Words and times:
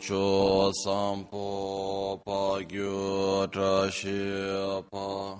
cho 0.00 0.72
sampo 0.82 2.20
pa 2.24 2.62
gyu 2.64 3.46
tra 3.52 3.90
shi 3.90 4.20
pa 4.90 5.36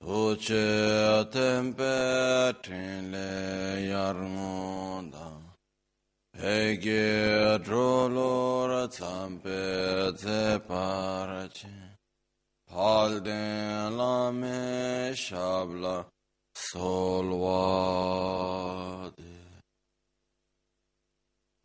tu 0.00 0.36
che 0.36 1.26
tempe 1.32 2.54
trin 2.62 3.10
le 3.10 3.80
yar 3.90 4.16
ngonda 4.34 5.28
pe 6.36 6.76
ge 6.84 7.58
dro 7.64 8.08
lor 8.08 8.86
tsampe 8.88 10.12
tse 10.20 10.60
par 10.68 11.48
che 11.56 11.76
pal 12.68 13.20
den 13.22 13.96
la 13.96 14.30
me 14.30 15.12
shabla 15.14 15.96
solwa 16.52 17.60
de 18.20 18.80
Om 18.90 18.99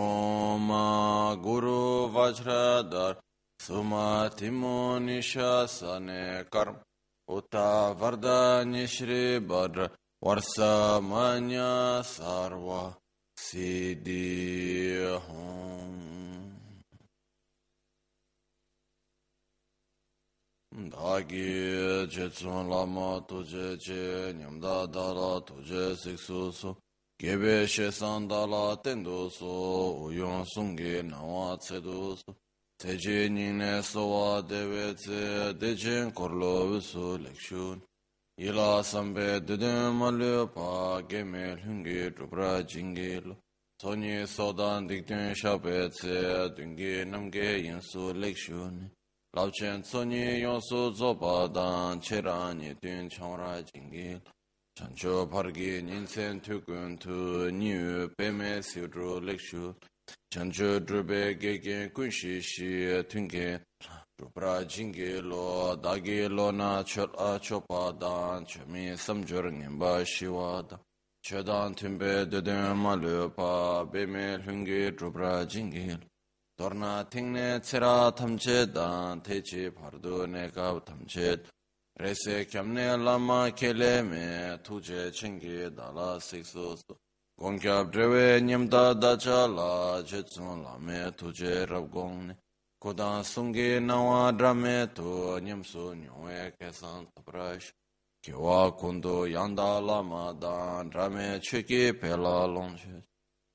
ओम 0.00 0.68
गुरु 1.44 1.80
वज्रधर 2.14 3.14
सुमतिमो 3.60 4.76
निशासने 5.06 6.22
कर्म 6.54 6.76
उत 7.28 7.56
वरदान्य 8.00 8.86
श्री 8.94 9.22
भद्र 9.48 9.88
वर्षमन्य 10.24 11.64
सर्व 12.14 12.68
सिद्धि 13.36 14.24
धागी 20.72 22.06
जेत्sun 22.06 22.68
lama 22.68 23.20
tuje 23.26 23.76
che 23.78 24.32
nyamda 24.34 24.86
dara 24.86 25.40
tuje 25.40 25.96
siksu 25.96 26.52
su 26.52 26.76
Gebe 27.23 27.65
she 27.69 27.83
sandala 27.87 28.75
tendo 28.83 29.29
so, 29.29 30.09
uyon 30.09 30.43
sungi 30.43 31.01
nawa 31.09 31.57
tsedo 31.57 32.17
so. 32.17 32.35
Teje 32.77 33.29
nine 33.31 33.81
sowa 33.81 34.41
dewe 34.41 34.93
tse, 34.93 35.53
dejen 35.57 36.11
korlo 36.11 36.67
visu 36.67 37.17
lekshun. 37.17 37.81
Ila 38.37 38.83
sambe 38.83 39.39
dede 39.39 39.89
malyo 39.93 40.53
pa, 40.53 41.01
geme 41.07 41.55
lungi 41.63 42.11
drupra 42.13 42.61
jingi 42.67 43.25
lo. 43.25 43.37
Sonyi 43.81 44.27
sodan 44.27 44.89
dikdun 44.89 45.33
shabe 45.33 45.89
tse, 45.91 46.49
dungi 46.57 47.05
namge 47.05 47.63
yinsu 47.63 48.11
lekshun. 48.13 48.91
Labchen 49.33 49.81
sonyi 49.81 50.41
yonsu 50.41 50.91
zoba 50.93 51.47
dan, 51.47 52.01
cherani 52.01 52.75
dun 52.81 53.07
changra 53.09 53.63
jingi 53.63 54.19
lo. 54.19 54.31
chancho 54.77 55.27
pargi 55.29 55.81
ninsen 55.83 56.39
tukun 56.41 56.97
tu 56.99 57.51
niyu 57.51 58.09
peme 58.17 58.61
siudru 58.63 59.19
lekshu 59.21 59.75
chancho 60.33 60.79
drupe 60.79 61.37
gegen 61.39 61.89
kunshi 61.91 62.41
shi 62.41 63.03
tunge 63.07 63.61
drupra 64.17 64.65
jingi 64.65 65.21
lo 65.21 65.75
dagi 65.75 66.27
lo 66.27 66.49
na 66.51 66.81
chola 66.83 67.39
chopa 67.39 67.91
dan 67.99 68.45
chami 68.45 68.97
samjur 68.97 69.45
ngenpa 69.51 70.03
shiwa 70.05 70.67
dan 70.67 70.79
chodan 71.23 71.75
tunpe 71.75 72.25
deden 72.31 72.75
malu 72.75 73.29
pa 73.29 73.85
peme 73.85 74.37
lungi 74.45 74.91
drupra 74.97 75.45
jingi 75.45 75.97
dorna 76.57 77.05
tingne 77.11 77.59
tsira 77.59 78.11
tamche 78.11 78.65
dan 78.73 79.21
techi 79.21 79.69
pardu 79.69 80.25
nekab 80.25 80.83
tamche 80.83 81.37
dan 81.37 81.62
Rese 81.99 82.45
kyamne 82.45 82.97
lama 82.97 83.51
kele 83.51 84.01
me 84.01 84.57
tuje 84.63 85.11
chengi 85.11 85.69
dala 85.75 86.19
sikso 86.19 86.75
so. 86.75 86.97
Gongkyab 87.39 87.91
drewe 87.91 88.41
nyamda 88.41 88.93
dacha 88.99 89.47
la 89.47 90.01
jetsun 90.01 90.63
lame 90.63 91.11
tuje 91.15 91.65
rabgongne. 91.67 92.35
Kodan 92.81 93.23
sungi 93.23 93.79
nawa 93.79 94.31
drame 94.35 94.87
tu 94.93 95.39
nyamsu 95.39 95.93
nyongwe 95.95 96.51
kesan 96.59 97.05
tabrash. 97.13 97.71
Kiwa 98.23 98.71
kundu 98.75 99.27
yanda 99.27 99.79
lama 99.79 100.33
dan 100.33 100.89
drame 100.89 101.39
cheki 101.41 101.93
pela 101.99 102.47
longche. 102.47 103.03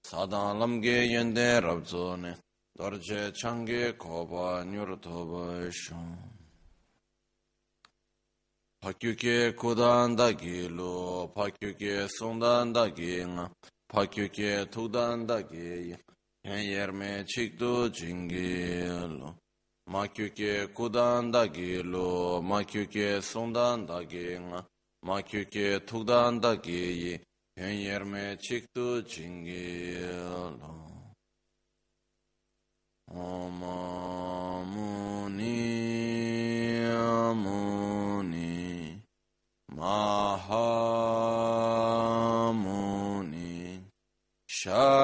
Sadan 0.07 0.59
lamge 0.59 1.07
yende 1.11 1.61
rabzone. 1.61 2.37
Dorje 2.79 3.33
changi 3.33 3.93
koba 3.99 4.63
nyur 4.65 4.97
toba 5.01 5.71
shung. 5.73 6.28
파큐케 8.84 9.54
고단다기 9.54 10.68
로 10.68 11.32
파큐케 11.34 12.08
송단다기 12.20 13.26
파큐케 13.88 14.66
투단다기 14.70 15.96
헨여메 16.44 17.24
칙도 17.26 17.94
징게로 17.94 19.36
마큐케 19.86 20.66
고단다기 20.74 21.84
로 21.84 22.42
마큐케 22.42 23.22
송단다기 23.22 24.40
마큐케 25.00 25.86
투단다기 25.86 27.20
헨여메 27.58 28.38
칙도 28.40 29.06
징게로 29.06 30.60
오마 33.08 34.17
Mahamuni 39.79 40.51
Shakyamuni 44.49 44.99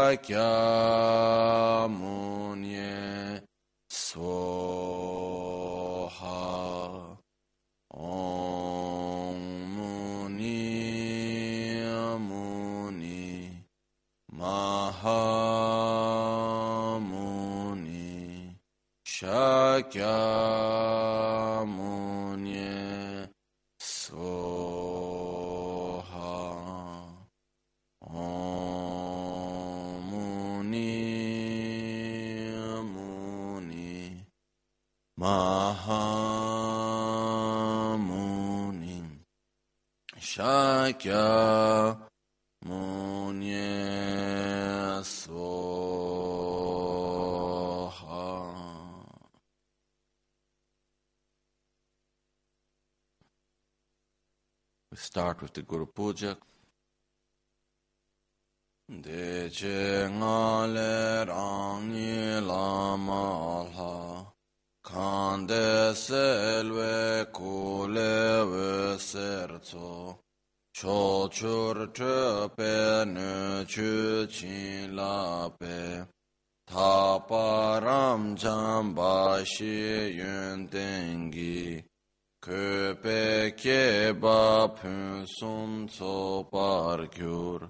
Soha. 3.88 4.34
Om 7.92 9.38
Muni 9.76 10.58
Amuni 12.10 13.22
Mahamuni 14.32 15.14
Shakyamuni. 19.06 20.73
kya 40.92 41.96
munye 42.66 43.70
soha. 45.02 45.44
We 54.90 54.96
start 54.98 55.42
with 55.42 55.52
the 55.54 55.62
Guru 55.62 55.86
Puja. 55.86 56.36
Dece 58.86 59.93
shi 79.54 80.16
yun 80.18 80.68
dengi, 80.68 81.84
köpe 82.42 83.54
keba 83.56 84.74
pün 84.76 85.26
sum 85.38 85.86
tso 85.86 86.48
par 86.50 86.98
gyur, 87.16 87.60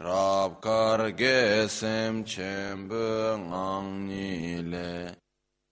rab 0.00 0.60
kar 0.60 1.10
gesem 1.10 2.24
çembe 2.24 3.38
ngang 3.48 4.08
nile, 4.08 5.14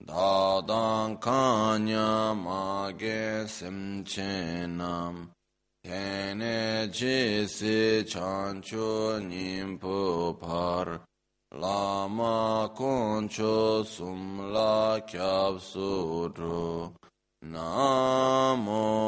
dadan 0.07 1.19
kanya 1.21 2.35
ma 2.35 2.93
gesem 2.93 4.05
çenam, 4.05 5.17
tene 5.85 6.89
cisi 6.93 8.07
çançu 8.09 9.19
nimpu 9.29 10.39
par, 10.41 10.98
cho 13.29 13.85
sum 13.85 14.53
la 14.53 15.01
kyab 15.07 15.61
su 15.61 16.33
ru 16.37 16.93
namo 17.43 19.08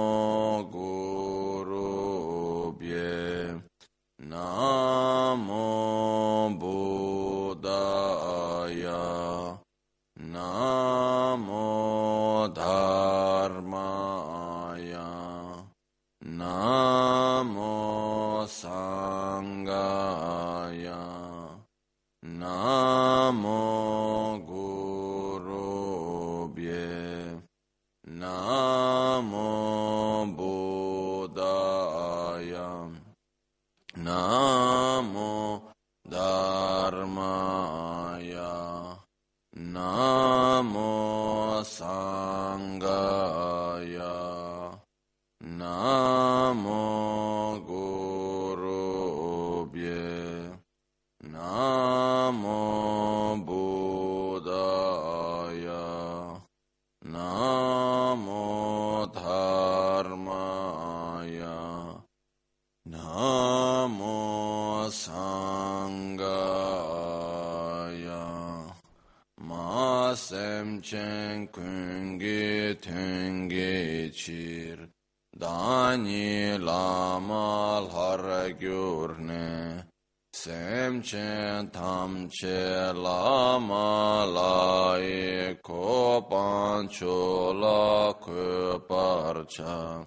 che 82.30 82.92
lama 82.92 84.24
lai 84.24 85.58
ko 85.60 86.24
pancho 86.30 87.52
la 87.52 88.14
ko 88.24 88.78
parcha 88.86 90.06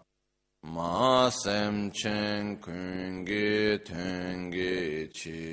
ma 0.74 1.30
sem 1.30 1.92
chen 1.92 2.58
kungi 2.64 3.78
tengi 3.84 5.10
chir 5.12 5.53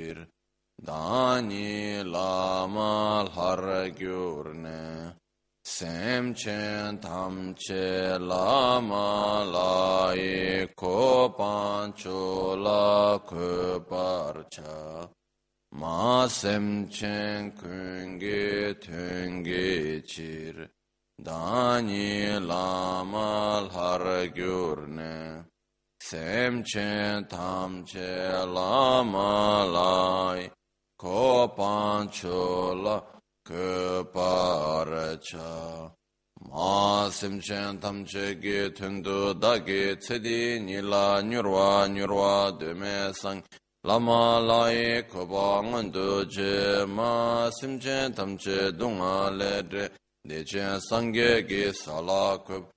semchen 16.41 17.51
kungi 17.53 18.73
tungi 18.83 20.01
chir 20.11 20.55
dani 21.23 22.39
lamal 22.49 23.69
har 23.69 24.03
gyurne 24.37 25.45
semchen 26.01 27.27
tamche 27.29 28.13
lamalai 28.55 30.49
ko 30.97 31.47
panchola 31.57 32.97
ke 33.47 34.03
parcha 34.11 35.53
ma 36.49 37.07
semchen 37.19 37.79
tamche 37.79 38.27
ge 38.41 38.61
tundu 38.77 39.39
da 39.39 39.53
ge 39.59 39.95
tsedi 39.95 40.59
nila 40.59 41.21
nyurwa 41.21 41.87
nyurwa 41.95 42.57
deme 42.59 43.13
sang 43.13 43.43
lama 43.83 44.39
lai 44.39 45.03
koba 45.11 45.61
ngan 45.69 45.91
du 45.91 46.25
je 46.25 46.85
ma 46.85 47.49
sim 47.57 47.79
chen 47.79 48.13
tam 48.13 48.37
che 48.37 48.71
dung 48.71 48.99
a 49.01 49.29
le 49.29 49.63
de. 49.71 49.89
De 50.29 50.43
chen 50.43 50.79
sang 50.79 51.11
ge 51.11 51.41
ge 51.49 51.73
sa 51.73 51.99
la 51.99 52.37
ko 52.37 52.69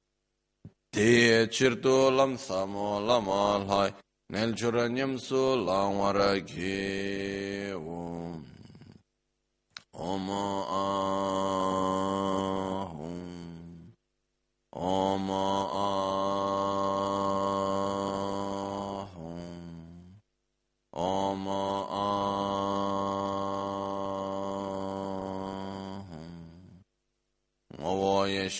de 0.92 1.46
chir 1.54 1.74
tu 1.82 2.10
lam 2.10 2.32
sa 2.38 2.64
mo 2.66 3.00
lama 3.08 3.58
lai. 3.68 3.90
Nel 4.32 4.54
chur 4.54 4.88
nyam 4.88 5.18
su 5.18 5.42
la 5.66 5.80
wa 5.88 6.10
ra 6.12 6.32
gi 6.50 7.72
om 7.74 8.44
om 9.92 10.30
a 10.30 10.86
om 13.06 13.20
om 14.72 15.30
a 15.30 16.13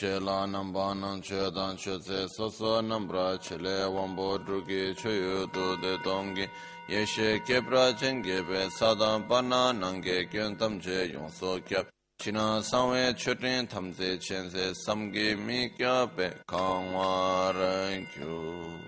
che 0.05 0.21
la 0.21 0.45
nam 0.45 0.71
ba 0.71 0.93
nam 0.93 1.19
che 1.21 1.51
dan 1.51 1.77
che 1.77 1.99
tse 1.99 2.29
sa 2.29 2.51
sa 2.51 2.83
nam 2.83 3.07
bra 3.07 3.39
che 3.39 3.57
le 3.57 3.85
wam 3.87 4.15
bo 4.15 4.37
dru 4.37 4.63
gi 4.63 4.93
che 4.95 5.09
yu 5.09 5.47
du 5.47 5.77
de 5.81 5.99
dong 6.05 6.35
gi. 6.37 6.47
Ye 6.89 7.07
she 7.07 7.41
ke 7.47 7.63
bra 7.63 7.91
chen 7.95 8.21
ge 8.21 8.43
be 8.47 8.69
sa 8.69 8.95
dan 8.95 9.27
pa 9.27 9.41
na 9.41 9.73
nang 9.73 10.03
ge 10.03 10.29
gyun 10.31 10.59
tam 10.59 10.79
che 10.79 11.09
yong 11.15 11.31
so 11.31 11.59
kya. 11.61 11.87
China 12.19 12.63
sang 12.63 12.91
we 12.91 13.15
che 13.15 13.35
tin 13.35 13.67
tham 13.67 13.95
ze 13.95 14.19
chen 14.19 14.51
se 14.51 14.75
sam 14.75 15.11
gi 15.11 15.35
mi 15.37 15.71
kya 15.79 16.15
be 16.15 16.29
kang 16.47 16.93
wa 16.93 17.51
ren 17.51 18.07
kyu. 18.13 18.79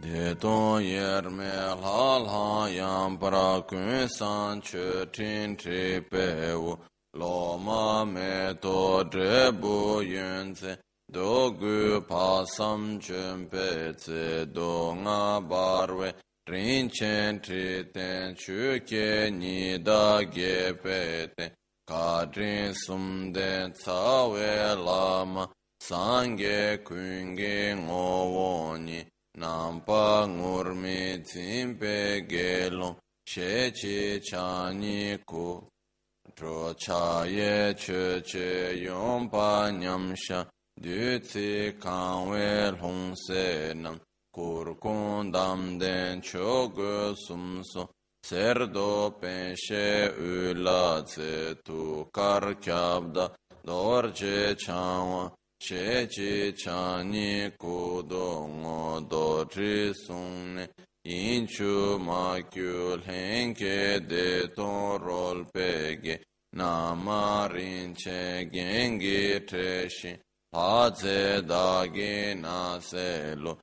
De 0.00 0.34
don 0.36 0.82
yer 0.82 1.28
me 1.28 1.52
la 1.82 2.16
la 2.16 2.66
yang 2.66 3.18
para 3.18 3.62
kun 3.68 4.08
san 4.08 4.60
che 4.62 5.06
tin 5.12 5.54
tri 5.56 6.00
pe 6.00 6.54
wo 6.54 6.78
lo 7.20 7.58
ma 7.66 8.04
me 8.04 8.54
to 8.60 9.04
dre 9.12 9.52
bu 9.52 10.02
yun 10.02 10.54
tse 10.54 10.76
do 11.10 11.50
gu 11.60 12.00
pa 12.10 12.44
sam 12.54 12.98
chun 13.00 13.46
pe 13.52 13.92
tse 14.02 14.46
do 14.56 14.94
nga 15.02 15.40
bar 15.50 15.88
we 15.98 16.12
rin 16.50 16.90
chen 16.96 17.40
tri 17.40 17.84
ten 17.94 18.34
chu 18.34 18.80
ke 18.90 19.30
ni 19.30 19.78
da 19.78 20.22
ge 20.36 20.74
pe 20.82 21.28
ten 21.36 21.50
ka 21.90 22.24
drin 22.24 22.74
sum 22.74 23.32
den 23.32 23.72
ca 23.82 24.26
we 24.32 24.52
la 24.86 25.24
ma 25.24 25.44
san 25.88 26.36
ge 26.36 26.78
kun 26.86 27.36
ge 27.36 27.74
ngo 27.74 28.08
wo 28.34 28.76
ni. 28.76 29.00
Nam 29.36 29.80
pa 29.86 30.26
ngur 30.26 30.74
mi 30.82 31.18
tin 31.18 31.74
pe 31.80 32.20
ge 32.32 32.70
long 32.70 32.96
she 33.26 33.72
chi 33.78 34.20
cha 34.20 34.70
ni 34.70 35.18
ku 35.26 35.46
Chochaye 36.36 37.74
cheche 37.74 38.80
yompa 38.82 39.70
nyamsha 39.70 40.46
Dutsi 40.80 41.72
kanwe 41.78 42.72
lhongse 42.72 43.74
nam. 43.76 44.00
Kurkun 44.34 45.30
damden 45.30 46.20
chogu 46.20 47.14
sumso 47.14 47.88
Serdo 48.24 49.14
penshe 49.20 50.10
ula 50.18 51.02
tse 51.04 51.56
tukar 51.64 52.54
kyabda. 52.60 53.30
Dorje 53.64 54.56
chanwa 54.56 55.30
chechi 55.60 56.52
chani 56.52 57.50
kudo 57.56 58.48
ngodo 58.48 59.46
chi 59.48 59.92
sungne 59.94 60.68
Inchu 61.06 61.98
ma 62.00 62.40
kyu 62.40 62.96
lhenke 62.96 64.00
de 64.08 64.48
ton 64.54 64.98
rol 65.02 65.44
pege, 65.52 66.22
namarin 66.56 67.94
che 67.94 68.48
gengi 68.50 69.44
treshin, 69.44 70.18
haze 70.50 71.42
dagi 71.42 72.34
naselo. 72.34 73.58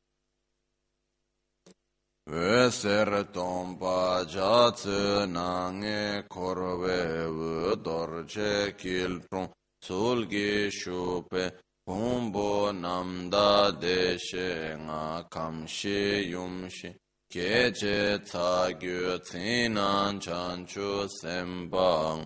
Veser 2.29 3.25
tompa 3.33 4.23
jatsu 4.23 5.25
nange 5.25 6.27
korve 6.29 7.25
vu 7.25 7.75
dorje 7.75 8.75
kiltron, 8.77 9.49
sulgi 9.83 10.69
shupe, 10.69 11.57
kumbo 11.87 12.71
namda 12.71 13.71
deshe 13.71 14.77
nga 14.77 15.25
kamshi 15.27 16.29
yumshi. 16.29 17.00
Keche 17.31 18.19
tsagyo 18.19 19.17
tsinan 19.23 20.19
chanchu 20.19 21.07
sembang, 21.07 22.25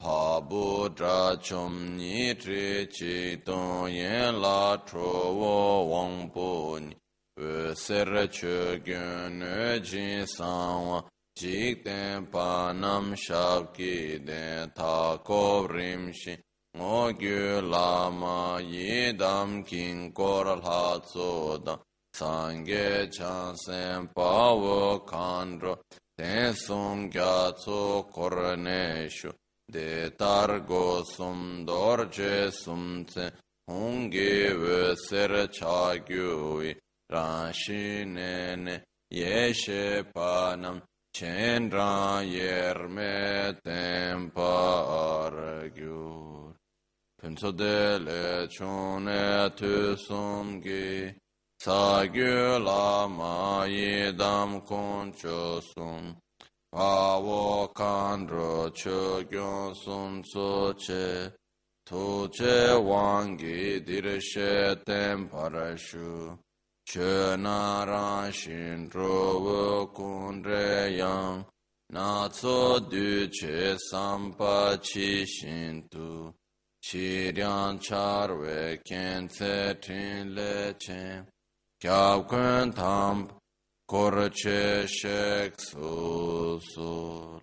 Pabu 0.00 0.88
drachum 0.88 1.98
nitri 1.98 2.86
chitun 2.86 3.92
yen 3.92 4.40
la 4.40 4.78
trovo 4.78 5.86
wangpun, 5.92 6.94
Usir 7.38 8.28
chugyun 8.32 9.42
uji 9.42 10.24
sangwa, 10.24 11.04
Jikten 11.38 12.26
panam 12.28 13.14
shabkiden 13.14 14.72
tako 14.74 15.68
rimshin, 15.68 16.38
Ngogyu 16.74 17.60
lama 17.60 18.58
yidam 18.62 19.62
kinkor 19.66 20.62
latsudam, 20.62 21.78
sāṅgē 22.16 22.88
chānsēn 23.16 24.08
pāvā 24.16 24.80
kāndrā 25.10 25.74
tēn 26.18 26.54
sūṅ 26.64 27.08
gyā 27.14 27.34
tsō 27.60 27.80
kornēshū 28.14 29.32
dē 29.74 29.90
tār 30.20 30.52
gō 30.70 30.86
sūṅ 31.12 31.66
dōr 31.68 32.06
chē 32.16 32.32
sūṅ 32.62 33.04
tsēn 33.10 33.36
hūṅgē 33.70 34.32
wē 34.62 34.80
sēr 35.06 35.32
chā 35.58 35.78
gyū 36.08 36.30
wē 36.58 36.70
rāshī 37.12 38.06
nē 38.14 38.32
nē 38.64 38.76
yē 39.18 39.52
shē 39.60 39.84
pā 40.14 40.56
nam 40.62 40.80
chēn 41.18 41.68
rā 41.74 42.22
yēr 42.30 42.78
mē 42.96 43.12
tēn 43.66 44.30
pā 44.36 44.54
ār 45.02 45.36
gyū 45.76 46.06
pēn 47.20 47.38
sō 47.42 47.52
dē 47.60 47.78
lē 48.06 48.24
chū 48.56 48.72
nē 49.04 49.20
e 49.44 49.54
tū 49.58 49.76
sūṅ 50.06 50.58
gī 50.64 50.82
Sagyu 51.60 52.62
lama 52.64 53.64
yidam 53.66 54.60
kuncho 54.64 55.60
sum, 55.74 56.14
pavo 56.72 57.72
kandro 57.74 58.70
chugyon 58.70 59.74
sum 59.74 60.22
tsuche, 60.22 61.32
tuche 61.84 62.68
wangi 62.78 63.80
dirishe 63.80 64.84
ten 64.84 65.28
parashu, 65.28 66.38
chena 66.86 67.84
ranshin 67.86 68.88
druvu 68.88 69.92
kundre 69.92 70.96
yang, 70.96 71.44
natso 71.90 72.78
duche 72.78 73.76
sampa 73.90 74.78
chi 74.80 75.24
shintu, 75.24 76.32
chiryan 76.84 77.80
charwe 77.80 78.78
kense 78.84 79.80
tin 79.80 80.34
le 80.34 80.74
chen, 80.78 81.26
kyab 81.82 82.28
kuen 82.28 82.72
tam 82.72 83.28
korche 83.88 84.86
shek 84.88 85.52
susur. 85.60 87.36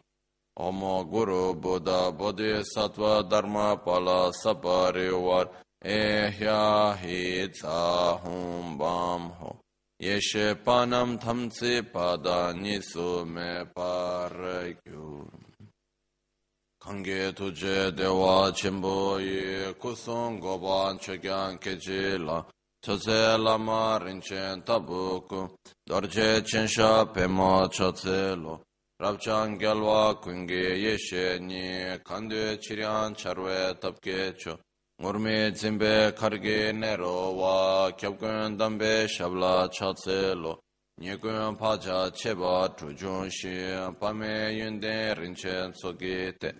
Omo 0.59 1.03
Guru 1.09 1.55
Buddha 1.55 2.11
Bodhisattva 2.11 3.23
Dharma 3.27 3.75
Pala 3.77 4.31
Saparivar 4.31 5.49
Ehya 5.83 6.95
Hi 6.95 7.47
Tsahum 7.47 8.77
Bam 8.77 9.31
Ho 9.31 9.59
Yeshe 9.99 10.53
Panam 10.63 11.19
Thamsi 11.19 11.81
Pada 11.91 12.53
Nisu 12.53 13.25
Me 13.25 13.63
Parakyur 13.75 15.27
Kange 16.79 17.33
Tuje 17.33 17.95
Deva 17.95 18.51
Chimbo 18.53 19.19
Ye 19.19 19.73
Kusung 19.73 20.39
Goban 20.39 20.99
Chagyan 20.99 21.59
Kejila 21.59 22.45
Tose 22.83 23.37
lama 23.37 23.97
rinchen 24.03 24.61
tabuku, 24.65 25.49
dorje 25.87 26.41
chensha 26.43 27.05
pema 27.13 27.69
chatselo, 27.71 28.59
rabchan 29.01 29.57
gyalwa 29.57 30.21
kunge 30.21 30.75
yeshe 30.83 31.39
ni, 31.39 31.97
kandwe 32.03 32.57
chiryan 32.59 33.15
charwe 33.15 33.73
tabkecho, 33.79 34.59
ngurmi 35.01 35.55
zimbe 35.55 36.11
kargi 36.13 36.73
nero 36.73 37.31
wa, 37.31 37.89
kyabgun 37.93 38.57
dambe 38.57 39.07
shabla 39.07 39.69
chatselo, 39.69 40.59
nyekun 40.99 41.57
pacha 41.57 42.11
cheba 42.11 42.67
tujunshi, 42.75 43.95
pame 43.97 44.51
yunde 44.59 45.15
rinchen 45.15 45.71
tsogite, 45.71 46.51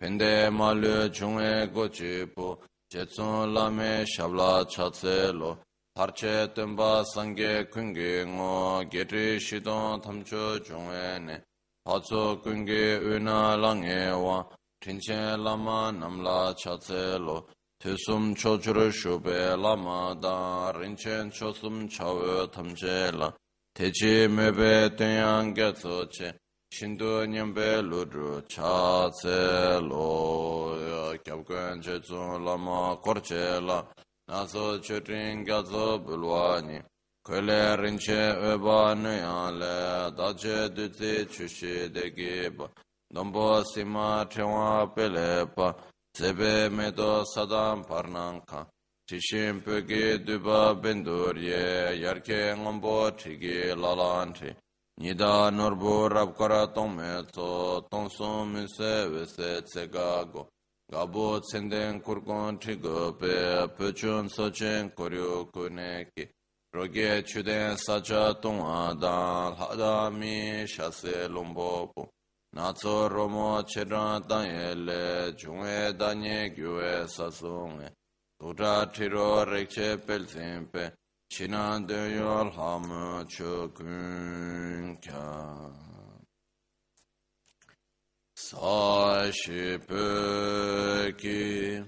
pende 0.00 0.48
malu 0.48 1.06
e 1.06 1.10
chungwe 1.10 1.66
gochipu, 1.74 2.56
jetsun 2.88 3.52
lame 3.52 4.06
shabla 4.06 4.64
chatselo, 4.64 5.58
parche 5.94 6.52
tenpa 6.54 7.04
sangye 7.04 7.68
kungi 7.70 8.24
ngo 8.26 8.84
getri 8.90 9.38
shidon 9.38 10.00
tamcho 10.00 10.58
chungwe 10.60 11.20
ne. 11.20 11.42
Patso 11.84 12.40
kungi 12.42 12.96
una 13.02 13.56
langye 13.56 14.10
wa 14.12 14.46
tinche 14.80 15.36
lama 15.36 15.90
namla 15.92 16.54
chatse 16.54 17.18
lo. 17.18 17.48
Tusum 17.78 18.34
chochuru 18.34 18.90
shube 18.92 19.56
lama 19.60 20.14
da 20.14 20.70
rinchen 20.72 21.30
chosum 21.30 21.88
chawe 21.88 22.48
tamche 22.50 23.10
la. 23.12 23.34
Techi 23.74 24.28
mebe 24.28 24.94
tenyang 24.94 25.52
getso 25.54 26.06
che 26.06 26.38
shindu 26.72 27.26
nyambe 27.26 27.82
ludru 27.82 28.42
chatse 28.46 29.80
lo. 29.80 31.18
Kyabkwen 31.22 31.80
che 31.82 32.00
lama 32.08 32.96
korche 33.02 33.60
la. 33.60 33.84
naso 34.32 34.78
chotin 34.80 35.44
gazo 35.44 35.98
bulwani. 35.98 36.80
Kule 37.22 37.76
rinche 37.76 38.32
weba 38.40 38.94
nuyale 38.94 40.10
dache 40.16 40.70
dutsi 40.74 41.26
chushi 41.26 41.90
degiba 41.92 42.66
nombo 43.12 43.62
sima 43.62 44.24
tenwa 44.28 44.86
pelepa 44.94 45.74
sebe 46.16 46.70
medo 46.70 47.24
sadam 47.24 47.84
parnanka 47.84 48.66
tishin 49.06 49.60
pegi 49.60 50.24
duba 50.24 50.74
bendurye 50.82 52.00
yarke 52.02 52.56
ngombo 52.56 53.10
tigi 53.12 53.70
lalanti 53.82 54.50
nida 54.98 55.50
norbu 55.50 56.08
rabkara 56.08 56.72
tongme 56.74 57.22
tso 57.30 57.86
tongso 57.90 58.44
mise 58.46 59.06
wese 59.12 59.62
tsegago. 59.62 60.48
gābō 60.92 61.26
tsendēn 61.40 62.02
kūrgōn 62.04 62.58
tīgōpē 62.60 63.36
pēchūn 63.78 64.26
sōchēn 64.32 64.90
kōryō 64.96 65.36
kūnēki 65.54 66.26
rōgē 66.76 67.06
chūdēn 67.30 67.78
sāchā 67.80 68.24
tōngā 68.42 68.80
dāng 69.00 69.56
hādā 69.60 69.94
mī 70.12 70.34
shāsē 70.68 71.30
lōmbō 71.32 71.70
pō 71.94 72.04
nācō 72.58 72.96
rōmō 73.14 73.48
chērā 73.72 74.04
dānyē 74.28 74.68
lē 74.86 75.00
chūngē 75.40 75.78
dānyē 76.02 76.38
gyūwē 76.58 76.92
sāsōngē 77.16 77.88
tūtā 78.42 78.74
tīrō 78.92 79.30
rēkchē 79.52 79.88
pēlsīn 80.04 80.68
pē 80.74 80.90
chīnā 81.32 81.64
dēyō 81.88 82.36
lhāmū 82.52 83.24
chū 83.32 83.56
kūng 83.80 84.92
shi 89.32 89.78
pe 89.88 91.12
ki, 91.20 91.82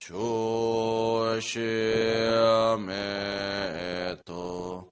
chu 0.00 1.40
shi 1.40 1.72
me 2.86 4.16
to, 4.24 4.88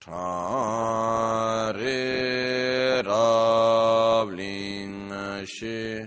tra 0.00 1.72
re 1.78 3.02
ra 3.02 4.24
bling 4.24 5.12
shi 5.46 6.06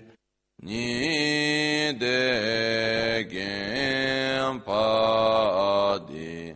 ni 0.63 1.93
de 2.01 3.25
gen 3.31 4.59
pa 4.65 5.97
di 6.09 6.55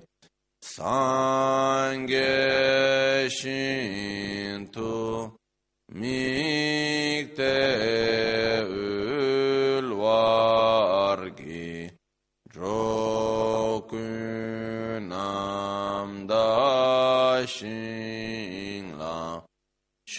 sang 0.73 2.07
ge 2.07 3.29
shin 3.37 4.67
tu 4.73 4.91
mi 5.99 6.44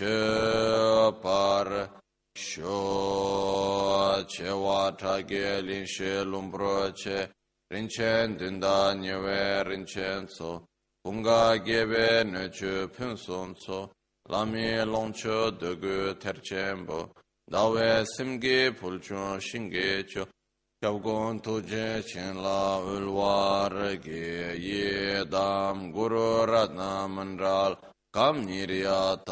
par 0.04 1.90
sho 2.36 4.24
che 4.28 4.50
wa 4.50 4.90
ta 4.90 5.22
ge 5.22 5.62
lin 5.62 5.86
she 5.86 6.22
lum 6.24 6.50
bro 6.50 6.92
che 6.92 7.30
rin 7.70 7.88
chen 7.88 8.36
din 8.36 8.60
da 8.60 8.92
ni 8.92 9.14
we 9.14 9.62
rin 9.62 9.86
chen 9.86 10.28
so 10.28 10.66
bung 11.02 11.22
ga 11.22 11.56
ge 11.58 11.86
be 11.86 12.24
ne 12.24 12.48
chu 12.50 12.88
phin 12.92 13.16
som 13.16 13.54
so 13.56 13.90
la 14.28 14.44
mi 14.44 14.84
long 14.84 15.12
cho 15.12 15.50
de 15.50 15.74
ge 15.76 16.18
ter 16.18 16.40
chen 16.42 16.84
bo 16.84 17.10
da 17.48 17.68
we 17.68 18.04
sim 18.04 18.38
ge 18.38 18.70
pul 18.78 18.98
chu 18.98 19.40
shin 19.40 19.70
ge 19.70 20.04
cho 20.06 20.26
Kyab 20.82 21.02
gong 21.02 21.40
tu 21.40 21.62
je 21.62 22.02
chen 22.02 22.36
la 22.42 22.78
ulwar 22.78 23.96
ge 24.04 24.58
ye 24.60 25.24
dam 25.24 25.90
guru 25.90 26.44
ratna 26.44 27.08
mandral 27.08 27.78
감니리아타야미 28.16 29.26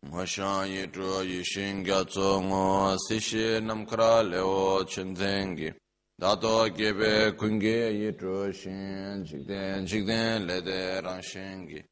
마샤이 0.00 0.90
드로이 0.90 1.44
싱가츠옹오 1.44 2.96
시시 3.06 3.60
남크라레오 3.60 4.86
춘쟁기 4.86 5.72
다도 6.18 6.72
게베 6.72 7.32
군게 7.32 7.90
이드로신 8.08 9.26
직된 9.26 9.84
직된 9.84 10.46
레데랑신기 10.46 11.82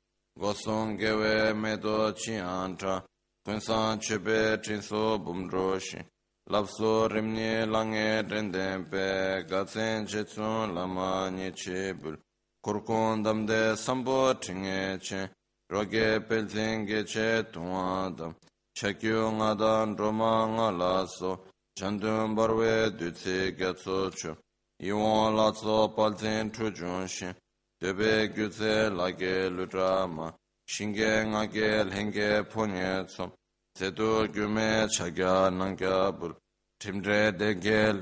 고송게웨 0.40 1.52
메도 1.52 2.14
치안타 2.14 3.04
군산 3.44 4.00
쳬베 4.00 4.62
진소 4.62 5.22
붐드로신 5.22 6.02
랍소 6.46 7.08
림니 7.08 7.66
랑에 7.66 8.26
덴덴베 8.26 9.48
가센 9.50 10.06
제촌 10.06 10.74
라마니 10.74 11.52
쳬불 11.52 12.24
kurkundamde 12.64 13.76
sambo 13.76 14.34
tinge 14.38 14.98
che, 14.98 15.30
roge 15.68 16.20
peltinge 16.26 17.04
che 17.04 17.44
tungwadam, 17.52 18.34
chakyu 18.72 19.30
ngadan 19.32 19.94
roma 19.94 20.46
nga 20.46 20.70
laso, 20.70 21.44
chandun 21.78 22.34
barwe 22.34 22.90
dutsi 22.96 23.54
gatso 23.54 24.10
chu, 24.10 24.34
iwon 24.80 25.34
laso 25.36 25.92
paltin 25.94 26.50
chujun 26.50 27.06
shin, 27.06 27.34
debe 27.78 28.32
gyutse 28.32 28.88
lage 28.88 29.50
lutrama, 29.50 30.34
shinge 30.66 31.26
ngage 31.26 31.84
lhenge 31.84 32.44
ponye 32.48 33.04
tsom, 33.04 33.30
zedu 33.78 34.26
gyume 34.32 34.88
chagya 34.88 35.50
nangya 35.50 36.10
bul, 36.18 36.34
timdre 36.80 37.30
denge 37.36 37.92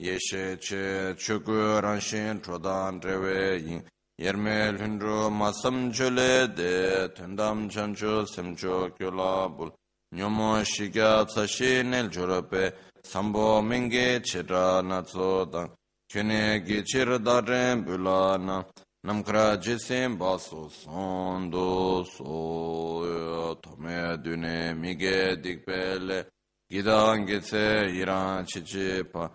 yeshe 0.00 0.58
che 0.58 1.14
chuku 1.16 1.80
ranshin 1.80 2.40
chodan 2.40 3.00
trewe 3.00 3.60
yin. 3.62 3.82
Yerme 4.18 4.72
lhundru 4.76 5.30
masam 5.30 5.92
chule 5.92 6.54
de 6.54 7.08
tundam 7.14 7.68
chanchu 7.70 8.24
semcho 8.26 8.90
kyula 8.96 9.48
bul. 9.56 9.70
Nyomo 10.14 10.62
shikya 10.64 11.24
tsashi 11.26 11.82
nel 11.84 12.08
churape 12.08 12.72
sambo 13.02 13.62
mingi 13.62 14.20
chita 14.22 14.82
natso 14.82 15.44
dang 15.50 15.70
kyune 16.10 16.64
gi 16.66 16.82
chir 16.82 17.18
daren 17.18 17.84
bula 17.84 18.36
na 18.36 18.64
namkra 19.06 19.56
jisim 19.62 20.18
basu 20.18 20.68
sondu 20.68 22.04
soyo 22.04 23.54
tome 23.62 24.18
dune 24.22 24.74
mige 24.74 25.36
dikpele 25.42 26.26
gidan 26.70 27.26
gitse 27.26 27.88
iran 28.00 28.44
chichipa 28.44 29.30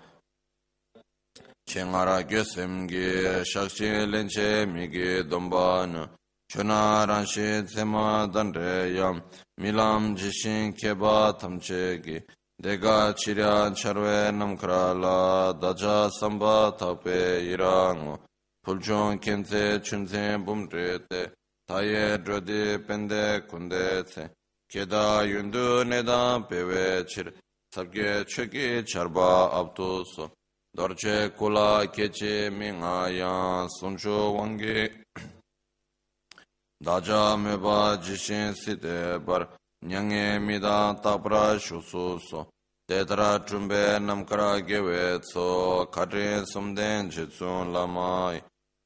chengara 1.68 2.22
gyosemgi 2.24 3.44
shakshi 3.44 4.06
lenche 4.12 4.66
migi 4.66 5.24
dombanu 5.28 6.08
chuna 6.50 7.06
ranshi 7.08 7.64
tsema 7.66 8.28
dandre 8.32 8.94
yam 8.96 9.22
milam 9.58 10.16
jishin 10.16 10.74
keba 10.74 11.34
tamchegi 11.40 12.22
dega 12.62 13.14
chirya 13.14 13.74
charwe 13.76 14.32
namkrala 14.32 15.54
daja 15.60 16.10
samba 16.12 16.72
tape 16.78 17.42
irango 17.54 18.20
pulchon 18.64 19.20
kente 19.20 19.80
chunze 19.84 20.38
bumrete 20.46 21.32
taye 21.68 22.18
drodi 22.24 22.78
pende 22.86 23.42
kundete 23.50 24.30
keda 24.72 25.24
yundu 25.26 25.84
nedan 25.84 26.48
pewe 26.48 27.04
chir 27.08 27.34
sabge 27.74 28.24
chuki 28.26 28.84
charba 28.86 29.50
abdusu 29.52 30.30
dorje 30.76 31.30
kula 31.38 31.88
keche 31.88 32.50
minga 32.50 33.10
ya 33.10 33.68
sumsho 33.80 34.34
wangi. 34.36 34.90
Daja 36.84 37.38
meba 37.38 37.98
jishin 37.98 38.54
site 38.54 39.24
bar 39.26 39.48
nyange 39.84 40.40
mida 40.42 40.96
tapra 41.02 41.58
shusu 41.58 42.20
so. 42.20 42.48
Tetra 42.88 43.40
chumbe 43.48 44.00
namkara 44.00 44.62
gewe 44.62 45.20
tso 45.22 45.88
khatri 45.88 46.46
sumden 46.46 47.10
jitsun 47.10 47.72
lamai 47.74 48.42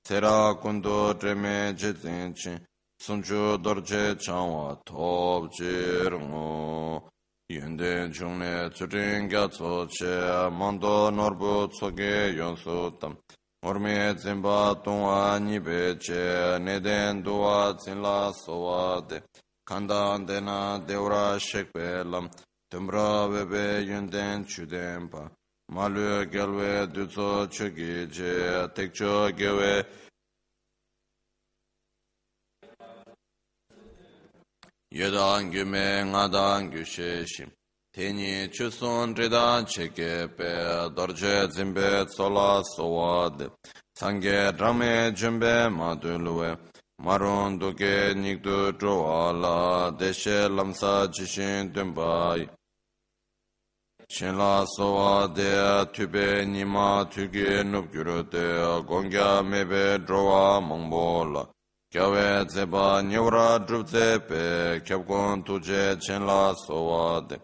tera 0.06 0.56
kundu 0.56 1.14
treme 1.20 1.74
jitin 1.76 2.34
chin 2.34 2.60
suncho 3.02 3.58
dorje 3.58 4.16
chanwa 4.16 4.78
top 4.86 5.52
jirngu 5.52 7.02
yunde 7.50 8.12
chungne 8.14 8.70
tsutinga 8.70 9.48
tsoche 9.50 10.50
mando 10.52 11.10
norbu 11.10 11.68
tsoge 11.68 12.34
yonsu 12.38 12.98
tam. 13.00 13.18
Orme 13.66 14.16
zimba 14.18 14.76
tongwa 14.84 15.40
nipe 15.40 15.98
che 15.98 16.58
neden 16.60 17.22
duwa 17.24 17.76
zinla 17.78 18.32
sowa 18.32 19.02
de. 19.02 19.24
Kanda 19.66 20.18
dena 20.20 20.78
devra 20.86 21.40
shekpe 21.40 22.04
lam. 22.04 22.30
Tumra 22.70 23.26
webe 23.28 23.82
yunden 23.84 24.46
chuden 24.46 25.10
pa. 25.10 25.28
Malu 25.72 26.26
gelwe 26.30 26.88
dutso 26.88 27.48
chugi 27.48 28.08
che 28.10 28.70
tekcho 28.74 29.32
gewe 29.36 29.86
yedan 34.92 35.52
gyume 35.52 36.04
ngadan 36.06 36.72
gyushe 36.72 37.26
shim. 37.28 37.50
Teni 37.94 38.50
chusun 38.52 39.16
rida 39.16 39.66
cheke 39.66 40.28
pe 40.38 40.52
dorje 40.96 41.48
zimbe 41.52 42.06
tsola 42.08 42.64
sowa 42.76 43.30
de. 43.38 43.50
Sange 44.00 44.52
rame 44.60 45.12
jumbe 45.16 45.70
madulwe. 45.70 46.58
Marun 47.04 47.60
duke 47.60 48.14
nikdu 48.16 48.74
zhuwa 48.80 49.32
la 49.42 49.92
deshe 49.92 50.48
lamsa 50.50 51.08
jishin 51.08 51.72
dunbayi. 51.74 52.50
Shinla 54.10 54.66
sowa 54.76 55.28
de 55.28 55.86
tübe 55.94 56.46
nima 56.46 57.08
tüge 57.10 57.64
nubgürü 57.64 58.32
de 58.32 58.82
gongya 58.88 59.44
mebe 59.44 60.00
zhuwa 60.08 60.62
mangbo 60.62 61.26
la. 61.34 61.46
Kyawe 61.92 62.46
zeba 62.48 63.02
nyawra 63.02 63.58
drupze 63.66 64.20
pe 64.28 64.80
kyabkon 64.86 65.44
tuje 65.44 65.98
chenla 66.00 66.54
sowade. 66.54 67.40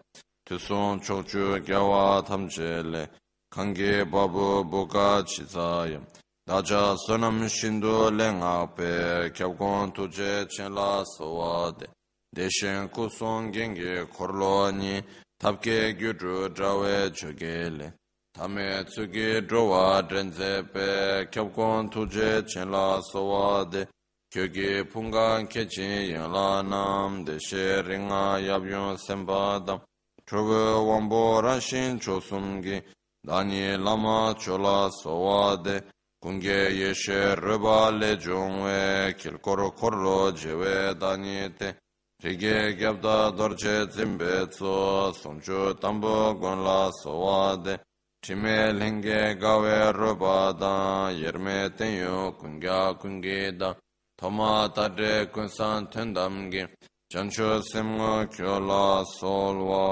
Tusun 0.46 1.00
chokchu 1.00 1.60
kyawa 1.66 2.22
tamchele. 2.22 3.08
Kange 3.50 4.04
babu 4.04 4.62
buka 4.62 5.24
chizaya. 5.26 6.00
Daja 6.46 6.96
sonam 6.96 7.48
shindu 7.48 8.08
lenga 8.16 8.68
pe 8.68 9.30
kyabkon 9.34 9.92
tuje 9.92 10.46
chenla 10.46 11.02
sowade. 11.04 11.88
Deshen 12.32 12.88
kusun 12.88 13.52
genge 13.52 14.06
korlo 14.16 14.70
ni 14.70 15.02
tabke 15.40 15.98
gyudru 15.98 16.48
drawe 16.54 17.10
chogele. 17.10 17.94
Tame 18.32 18.84
tsugi 18.84 19.40
drowa 19.44 20.02
drenze 20.02 20.62
pe 20.72 21.26
kyabkon 21.32 21.90
tuje 21.90 22.44
chenla 22.46 23.00
sowade. 23.02 23.88
Kyoge 24.32 24.84
punga 24.84 25.46
kechi 25.46 26.10
yala 26.12 26.62
nam 26.62 27.24
deshe 27.24 27.82
ringa 27.82 28.40
yabyon 28.40 28.96
sembadam 28.96 29.80
Chogo 30.26 30.84
wambo 30.88 31.40
rashin 31.40 32.00
chosumgi 32.00 32.82
dani 33.24 33.76
lama 33.78 34.34
chola 34.38 34.90
sowade 34.90 35.82
Kunge 36.20 36.70
yeshe 36.74 37.36
ruba 37.36 37.90
le 37.90 38.16
jongwe 38.16 39.14
kilkoro 39.16 39.70
korlo 39.70 40.32
jewe 40.32 40.94
dani 40.98 41.48
te. 41.56 41.76
Rige 42.20 42.74
gyabda 42.76 43.30
dorje 43.30 43.86
zimbe 43.92 44.48
tso 44.50 45.12
somcho 45.12 45.74
tambo 45.78 46.34
gonla 46.34 46.90
sowade 47.02 47.78
Chime 48.24 48.72
lenge 48.72 49.36
gawe 49.38 49.92
ruba 49.92 50.52
da 50.52 51.10
yerme 51.10 51.70
tenyo 51.76 52.32
kunga 52.32 52.94
kunge 52.98 53.56
da. 53.56 53.76
tama 54.18 54.68
tade 54.74 55.26
kunsan 55.32 55.86
tendamgi 55.92 56.66
chancho 57.12 57.60
simga 57.62 58.26
kyo 58.34 58.58
la 58.60 59.04
solwa 59.04 59.86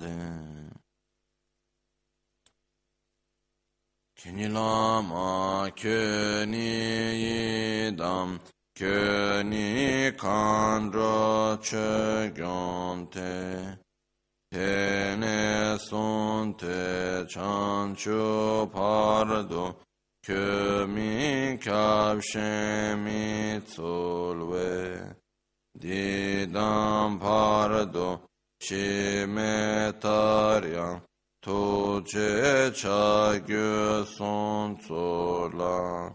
de. 0.00 0.14
Kyuni 4.18 4.48
lama 4.52 5.70
kyuni 5.74 6.70
idam 7.88 8.38
kyuni 8.76 10.12
kandro 10.16 11.58
che 11.60 12.32
tene 14.50 15.76
sonte 15.78 17.26
chancho 17.28 18.68
pardo 18.72 19.76
Kömi 20.26 21.58
kavşemi 21.64 23.60
tsulve 23.66 24.98
Didam 25.80 27.18
pardo 27.18 28.20
şime 28.58 29.92
taryan. 30.00 31.00
Tuce 31.42 32.72
çagü 32.74 34.04
son 34.18 34.74
tsurla 34.74 36.12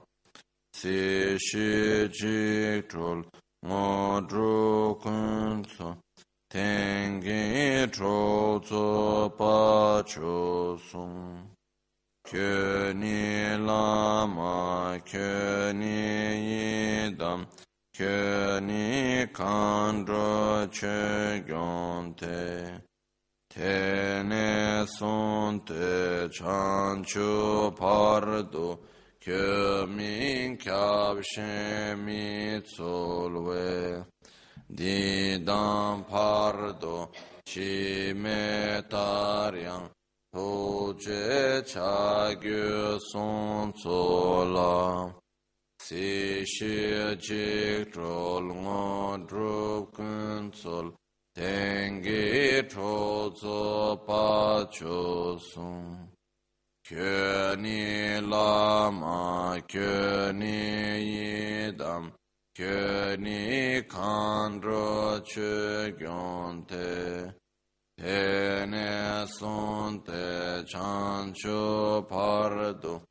Si 0.71 1.37
şi 1.39 2.09
ciktul 2.13 3.23
ngodru 3.63 4.99
kuntsu 5.03 5.95
Tengi 6.49 7.89
çozu 7.91 9.33
paçusun 9.37 11.21
pa 12.31 12.37
cho 12.37 12.39
sung 12.39 12.93
kyo 12.93 12.93
ni 12.93 13.57
lama 13.57 14.99
kyo 15.05 15.73
ni 15.73 15.97
yidam 16.49 17.47
kyo 17.93 18.59
ni 18.61 19.27
kandro 19.27 20.67
che 20.71 21.43
gyonte 21.45 22.81
tene 23.49 24.85
son 24.87 25.63
te 25.65 26.11
도제 40.31 41.63
차규 41.65 42.99
손솔라 43.11 45.13
시시지 45.83 47.85
졸고 47.93 49.27
드롭근솔 49.27 50.93
땡게 51.33 52.69
초조 52.69 54.05
바조송 54.05 56.09
큐니 56.85 58.21
라마 58.29 59.59
큐니 59.67 61.73
이담 61.73 62.13
큐니 62.55 63.85
칸드로 63.89 65.23
추경테 65.23 67.40
tene 68.01 69.27
sonte 69.27 70.63
chancho 70.65 72.03
pardo 72.09 73.03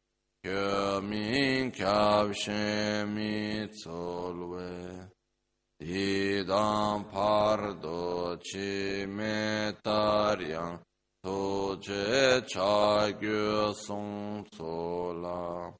kyo 0.42 1.00
min 1.00 1.70
kyab 1.70 2.35
shemi 2.35 3.68
tsolwe 3.70 5.09
didam 5.79 7.05
pardo 7.09 8.37
chi 8.42 9.07
me 9.07 9.72
taryang 9.81 10.81
to 11.22 11.79
che 11.79 12.42
cha 12.50 13.14
song 13.72 14.44
tsola 14.50 15.72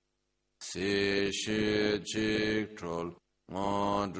si 0.62 1.33
shi 1.33 2.01
chik 2.05 2.77
trol 2.79 3.09
ngon 3.51 4.12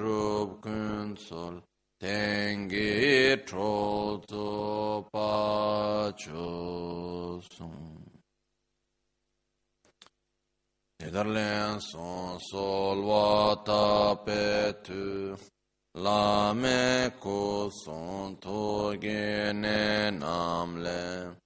kun 0.61 1.15
tsol 1.15 1.63
tengi 2.01 3.37
tro 3.45 4.19
tsu 4.27 5.05
pa 5.13 6.11
chu 6.17 7.39
sung. 7.55 8.01
Tedarlen 10.99 11.79
son 11.81 12.39
sol 12.41 12.99
vata 13.11 14.17
petu, 14.25 15.37
la 15.95 16.55
me 16.55 17.11
ko 17.21 17.71
son 17.85 18.37
to 18.41 18.97
ge 18.99 19.53
ne 19.53 20.11
nam 20.11 20.83
le, 20.83 21.37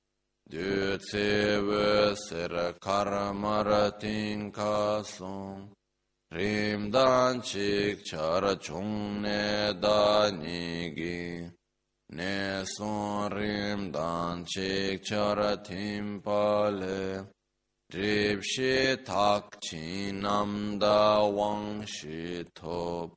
du 0.48 0.96
tse 0.98 1.58
ve 1.66 2.14
ser 2.26 2.74
karmar. 2.80 3.64
rimdan 6.34 7.42
chik 7.42 8.04
chara 8.04 8.56
chung 8.56 9.22
ne 9.22 9.72
da 9.80 10.30
ni 10.30 10.92
gi. 10.96 11.48
Ne 12.10 12.64
son 12.76 13.30
rimdan 13.30 14.44
chik 14.44 15.04
chara 15.04 15.56
tim 15.56 16.20
pa 16.20 16.68
le. 16.68 17.26
Drib 17.92 18.42
shi 18.42 18.96
tak 19.04 19.44
chi 19.64 20.10
nam 20.10 20.78
da 20.80 21.24
wang 21.24 21.86
shi 21.86 22.44
top 22.54 23.14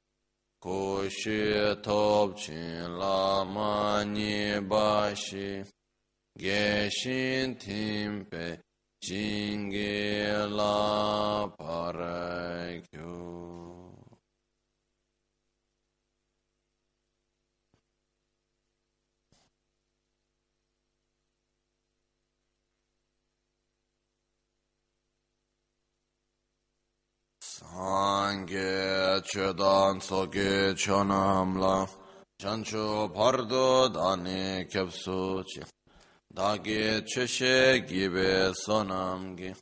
ko 0.61 1.09
shi 1.09 1.75
top 1.81 2.37
chi 2.37 2.61
la 2.99 3.43
ma 3.43 4.03
ni 4.03 4.59
ba 4.59 5.15
shi. 5.15 5.63
Ge 6.37 6.89
shin 6.91 7.55
tim 7.55 8.25
pe 8.29 8.57
la 10.49 11.47
parakyo. 11.57 13.13
Sangye 27.41 29.21
chedan 29.23 30.01
soge 30.01 30.73
chonamla 30.75 31.87
chancho 32.39 33.09
pardo 33.13 33.89
dani 33.89 34.65
kyapsuchi 36.37 36.37
dāgi 36.37 37.03
chushe 37.05 37.87
gibe 37.87 38.53
sonamgi 38.53 39.55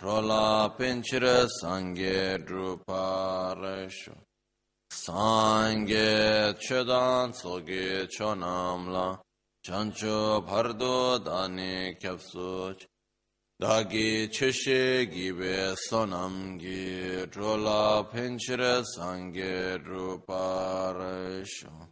rola 0.00 0.72
pinchira 0.78 1.48
sangye 1.60 2.38
druparashu 2.38 4.14
sangye 4.92 6.54
chedan 6.60 7.32
sogi 7.32 8.06
chonamla 8.06 9.18
chancho 9.64 10.46
pardo 10.46 11.18
dani 11.18 11.96
kyapsuch. 12.00 12.86
Dāgi 13.60 14.28
chushe 14.28 15.10
gibe 15.10 15.74
sonamgi 15.90 17.26
rola 17.36 18.04
pinchira 18.04 18.84
sangye 18.84 19.78
druparashu 19.84 21.91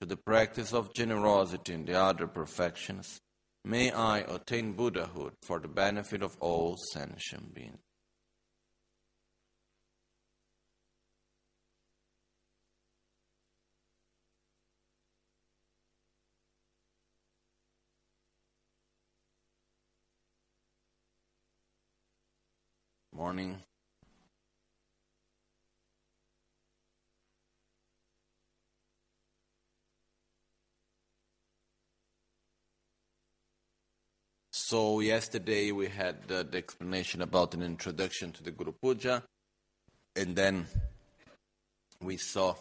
to 0.00 0.06
the 0.06 0.16
practice 0.16 0.72
of 0.72 0.94
generosity 0.94 1.74
and 1.74 1.86
the 1.86 2.00
other 2.00 2.26
perfections, 2.26 3.20
may 3.64 3.90
I 3.90 4.18
attain 4.18 4.74
Buddhahood 4.74 5.34
for 5.42 5.58
the 5.58 5.68
benefit 5.68 6.22
of 6.22 6.36
all 6.40 6.76
sentient 6.92 7.52
beings. 7.54 7.78
Morning. 23.12 23.58
So 34.70 35.00
yesterday 35.00 35.72
we 35.72 35.88
had 35.88 36.16
uh, 36.30 36.42
the 36.42 36.58
explanation 36.58 37.22
about 37.22 37.54
an 37.54 37.62
introduction 37.62 38.32
to 38.32 38.42
the 38.42 38.50
Guru 38.50 38.72
Puja, 38.72 39.22
and 40.14 40.36
then 40.36 40.66
we 42.02 42.18
saw 42.18 42.54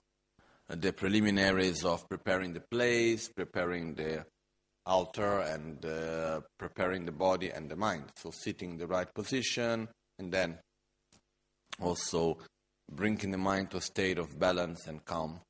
the 0.70 0.94
preliminaries 0.94 1.84
of 1.84 2.08
preparing 2.08 2.54
the 2.54 2.62
place, 2.62 3.28
preparing 3.28 3.96
the 3.96 4.26
altar, 4.86 5.42
and 5.42 5.86
uh, 5.86 6.40
preparing 6.58 7.04
the 7.04 7.12
body 7.12 7.50
and 7.50 7.70
the 7.70 7.76
mind. 7.76 8.06
So 8.16 8.32
sitting 8.32 8.72
in 8.72 8.78
the 8.78 8.88
right 8.88 9.14
position, 9.14 9.90
and 10.18 10.32
then 10.32 10.60
also 11.82 12.38
bringing 12.90 13.32
the 13.32 13.38
mind 13.38 13.72
to 13.72 13.78
a 13.80 13.82
state 13.82 14.18
of 14.18 14.40
balance 14.40 14.88
and 14.88 15.04
calm 15.04 15.42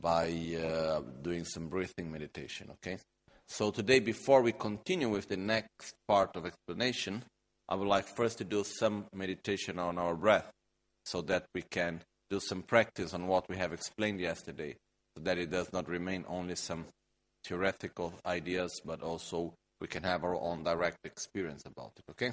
by 0.00 0.30
uh, 0.64 1.02
doing 1.20 1.44
some 1.44 1.68
breathing 1.68 2.10
meditation, 2.10 2.70
okay? 2.70 2.96
So 3.52 3.72
today, 3.72 3.98
before 3.98 4.42
we 4.42 4.52
continue 4.52 5.08
with 5.08 5.26
the 5.26 5.36
next 5.36 5.96
part 6.06 6.36
of 6.36 6.46
explanation, 6.46 7.24
I 7.68 7.74
would 7.74 7.88
like 7.88 8.06
first 8.06 8.38
to 8.38 8.44
do 8.44 8.62
some 8.62 9.06
meditation 9.12 9.76
on 9.76 9.98
our 9.98 10.14
breath 10.14 10.48
so 11.04 11.20
that 11.22 11.46
we 11.52 11.62
can 11.62 12.00
do 12.30 12.38
some 12.38 12.62
practice 12.62 13.12
on 13.12 13.26
what 13.26 13.48
we 13.48 13.56
have 13.56 13.72
explained 13.72 14.20
yesterday, 14.20 14.76
so 15.16 15.24
that 15.24 15.36
it 15.36 15.50
does 15.50 15.72
not 15.72 15.88
remain 15.88 16.24
only 16.28 16.54
some 16.54 16.86
theoretical 17.44 18.14
ideas, 18.24 18.80
but 18.84 19.02
also 19.02 19.52
we 19.80 19.88
can 19.88 20.04
have 20.04 20.22
our 20.22 20.36
own 20.36 20.62
direct 20.62 21.04
experience 21.04 21.64
about 21.66 21.90
it, 21.96 22.04
okay? 22.08 22.32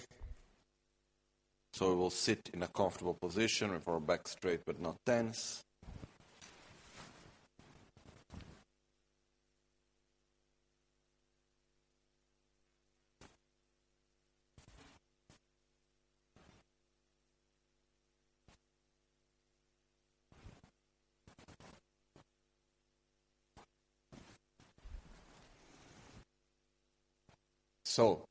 So 1.73 1.89
we 1.89 1.95
will 1.95 2.11
sit 2.11 2.51
in 2.53 2.61
a 2.61 2.67
comfortable 2.67 3.15
position 3.15 3.71
with 3.71 3.87
our 3.87 3.99
back 3.99 4.27
straight 4.27 4.61
but 4.67 4.79
not 4.79 4.97
tense. 5.03 5.63
So, 27.97 28.25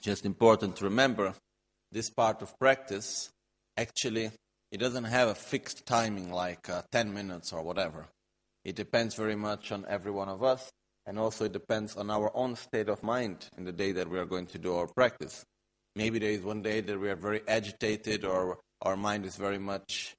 just 0.00 0.24
important 0.24 0.76
to 0.76 0.84
remember 0.84 1.34
this 1.92 2.08
part 2.08 2.40
of 2.40 2.58
practice, 2.58 3.28
actually, 3.76 4.30
it 4.72 4.78
doesn't 4.78 5.04
have 5.04 5.28
a 5.28 5.34
fixed 5.34 5.84
timing 5.84 6.32
like 6.32 6.70
uh, 6.70 6.80
10 6.90 7.12
minutes 7.12 7.52
or 7.52 7.60
whatever. 7.60 8.06
It 8.64 8.76
depends 8.76 9.14
very 9.14 9.36
much 9.36 9.72
on 9.72 9.84
every 9.90 10.10
one 10.10 10.30
of 10.30 10.42
us, 10.42 10.70
and 11.04 11.18
also 11.18 11.44
it 11.44 11.52
depends 11.52 11.96
on 11.96 12.08
our 12.08 12.34
own 12.34 12.56
state 12.56 12.88
of 12.88 13.02
mind 13.02 13.46
in 13.58 13.64
the 13.64 13.72
day 13.72 13.92
that 13.92 14.08
we 14.08 14.18
are 14.18 14.24
going 14.24 14.46
to 14.46 14.58
do 14.58 14.74
our 14.74 14.86
practice. 14.86 15.44
Maybe 15.94 16.18
there 16.18 16.30
is 16.30 16.40
one 16.40 16.62
day 16.62 16.80
that 16.80 16.98
we 16.98 17.10
are 17.10 17.16
very 17.16 17.42
agitated 17.46 18.24
or 18.24 18.56
our 18.80 18.96
mind 18.96 19.26
is 19.26 19.36
very 19.36 19.58
much 19.58 20.14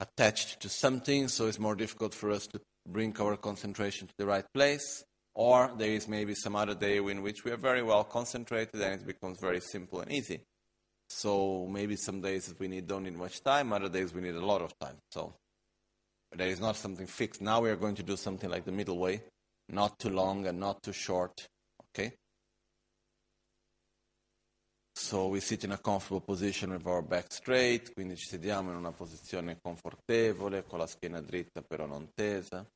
attached 0.00 0.58
to 0.62 0.68
something, 0.68 1.28
so 1.28 1.46
it's 1.46 1.60
more 1.60 1.76
difficult 1.76 2.12
for 2.12 2.32
us 2.32 2.48
to 2.48 2.60
bring 2.88 3.16
our 3.20 3.36
concentration 3.36 4.08
to 4.08 4.14
the 4.18 4.26
right 4.26 4.46
place. 4.52 5.04
Or 5.38 5.70
there 5.76 5.90
is 5.90 6.08
maybe 6.08 6.34
some 6.34 6.56
other 6.56 6.74
day 6.74 6.96
in 6.96 7.20
which 7.20 7.44
we 7.44 7.50
are 7.50 7.58
very 7.58 7.82
well 7.82 8.04
concentrated 8.04 8.80
and 8.80 9.00
it 9.00 9.06
becomes 9.06 9.38
very 9.38 9.60
simple 9.60 10.00
and 10.00 10.10
easy. 10.10 10.40
So 11.10 11.66
maybe 11.70 11.96
some 11.96 12.22
days 12.22 12.54
we 12.58 12.68
need 12.68 12.86
don't 12.86 13.04
need 13.04 13.18
much 13.18 13.42
time, 13.42 13.74
other 13.74 13.90
days 13.90 14.14
we 14.14 14.22
need 14.22 14.34
a 14.34 14.44
lot 14.44 14.62
of 14.62 14.76
time. 14.78 14.96
So 15.10 15.34
there 16.32 16.48
is 16.48 16.58
not 16.58 16.76
something 16.76 17.06
fixed. 17.06 17.42
Now 17.42 17.60
we 17.60 17.68
are 17.68 17.76
going 17.76 17.96
to 17.96 18.02
do 18.02 18.16
something 18.16 18.48
like 18.48 18.64
the 18.64 18.72
middle 18.72 18.96
way, 18.96 19.22
not 19.68 19.98
too 19.98 20.08
long 20.08 20.46
and 20.46 20.58
not 20.58 20.82
too 20.82 20.92
short. 20.92 21.46
Okay? 21.90 22.14
So 24.94 25.28
we 25.28 25.40
sit 25.40 25.64
in 25.64 25.72
a 25.72 25.76
comfortable 25.76 26.22
position 26.22 26.70
with 26.70 26.86
our 26.86 27.02
back 27.02 27.30
straight, 27.30 27.92
quindi 27.92 28.16
ci 28.16 28.26
sediamo 28.26 28.70
in 28.70 28.76
una 28.76 28.92
posizione 28.92 29.58
confortevole, 29.60 30.64
con 30.64 30.78
la 30.78 30.86
schiena 30.86 31.20
dritta 31.20 31.60
però 31.60 31.84
non 31.84 32.08
tesa. 32.14 32.66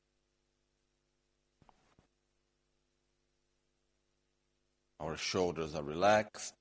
Our 5.01 5.17
shoulders 5.17 5.73
are 5.73 5.81
relaxed. 5.81 6.53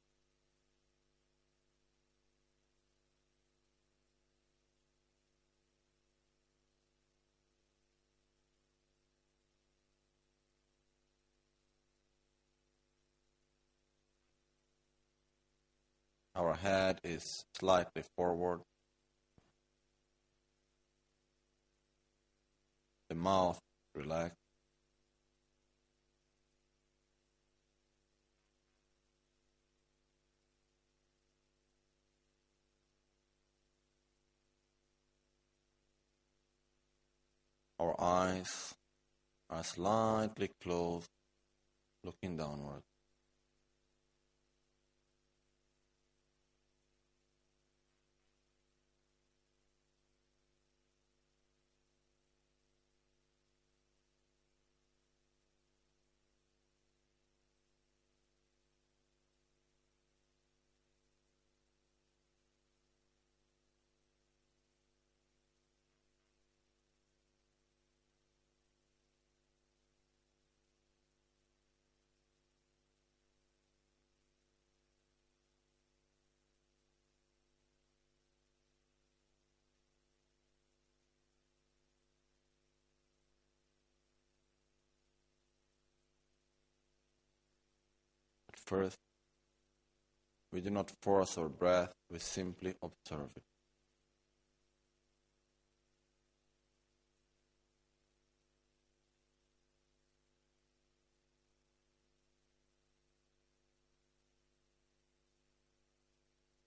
Our 16.34 16.54
head 16.54 17.00
is 17.04 17.44
slightly 17.58 18.02
forward. 18.16 18.62
The 23.10 23.16
mouth 23.16 23.60
relaxed. 23.94 24.39
Our 37.80 37.98
eyes 37.98 38.74
are 39.48 39.64
slightly 39.64 40.50
closed, 40.62 41.08
looking 42.04 42.36
downward. 42.36 42.82
First, 88.70 88.98
we 90.52 90.60
do 90.60 90.70
not 90.70 90.92
force 91.02 91.36
our 91.38 91.48
breath, 91.48 91.92
we 92.08 92.20
simply 92.20 92.76
observe 92.80 93.32
it. 93.36 93.42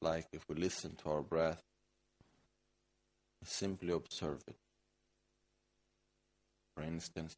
Like 0.02 0.26
if 0.34 0.44
we 0.50 0.56
listen 0.56 0.98
to 1.04 1.10
our 1.10 1.22
breath, 1.22 1.62
we 3.40 3.48
simply 3.48 3.94
observe 3.94 4.42
it. 4.46 4.58
For 6.76 6.84
instance, 6.84 7.38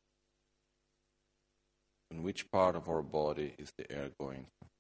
in 2.12 2.24
which 2.24 2.52
part 2.52 2.76
of 2.76 2.90
our 2.90 3.02
body 3.02 3.54
is 3.58 3.72
the 3.78 3.92
air 3.92 4.10
going 4.20 4.46
to? 4.62 4.75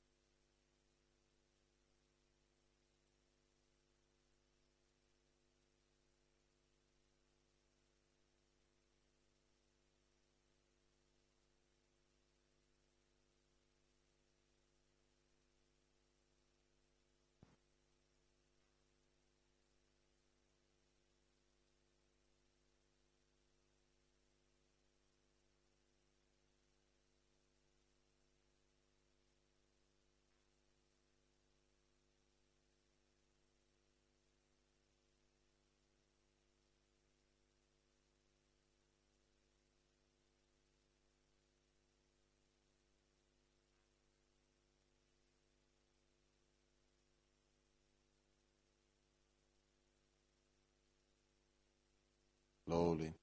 Slowly. 52.67 53.13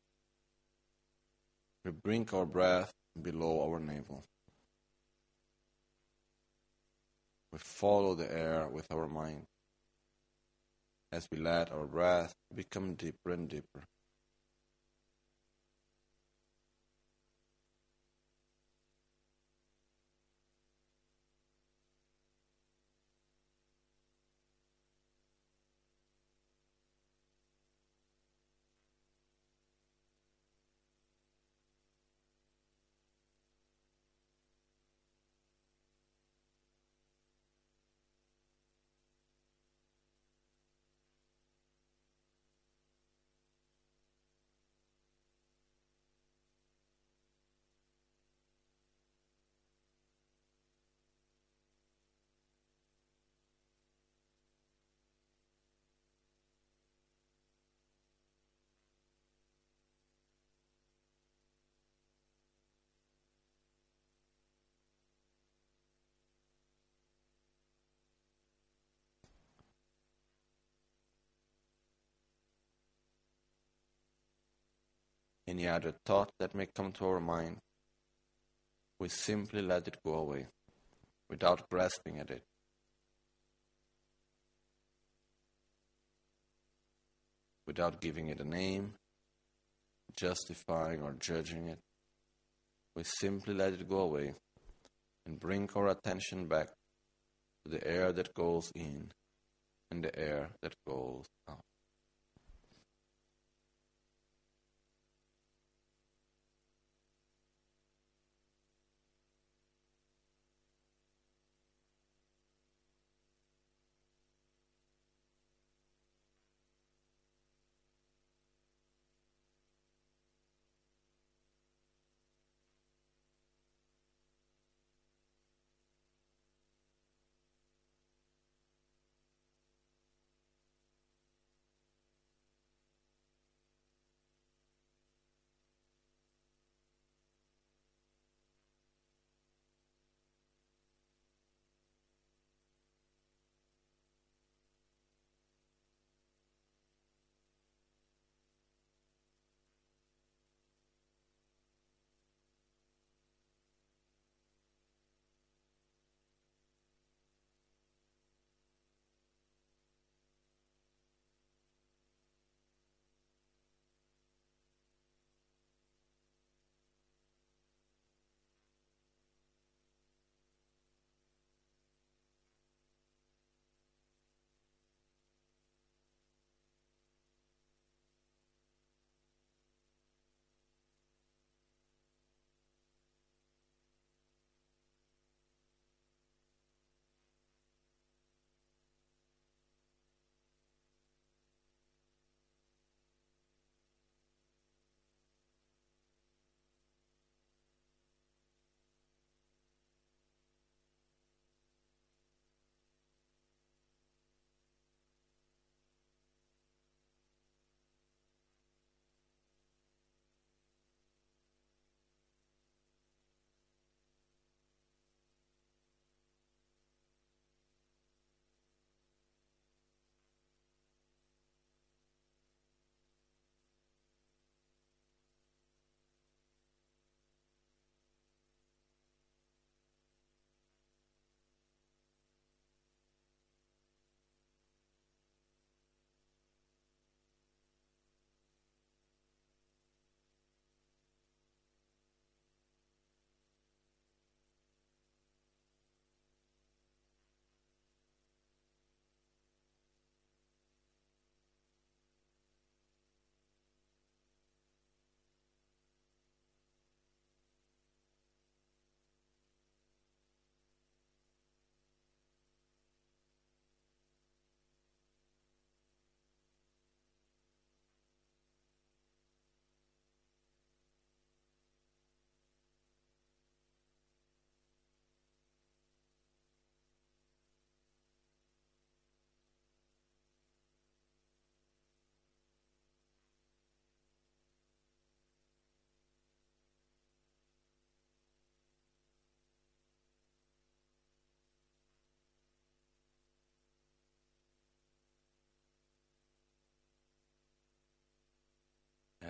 We 1.85 1.93
bring 1.93 2.29
our 2.33 2.47
breath 2.47 2.93
below 3.21 3.71
our 3.71 3.81
navel. 3.81 4.25
We 7.53 7.59
follow 7.59 8.15
the 8.15 8.33
air 8.33 8.69
with 8.69 8.91
our 8.93 9.09
mind. 9.09 9.45
as 11.13 11.29
we 11.31 11.39
let 11.39 11.71
our 11.73 11.87
breath 11.87 12.35
become 12.55 12.95
deeper 12.95 13.31
and 13.31 13.49
deeper. 13.49 13.83
Any 75.47 75.67
other 75.67 75.93
thought 76.05 76.31
that 76.39 76.55
may 76.55 76.67
come 76.67 76.93
to 76.93 77.07
our 77.07 77.21
mind, 77.21 77.59
we 79.01 79.09
simply 79.09 79.63
let 79.63 79.89
it 79.89 79.97
go 80.05 80.15
away 80.15 80.47
without 81.29 81.69
grasping 81.69 82.19
at 82.19 82.31
it. 82.31 82.43
Without 87.67 88.01
giving 88.01 88.29
it 88.29 88.41
a 88.41 88.45
name, 88.45 88.95
justifying 90.17 91.03
or 91.03 91.17
judging 91.19 91.69
it, 91.69 91.79
we 92.95 93.03
simply 93.03 93.55
let 93.55 93.73
it 93.73 93.89
go 93.89 94.01
away 94.01 94.35
and 95.27 95.41
bring 95.41 95.69
our 95.75 95.89
attention 95.89 96.47
back 96.47 96.69
to 97.65 97.71
the 97.71 97.87
air 97.87 98.13
that 98.13 98.35
goes 98.35 98.71
in 98.75 99.11
and 99.91 100.05
the 100.05 100.19
air 100.19 100.51
that 100.63 100.75
goes 100.87 101.25
out. 101.49 101.65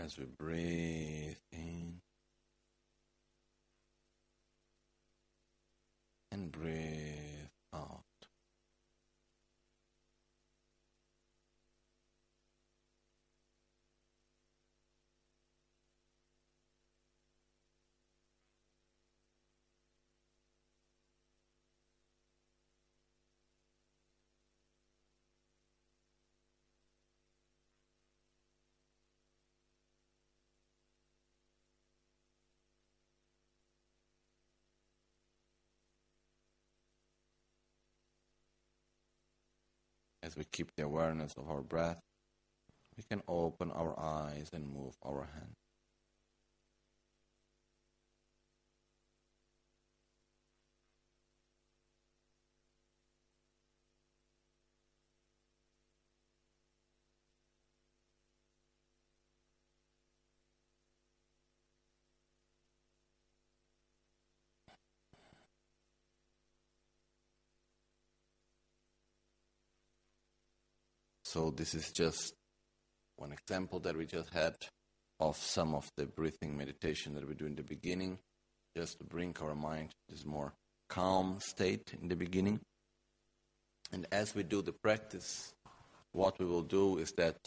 As 0.03 0.19
we 0.19 0.25
breathe 0.37 1.37
in 1.53 2.01
and 6.33 6.51
breathe 6.51 7.49
out. 7.75 8.03
As 40.23 40.37
we 40.37 40.45
keep 40.45 40.75
the 40.77 40.85
awareness 40.85 41.35
of 41.37 41.51
our 41.51 41.63
breath, 41.63 42.01
we 42.97 43.05
can 43.11 43.23
open 43.29 43.71
our 43.73 43.99
eyes 43.99 44.51
and 44.53 44.67
move 44.67 44.95
our 45.05 45.29
hands. 45.35 45.62
So 71.33 71.51
this 71.51 71.75
is 71.75 71.91
just 71.93 72.35
one 73.17 73.33
example 73.33 73.81
that 73.81 73.97
we 73.97 74.05
just 74.05 74.29
had 74.35 74.55
of 75.19 75.39
some 75.39 75.75
of 75.75 75.91
the 75.97 76.05
breathing 76.05 76.59
meditation 76.59 77.15
that 77.15 77.27
we 77.27 77.35
do 77.35 77.47
in 77.47 77.55
the 77.55 77.63
beginning, 77.63 78.19
just 78.77 78.99
to 78.99 79.05
bring 79.05 79.35
our 79.41 79.55
mind 79.55 79.89
to 79.89 79.97
this 80.15 80.27
more 80.27 80.53
calm 80.91 81.39
state 81.41 81.95
in 81.99 82.09
the 82.09 82.17
beginning. 82.17 82.61
And 83.93 84.07
as 84.13 84.35
we 84.35 84.43
do 84.43 84.61
the 84.61 84.75
practice, 84.75 85.55
what 86.13 86.39
we 86.39 86.45
will 86.45 86.65
do 86.65 86.99
is 86.99 87.13
that 87.13 87.39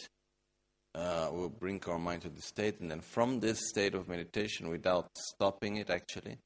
uh, 0.96 1.30
we'll 1.32 1.50
bring 1.50 1.80
our 1.86 2.00
mind 2.00 2.24
to 2.24 2.30
the 2.30 2.42
state, 2.42 2.80
and 2.80 2.90
then 2.90 3.02
from 3.02 3.40
this 3.40 3.70
state 3.70 3.94
of 3.94 4.08
meditation, 4.08 4.70
without 4.70 5.10
stopping 5.16 5.78
it 5.78 5.92
actually, 5.92 6.40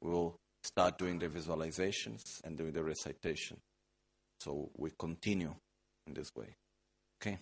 we'll 0.00 0.34
start 0.64 0.96
doing 0.96 1.18
the 1.18 1.28
visualizations 1.28 2.22
and 2.42 2.56
doing 2.56 2.72
the 2.72 2.82
recitation. 2.82 3.58
So 4.40 4.70
we 4.78 4.92
continue 4.98 5.54
in 6.06 6.14
this 6.14 6.30
way. 6.34 6.56
Okay. 7.22 7.38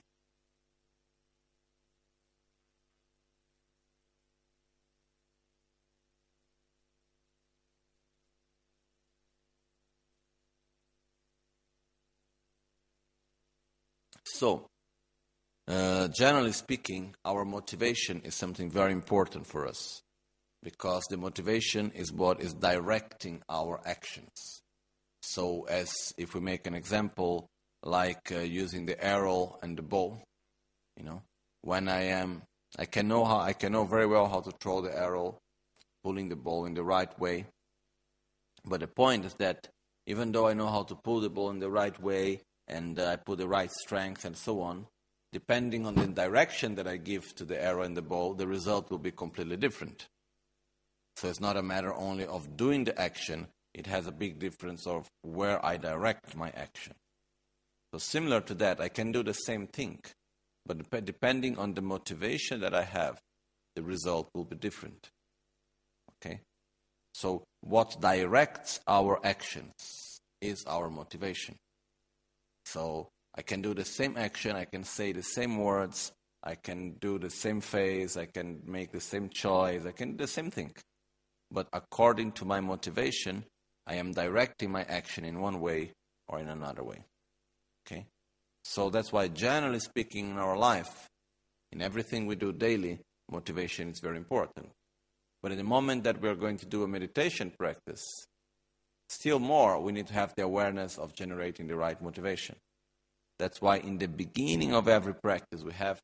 So, 14.25 14.67
uh, 15.69 16.09
generally 16.09 16.53
speaking, 16.53 17.15
our 17.25 17.45
motivation 17.45 18.21
is 18.23 18.35
something 18.35 18.71
very 18.71 18.93
important 18.93 19.47
for 19.47 19.67
us 19.67 20.03
because 20.63 21.05
the 21.09 21.17
motivation 21.17 21.93
is 21.95 22.13
what 22.13 22.41
is 22.41 22.53
directing 22.53 23.43
our 23.49 23.81
actions. 23.87 24.63
So, 25.23 25.67
as 25.69 25.93
if 26.17 26.35
we 26.35 26.41
make 26.41 26.67
an 26.67 26.75
example, 26.75 27.49
like 27.83 28.33
uh, 28.33 28.41
using 28.41 28.87
the 28.87 29.03
arrow 29.03 29.59
and 29.63 29.77
the 29.77 29.83
bow. 29.83 30.19
You 30.97 31.05
know, 31.05 31.23
when 31.63 31.89
I 31.89 32.03
am, 32.03 32.43
I 32.79 32.85
can 32.85 33.09
know 33.09 33.25
how 33.25 33.39
I 33.39 33.53
can 33.53 33.73
know 33.73 33.85
very 33.85 34.07
well 34.07 34.29
how 34.29 34.41
to 34.41 34.53
throw 34.61 34.81
the 34.81 34.97
arrow, 34.97 35.39
pulling 36.03 36.29
the 36.29 36.37
bow 36.37 36.65
in 36.65 36.75
the 36.75 36.85
right 36.85 37.19
way. 37.19 37.47
But 38.65 38.81
the 38.81 38.89
point 38.89 39.25
is 39.25 39.35
that 39.35 39.69
even 40.07 40.33
though 40.33 40.49
I 40.49 40.55
know 40.55 40.69
how 40.69 40.83
to 40.85 40.95
pull 40.95 41.21
the 41.21 41.31
bow 41.31 41.51
in 41.51 41.59
the 41.59 41.71
right 41.71 41.99
way 42.03 42.41
and 42.67 42.99
uh, 42.99 43.11
I 43.13 43.17
put 43.17 43.39
the 43.39 43.49
right 43.49 43.71
strength 43.71 44.25
and 44.25 44.37
so 44.37 44.61
on, 44.61 44.87
depending 45.33 45.87
on 45.87 45.95
the 45.95 46.07
direction 46.07 46.75
that 46.77 46.89
I 46.89 46.97
give 46.97 47.35
to 47.37 47.45
the 47.45 47.63
arrow 47.63 47.83
and 47.83 47.97
the 47.97 48.03
bow, 48.03 48.35
the 48.35 48.47
result 48.47 48.91
will 48.91 48.99
be 48.99 49.11
completely 49.11 49.57
different. 49.57 50.09
So 51.17 51.29
it's 51.29 51.41
not 51.41 51.57
a 51.57 51.63
matter 51.63 51.93
only 51.95 52.25
of 52.27 52.57
doing 52.57 52.85
the 52.85 52.99
action, 52.99 53.49
it 53.75 53.87
has 53.87 54.07
a 54.07 54.13
big 54.13 54.39
difference 54.39 54.87
of 54.87 55.11
where 55.23 55.65
I 55.65 55.77
direct 55.77 56.37
my 56.37 56.51
action. 56.51 56.95
So, 57.93 57.99
similar 57.99 58.41
to 58.43 58.55
that, 58.55 58.81
I 58.81 58.89
can 58.89 59.13
do 59.13 59.23
the 59.23 59.33
same 59.33 59.67
thing, 59.67 60.01
but 60.67 60.91
depending 61.05 61.59
on 61.59 61.75
the 61.75 61.81
motivation 61.81 62.61
that 62.61 62.75
I 62.75 62.83
have, 62.83 63.19
the 63.75 63.83
result 63.83 64.29
will 64.35 64.45
be 64.45 64.57
different. 64.57 65.09
Okay? 66.17 66.41
So, 67.15 67.45
what 67.63 68.01
directs 68.01 68.81
our 68.87 69.19
actions 69.25 70.21
is 70.41 70.65
our 70.67 70.91
motivation. 70.91 71.57
So, 72.67 73.09
I 73.35 73.43
can 73.43 73.63
do 73.63 73.73
the 73.73 73.85
same 73.85 74.17
action, 74.19 74.55
I 74.57 74.65
can 74.65 74.85
say 74.85 75.13
the 75.13 75.23
same 75.23 75.57
words, 75.57 76.13
I 76.43 76.57
can 76.57 76.97
do 77.01 77.19
the 77.19 77.31
same 77.31 77.61
face, 77.61 78.17
I 78.17 78.27
can 78.27 78.61
make 78.67 78.93
the 78.93 79.01
same 79.01 79.29
choice, 79.29 79.87
I 79.87 79.93
can 79.93 80.13
do 80.13 80.25
the 80.25 80.29
same 80.29 80.51
thing. 80.51 80.73
But 81.51 81.69
according 81.73 82.33
to 82.33 82.45
my 82.45 82.61
motivation, 82.61 83.45
I 83.87 83.95
am 83.95 84.13
directing 84.13 84.71
my 84.71 84.83
action 84.83 85.25
in 85.25 85.41
one 85.41 85.61
way 85.61 85.93
or 86.29 86.39
in 86.39 86.49
another 86.49 86.85
way. 86.85 87.05
So 88.71 88.91
that's 88.91 89.11
why, 89.11 89.29
generally 89.29 89.81
speaking, 89.81 90.29
in 90.31 90.37
our 90.37 90.55
life, 90.55 91.09
in 91.73 91.81
everything 91.81 92.27
we 92.27 92.37
do 92.37 92.53
daily, 92.53 93.01
motivation 93.31 93.89
is 93.89 93.99
very 93.99 94.19
important. 94.19 94.69
But 95.43 95.53
in 95.53 95.59
the 95.59 95.65
moment 95.65 96.05
that 96.05 96.21
we're 96.21 96.35
going 96.35 96.59
to 96.59 96.67
do 96.67 96.83
a 96.83 96.87
meditation 96.87 97.51
practice, 97.59 98.05
still 99.09 99.39
more, 99.39 99.81
we 99.81 99.93
need 99.93 100.09
to 100.09 100.13
have 100.13 100.35
the 100.37 100.43
awareness 100.43 100.99
of 100.99 101.15
generating 101.15 101.67
the 101.67 101.77
right 101.77 101.99
motivation. 102.03 102.57
That's 103.39 103.63
why, 103.63 103.79
in 103.79 103.97
the 103.97 104.07
beginning 104.07 104.75
of 104.75 104.87
every 104.87 105.15
practice, 105.15 105.63
we 105.65 105.73
have 105.73 105.99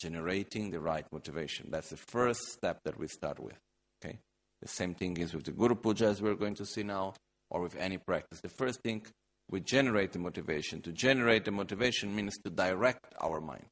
generating 0.00 0.70
the 0.70 0.80
right 0.80 1.04
motivation. 1.12 1.68
That's 1.70 1.90
the 1.90 1.98
first 1.98 2.40
step 2.52 2.80
that 2.86 2.98
we 2.98 3.08
start 3.08 3.38
with. 3.38 3.58
Okay? 4.02 4.20
The 4.62 4.68
same 4.68 4.94
thing 4.94 5.18
is 5.18 5.34
with 5.34 5.44
the 5.44 5.52
Guru 5.52 5.74
Puja, 5.74 6.06
as 6.06 6.22
we're 6.22 6.34
going 6.34 6.54
to 6.54 6.64
see 6.64 6.82
now, 6.82 7.12
or 7.50 7.60
with 7.60 7.76
any 7.76 7.98
practice. 7.98 8.40
The 8.40 8.48
first 8.48 8.80
thing 8.80 9.02
we 9.50 9.60
generate 9.60 10.12
the 10.12 10.18
motivation. 10.18 10.80
To 10.82 10.92
generate 10.92 11.44
the 11.44 11.50
motivation 11.50 12.14
means 12.14 12.38
to 12.38 12.50
direct 12.50 13.14
our 13.20 13.40
mind. 13.40 13.66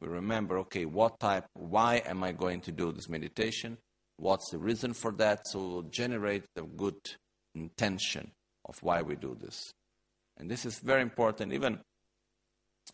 We 0.00 0.08
remember, 0.08 0.58
okay, 0.60 0.86
what 0.86 1.20
type, 1.20 1.44
why 1.54 2.02
am 2.06 2.24
I 2.24 2.32
going 2.32 2.62
to 2.62 2.72
do 2.72 2.90
this 2.90 3.08
meditation? 3.08 3.76
What's 4.16 4.50
the 4.50 4.58
reason 4.58 4.94
for 4.94 5.12
that? 5.12 5.46
So 5.46 5.58
we'll 5.58 5.82
generate 5.82 6.44
the 6.54 6.62
good 6.62 6.96
intention 7.54 8.32
of 8.64 8.82
why 8.82 9.02
we 9.02 9.16
do 9.16 9.36
this. 9.38 9.72
And 10.38 10.50
this 10.50 10.64
is 10.64 10.78
very 10.78 11.02
important, 11.02 11.52
even 11.52 11.80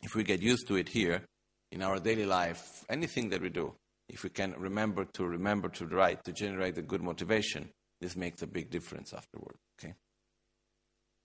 if 0.02 0.16
we 0.16 0.24
get 0.24 0.42
used 0.42 0.66
to 0.66 0.76
it 0.76 0.88
here 0.88 1.22
in 1.70 1.82
our 1.82 2.00
daily 2.00 2.26
life, 2.26 2.84
anything 2.88 3.28
that 3.28 3.40
we 3.40 3.50
do, 3.50 3.72
if 4.08 4.24
we 4.24 4.30
can 4.30 4.54
remember 4.58 5.04
to 5.14 5.24
remember 5.24 5.68
to 5.68 5.86
write, 5.86 6.24
to 6.24 6.32
generate 6.32 6.76
a 6.78 6.82
good 6.82 7.02
motivation, 7.02 7.70
this 8.00 8.16
makes 8.16 8.42
a 8.42 8.46
big 8.48 8.68
difference 8.70 9.12
afterward. 9.12 9.56
Okay? 9.78 9.94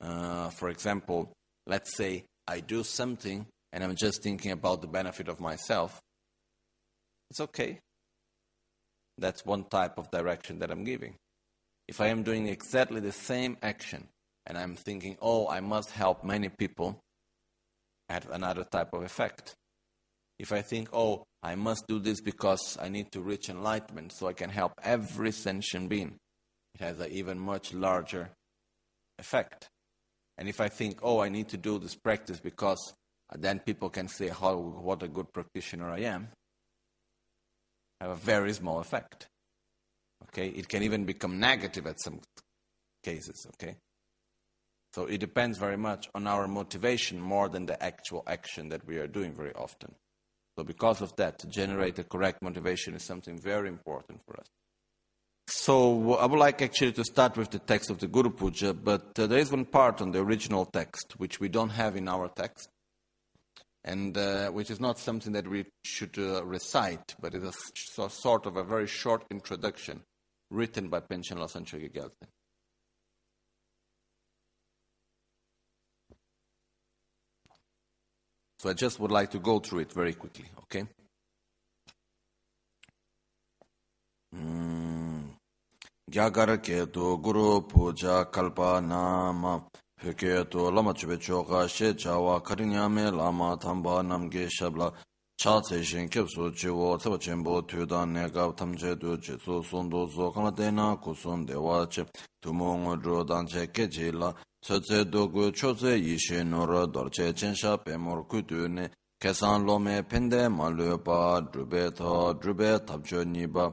Uh, 0.02 0.50
for 0.50 0.70
example, 0.70 1.32
let's 1.68 1.96
say 1.96 2.26
I 2.48 2.60
do 2.60 2.84
something 2.84 3.46
and 3.72 3.84
I'm 3.84 3.96
just 3.96 4.24
thinking 4.24 4.52
about 4.52 4.82
the 4.82 4.88
benefit 4.88 5.28
of 5.28 5.40
myself. 5.40 6.02
It's 7.30 7.40
okay. 7.40 7.80
That's 9.18 9.46
one 9.46 9.66
type 9.66 9.98
of 9.98 10.10
direction 10.12 10.60
that 10.60 10.72
I'm 10.72 10.84
giving. 10.84 11.16
If 11.88 12.02
I 12.02 12.08
am 12.08 12.24
doing 12.24 12.48
exactly 12.48 13.00
the 13.00 13.12
same 13.12 13.58
action 13.62 14.08
and 14.48 14.58
I'm 14.58 14.76
thinking, 14.76 15.18
oh, 15.22 15.48
I 15.48 15.60
must 15.60 15.92
help 15.92 16.24
many 16.24 16.50
people, 16.50 17.00
I 18.10 18.14
have 18.14 18.30
another 18.32 18.64
type 18.64 18.94
of 18.94 19.04
effect. 19.04 19.54
If 20.40 20.52
I 20.52 20.62
think, 20.62 20.90
oh, 20.92 21.24
I 21.44 21.56
must 21.56 21.86
do 21.88 22.00
this 22.00 22.20
because 22.20 22.78
I 22.82 22.90
need 22.90 23.12
to 23.12 23.22
reach 23.22 23.50
enlightenment 23.50 24.14
so 24.14 24.28
I 24.28 24.34
can 24.34 24.50
help 24.50 24.74
every 24.84 25.32
sentient 25.32 25.90
being, 25.90 26.18
it 26.74 26.82
has 26.82 27.00
an 27.00 27.12
even 27.12 27.40
much 27.40 27.74
larger 27.74 28.32
effect. 29.20 29.70
And 30.42 30.50
if 30.50 30.60
I 30.60 30.70
think, 30.70 31.02
oh, 31.04 31.20
I 31.20 31.30
need 31.30 31.50
to 31.50 31.58
do 31.58 31.78
this 31.78 31.94
practice 31.94 32.40
because 32.40 32.96
then 33.38 33.60
people 33.60 33.92
can 33.92 34.08
say 34.08 34.30
how 34.30 34.56
what 34.56 35.04
a 35.04 35.08
good 35.08 35.32
practitioner 35.32 35.88
I 35.92 36.00
am, 36.00 36.30
I 38.00 38.06
have 38.06 38.14
a 38.14 38.16
very 38.16 38.52
small 38.54 38.80
effect. 38.80 39.28
Okay, 40.24 40.48
it 40.48 40.68
can 40.68 40.82
even 40.82 41.06
become 41.06 41.40
negative 41.40 41.86
at 41.86 42.02
some 42.02 42.22
cases. 43.04 43.46
Okay, 43.54 43.76
so 44.94 45.06
it 45.06 45.20
depends 45.20 45.60
very 45.60 45.78
much 45.78 46.10
on 46.16 46.26
our 46.26 46.48
motivation 46.48 47.22
more 47.22 47.48
than 47.48 47.68
the 47.68 47.80
actual 47.84 48.24
action 48.26 48.70
that 48.70 48.84
we 48.88 48.98
are 48.98 49.06
doing 49.06 49.36
very 49.36 49.54
often. 49.54 49.94
So 50.58 50.64
because 50.64 51.02
of 51.02 51.16
that, 51.18 51.38
to 51.38 51.48
generate 51.50 51.98
the 51.98 52.04
correct 52.04 52.42
motivation 52.42 52.96
is 52.96 53.04
something 53.04 53.40
very 53.40 53.70
important 53.70 54.24
for 54.26 54.40
us. 54.40 54.48
So 55.48 56.16
I 56.16 56.26
would 56.26 56.40
like 56.40 56.62
actually 56.62 56.94
to 56.94 57.04
start 57.04 57.38
with 57.38 57.52
the 57.52 57.60
text 57.60 57.90
of 57.90 58.00
the 58.00 58.08
Guru 58.08 58.30
Puja, 58.30 58.74
but 58.74 59.20
uh, 59.20 59.28
there 59.28 59.40
is 59.40 59.52
one 59.52 59.66
part 59.66 60.02
on 60.02 60.12
the 60.12 60.20
original 60.20 60.66
text 60.66 61.14
which 61.18 61.40
we 61.40 61.50
don't 61.50 61.70
have 61.70 61.96
in 61.96 62.08
our 62.08 62.30
text, 62.30 62.70
and 63.84 64.18
uh, 64.18 64.50
which 64.50 64.72
is 64.72 64.80
not 64.80 64.98
something 64.98 65.34
that 65.34 65.48
we 65.48 65.66
should 65.84 66.18
uh, 66.18 66.44
recite, 66.46 67.16
but 67.20 67.36
it 67.36 67.44
is 67.44 67.98
a 67.98 68.10
sort 68.10 68.46
of 68.46 68.56
a 68.56 68.64
very 68.64 68.88
short 68.88 69.26
introduction 69.30 70.02
written 70.50 70.90
by 70.90 71.00
Panchen 71.00 71.38
Losang 71.38 71.66
Gyaltsen. 71.66 72.28
So 78.60 78.70
I 78.70 78.74
just 78.74 79.00
would 79.00 79.12
like 79.12 79.32
to 79.32 79.40
go 79.40 79.60
through 79.60 79.80
it 79.80 79.92
very 79.92 80.14
quickly, 80.14 80.46
okay? 80.64 80.86
gyāgāra 86.12 86.58
kētū 86.60 87.14
guru 87.24 87.62
pūjā 87.72 88.26
kalpā 88.36 88.72
nāma 88.84 89.54
pyo 90.02 90.12
kētū 90.20 90.68
lama 90.76 90.92
chubē 90.94 91.16
chōgā 91.16 91.62
shē 91.72 91.94
chāwā 91.96 92.42
kariñāme 92.44 93.06
lāma 93.16 93.56
thāmbā 93.56 94.02
namgē 94.04 94.50
shabla. 94.52 94.92
Chā 95.42 95.56
tsē 95.66 95.80
shēng 95.82 96.10
kēp 96.14 96.28
sū 96.30 96.52
chīwō 96.54 96.90
tsabā 97.02 97.18
chēmbō 97.18 97.54
tūdā 97.70 98.02
nē 98.06 98.28
gāb 98.30 98.52
tam 98.58 98.76
chē 98.78 98.92
tū 99.02 99.16
chē 99.18 99.40
sū 99.42 99.62
sūndū 99.66 100.02
sū 100.14 100.28
kāma 100.36 100.52
tēnā 100.54 100.88
ku 101.02 101.16
sūn 101.18 101.48
dēwā 101.50 101.78
chē 101.90 102.06
tūmō 102.44 102.70
ngō 102.82 102.94
rū 103.06 103.24
dāng 103.26 103.48
chē 103.50 103.64
kē 103.74 103.88
chī 103.90 104.12
lā 104.12 104.30
tsē 104.62 104.78
tsē 104.86 105.00
tū 105.10 105.24
gu 105.34 105.48
chō 105.50 105.72
tsē 105.80 105.96
yī 105.98 106.20
shē 106.26 106.44
nō 106.46 106.62
rā 106.70 106.84
dōr 106.94 107.10
chē 107.10 107.32
chēn 107.34 107.56
shā 107.58 107.78
pē 107.86 107.98
mōr 107.98 108.28
ku 108.30 108.44
tū 108.46 108.68
nē 108.70 108.92
kēsān 109.18 109.66
lō 109.66 109.80
mē 109.86 109.96
pēndē 110.12 110.44
mā 110.58 110.68
lū 110.78 111.00
pā 111.08 111.18
drūbē 111.50 111.84
thā 111.98 112.12
drūbē 112.42 112.70
thab 112.86 113.02
chō 113.10 113.26
nī 113.34 113.48
bā 113.50 113.72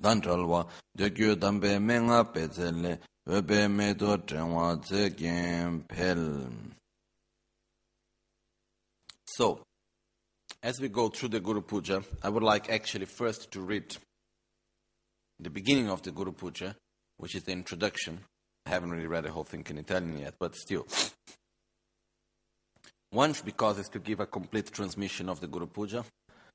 dan 0.00 0.20
chal 0.20 0.46
wa 0.46 0.64
de 0.96 1.10
gyu 1.10 1.36
dan 1.36 1.58
me 1.58 1.98
nga 2.00 2.24
pe 2.24 3.68
medo 3.68 4.16
tenwa 4.18 4.76
tse 4.80 5.10
gen 5.16 5.82
pel. 5.82 6.48
So, 9.26 9.62
as 10.62 10.80
we 10.80 10.88
go 10.88 11.08
through 11.08 11.30
the 11.30 11.40
Guru 11.40 11.60
Puja, 11.60 12.04
I 12.22 12.28
would 12.28 12.42
like 12.42 12.70
actually 12.70 13.06
first 13.06 13.50
to 13.50 13.60
read 13.60 13.96
the 15.40 15.50
beginning 15.50 15.90
of 15.90 16.02
the 16.02 16.12
Guru 16.12 16.32
Puja, 16.32 16.76
which 17.16 17.34
is 17.34 17.42
the 17.42 17.52
introduction. 17.52 18.20
I 18.66 18.70
haven't 18.70 18.90
really 18.90 19.08
read 19.08 19.24
the 19.24 19.32
whole 19.32 19.44
thing 19.44 19.66
in 19.68 19.78
Italian 19.78 20.18
yet, 20.18 20.34
but 20.38 20.54
still. 20.54 20.86
Once, 23.12 23.42
because 23.42 23.78
it's 23.78 23.88
to 23.90 23.98
give 23.98 24.20
a 24.20 24.26
complete 24.26 24.70
transmission 24.72 25.28
of 25.28 25.40
the 25.40 25.46
Guru 25.46 25.66
Puja. 25.66 26.04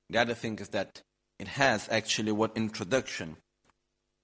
The 0.10 0.20
other 0.20 0.34
thing 0.34 0.58
is 0.60 0.70
that 0.70 1.02
it 1.40 1.48
has 1.48 1.88
actually 1.90 2.34
what 2.34 2.52
introduction 2.56 3.38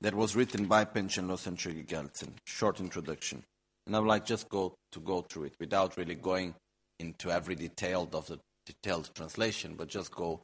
that 0.02 0.14
was 0.14 0.36
written 0.36 0.66
by 0.66 0.86
Panchen 0.86 1.28
Losang. 1.28 2.30
Short 2.46 2.80
introduction. 2.80 3.44
And 3.88 3.96
I 3.96 4.00
would 4.00 4.08
like 4.08 4.26
just 4.26 4.50
go 4.50 4.76
to 4.92 5.00
go 5.00 5.22
through 5.22 5.46
it 5.46 5.56
without 5.60 5.98
really 5.98 6.16
going 6.16 6.56
into 7.00 7.32
every 7.32 7.56
detail 7.56 8.10
of 8.14 8.28
the 8.28 8.40
detailed 8.66 9.10
translation, 9.16 9.76
but 9.76 9.88
just 9.88 10.12
go 10.12 10.42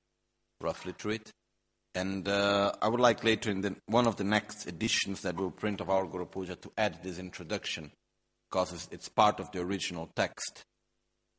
roughly 0.61 0.93
through 0.97 1.13
it. 1.13 1.31
And 1.93 2.27
uh, 2.27 2.71
I 2.81 2.87
would 2.87 3.01
like 3.01 3.23
later 3.23 3.51
in 3.51 3.61
the, 3.61 3.75
one 3.87 4.07
of 4.07 4.15
the 4.15 4.23
next 4.23 4.65
editions 4.67 5.21
that 5.21 5.35
we'll 5.35 5.51
print 5.51 5.81
of 5.81 5.89
our 5.89 6.05
Guru 6.05 6.25
Puja 6.25 6.55
to 6.55 6.71
add 6.77 7.03
this 7.03 7.19
introduction 7.19 7.91
because 8.49 8.71
it's, 8.71 8.89
it's 8.91 9.09
part 9.09 9.39
of 9.39 9.51
the 9.51 9.59
original 9.59 10.09
text. 10.15 10.63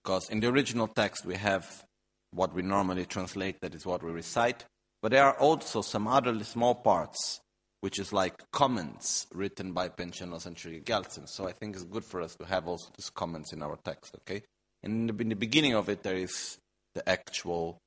Because 0.05 0.29
in 0.29 0.41
the 0.41 0.49
original 0.49 0.89
text 0.89 1.25
we 1.25 1.37
have 1.37 1.85
what 2.33 2.55
we 2.55 2.63
normally 2.63 3.07
translate, 3.07 3.61
that 3.61 3.75
is 3.75 3.87
what 3.87 4.03
we 4.03 4.11
recite, 4.11 4.65
but 5.03 5.11
there 5.11 5.25
are 5.25 5.39
also 5.39 5.83
some 5.83 6.07
other 6.07 6.43
small 6.45 6.75
parts 6.75 7.41
which 7.81 7.99
is 7.99 8.13
like 8.13 8.49
comments 8.53 9.27
written 9.35 9.73
by 9.73 9.89
Panchen 9.89 10.31
Losang 10.31 10.57
Sri 10.57 10.81
Gyaltsen. 10.81 11.29
So 11.29 11.49
I 11.49 11.53
think 11.53 11.75
it's 11.75 11.85
good 11.85 12.05
for 12.05 12.23
us 12.23 12.37
to 12.37 12.45
have 12.45 12.69
also 12.69 12.87
these 12.97 13.11
comments 13.11 13.53
in 13.53 13.61
our 13.61 13.77
text, 13.85 14.15
okay? 14.21 14.43
And 14.85 15.11
in 15.11 15.17
the, 15.17 15.23
in 15.23 15.29
the 15.31 15.35
beginning 15.35 15.75
of 15.75 15.89
it, 15.89 16.05
there 16.05 16.15
is 16.15 16.59
the 16.95 17.07
actual, 17.09 17.79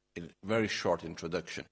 very 0.43 0.67
short 0.67 1.05
introduction. 1.05 1.65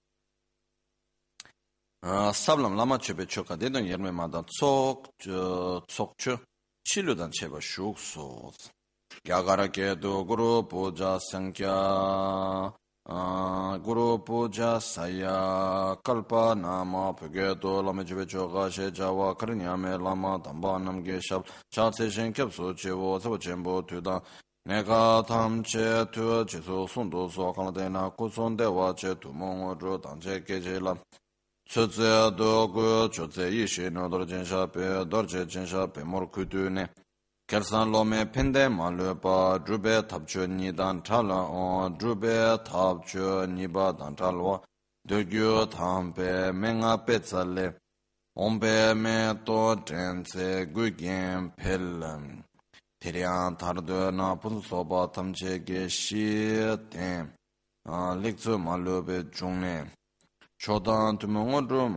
guru 13.06 14.18
puja 14.24 14.80
saya 14.80 15.96
kalpa 16.04 16.56
nama 16.56 17.14
pge 17.14 17.60
to 17.60 17.82
lama 17.82 18.04
jibe 18.04 18.26
choga 18.26 18.72
she 18.72 18.92
jawa 18.92 19.36
karnya 19.36 19.78
me 19.78 19.98
lama 19.98 20.40
tamba 20.42 20.80
nam 20.80 21.04
ge 21.04 21.20
shab 21.20 21.46
cha 21.70 21.92
se 21.92 22.10
shen 22.10 22.32
kyap 22.32 22.54
so 22.54 22.74
che 22.74 22.92
wo 22.92 23.20
so 23.20 23.38
chen 23.38 23.62
bo 23.62 23.82
tu 23.82 24.00
da 24.00 24.22
ne 24.66 24.82
ga 24.84 25.22
tam 25.24 25.62
che 25.64 26.08
tu 26.14 26.46
che 26.46 26.62
so 26.62 26.88
sun 26.88 27.10
do 27.10 27.28
so 27.28 27.52
kan 27.52 27.74
de 27.74 27.90
na 27.90 28.10
ku 28.10 28.30
son 28.30 28.56
de 28.56 28.66
wa 28.72 28.94
che 28.94 29.18
tu 29.20 29.34
mo 29.34 29.76
ro 29.78 29.98
dan 29.98 30.18
che 30.20 30.42
ge 30.42 30.62
je 30.62 30.80
la 30.80 30.96
chu 31.68 31.86
ze 31.92 32.32
do 32.38 32.70
gu 32.72 33.10
chu 33.10 33.30
ze 33.30 33.50
yi 33.50 33.68
she 33.68 33.90
no 33.90 34.08
dor 34.08 34.26
chen 34.26 34.46
sha 34.46 34.66
pe 34.68 35.06
dor 35.06 35.26
che 35.26 35.46
chen 35.46 35.66
sha 35.66 35.88
pe 35.88 36.04
mor 36.06 36.30
ku 36.30 36.48
tu 36.48 36.70
ne 36.70 36.90
kersan 37.54 37.92
lome 37.94 38.26
pende 38.34 38.68
malwe 38.68 39.14
pa 39.24 39.60
drube 39.66 39.96
tabcho 40.10 40.44
nidan 40.48 41.04
chala 41.06 41.40
on 41.64 41.96
drube 42.00 42.58
tabcho 42.66 43.46
niba 43.46 43.94
dan 44.00 44.16
chalwa 44.16 44.60
dogyo 45.08 45.70
tampe 45.70 46.52
menga 46.52 46.98
petsale 47.06 47.76
ombe 48.36 48.96
me 49.04 49.18
to 49.46 49.76
tense 49.86 50.66
gugen 50.74 51.54
pellam 51.56 52.42
teryan 53.00 53.56
tardo 53.56 54.10
na 54.12 54.34
pun 54.36 54.60
soba 54.68 55.08
tamche 55.14 55.64
ge 55.64 55.88
shi 55.88 56.58
ten 56.90 57.30
lekzo 58.24 58.58
malwe 58.58 59.06
be 59.06 59.18
chungne 59.30 59.78
chodan 60.58 61.20
tumo 61.20 61.62
drum 61.62 61.94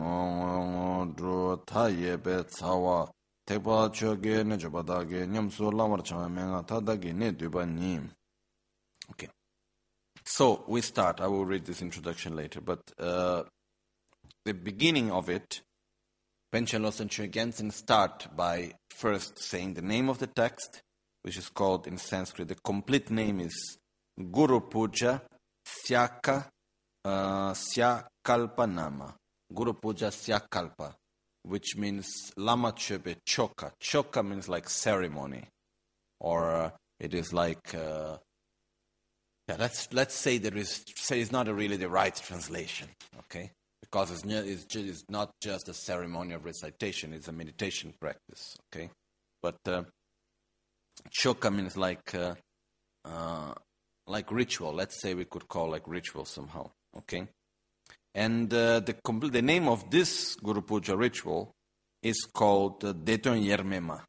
dru 1.17 1.57
ta 1.65 1.87
yebe 1.87 2.43
tsawa 2.45 3.09
tekpa 3.47 3.89
choge 3.93 4.43
ne 4.45 4.57
chobadage 4.57 5.25
nyamsu 5.27 5.71
lamar 5.71 6.03
chama 6.03 6.29
menga 6.29 6.63
tadage 6.63 7.13
ne. 7.13 8.09
Okay. 9.09 9.29
So 10.25 10.65
we 10.67 10.81
start. 10.81 11.21
I 11.21 11.27
will 11.27 11.45
read 11.45 11.65
this 11.65 11.81
introduction 11.81 12.35
later, 12.35 12.59
but 12.59 12.81
uh, 12.99 13.43
the 14.43 14.53
beginning 14.53 15.09
of 15.11 15.29
it, 15.29 15.61
Penchen 16.53 16.81
Losang 16.81 17.09
Gyaltsen 17.31 17.71
start 17.71 18.27
by 18.35 18.73
first 18.89 19.39
saying 19.39 19.75
the 19.75 19.81
name 19.81 20.09
of 20.09 20.19
the 20.19 20.27
text, 20.27 20.81
which 21.23 21.37
is 21.37 21.47
called 21.49 21.87
in 21.87 21.97
Sanskrit. 21.97 22.49
The 22.49 22.55
complete 22.55 23.09
name 23.09 23.39
is 23.39 23.77
Guru 24.31 24.59
Puja 24.59 25.21
Syaka 25.65 26.45
uh, 27.05 27.53
Syakalpa 27.53 29.13
Guru 29.53 29.73
Puja 29.73 30.07
Syakalpa 30.07 30.93
which 31.47 31.75
means 31.75 32.31
lama 32.35 32.71
chebe 32.73 33.15
choka. 33.25 33.71
Choka 33.81 34.27
means 34.27 34.49
like 34.49 34.69
ceremony, 34.69 35.45
or 36.19 36.51
uh, 36.51 36.69
it 36.99 37.13
is 37.13 37.33
like 37.33 37.73
uh, 37.73 38.17
yeah. 39.47 39.55
Let's 39.57 39.91
let's 39.93 40.15
say 40.15 40.37
there 40.37 40.57
is 40.57 40.83
say 40.95 41.21
it's 41.21 41.31
not 41.31 41.47
really 41.47 41.77
the 41.77 41.89
right 41.89 42.15
translation, 42.15 42.89
okay? 43.19 43.51
Because 43.81 44.11
it's, 44.11 44.23
it's, 44.25 44.65
just, 44.65 44.85
it's 44.85 45.03
not 45.09 45.31
just 45.41 45.69
a 45.69 45.73
ceremony 45.73 46.33
of 46.33 46.43
recitation; 46.43 47.13
it's 47.13 47.27
a 47.27 47.31
meditation 47.31 47.93
practice, 47.99 48.55
okay? 48.73 48.89
But 49.41 49.57
uh, 49.65 49.83
choka 51.21 51.53
means 51.53 51.77
like 51.77 52.13
uh, 52.13 52.35
uh, 53.05 53.53
like 54.05 54.31
ritual. 54.31 54.73
Let's 54.73 55.01
say 55.01 55.13
we 55.13 55.25
could 55.25 55.47
call 55.47 55.69
like 55.69 55.87
ritual 55.87 56.25
somehow, 56.25 56.71
okay? 56.97 57.27
And 58.17 58.51
uh, 58.51 58.79
the, 58.79 58.95
the 59.31 59.43
name 59.43 59.67
of 59.67 59.91
this 59.91 60.35
Guru 60.37 60.61
Puja 60.61 60.97
ritual 60.97 61.51
is 62.01 62.27
called 62.33 62.83
uh, 62.83 62.93
Deton 62.93 63.45
Yermema. 63.45 64.01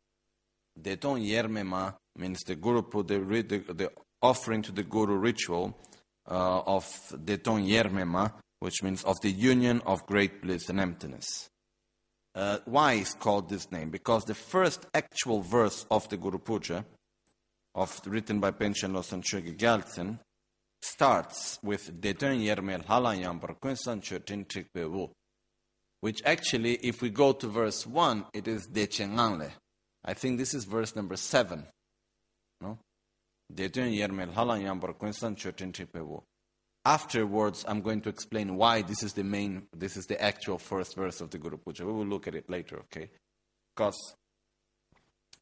Deton 0.81 1.21
Yermema 1.21 1.95
means 2.17 2.41
the 2.47 2.55
Guru 2.57 2.81
Puja, 2.81 3.19
the, 3.19 3.59
the 3.75 3.93
offering 4.23 4.63
to 4.63 4.73
the 4.73 4.83
Guru 4.83 5.19
ritual 5.19 5.79
uh, 6.27 6.61
of 6.61 6.87
Deton 7.23 7.69
Yermema, 7.69 8.33
which 8.61 8.83
means 8.83 9.05
of 9.05 9.21
the 9.21 9.31
union 9.31 9.83
of 9.85 10.07
great 10.07 10.41
bliss 10.41 10.71
and 10.71 10.81
emptiness. 10.81 11.51
Uh, 12.35 12.61
why 12.65 12.95
is 12.95 13.13
called 13.13 13.51
this 13.51 13.71
name? 13.71 13.91
Because 13.91 14.25
the 14.25 14.35
first 14.35 14.87
actual 14.95 15.43
verse 15.43 15.85
of 15.91 16.09
the 16.09 16.17
Guru 16.17 16.39
Puja, 16.39 16.83
of, 17.75 18.01
written 18.07 18.41
by 18.41 18.53
Panchen 18.53 18.93
Losang 18.93 19.23
Chogi 19.23 19.55
Gyaltsen, 19.55 20.19
starts 20.83 21.59
with 21.63 22.01
Detun 22.01 22.45
Yermel 22.45 22.85
Halayam 22.85 23.41
Barkunsan 23.41 24.01
Chutin 24.01 24.47
Trikbewu, 24.47 25.11
which 26.01 26.23
actually, 26.25 26.75
if 26.75 27.03
we 27.03 27.11
go 27.11 27.33
to 27.33 27.49
verse 27.49 27.87
1, 27.87 28.27
it 28.33 28.49
is 28.49 28.69
Dechenganle. 28.69 29.51
I 30.05 30.15
think 30.15 30.39
this 30.39 30.55
is 30.55 30.65
verse 30.65 30.95
number 30.95 31.17
7. 31.17 31.67
No? 32.61 32.79
Detun 33.53 33.97
Yermel 33.97 34.33
Halayam 34.33 34.81
Barkunsan 34.81 35.37
Chutin 35.37 35.73
Trikbewu. 35.73 36.23
Afterwards, 36.85 37.65
I'm 37.69 37.83
going 37.83 38.01
to 38.03 38.09
explain 38.09 38.57
why 38.57 38.83
this 38.83 39.03
is 39.03 39.13
the 39.13 39.25
main, 39.25 39.67
this 39.77 39.97
is 39.97 40.07
the 40.07 40.21
actual 40.23 40.59
first 40.59 40.97
verse 40.97 41.21
of 41.21 41.31
the 41.31 41.39
Guru 41.39 41.59
Puja. 41.59 41.85
We 41.85 41.93
will 41.93 42.07
look 42.07 42.27
at 42.29 42.35
it 42.35 42.49
later, 42.49 42.79
okay? 42.81 43.11
Because 43.77 44.15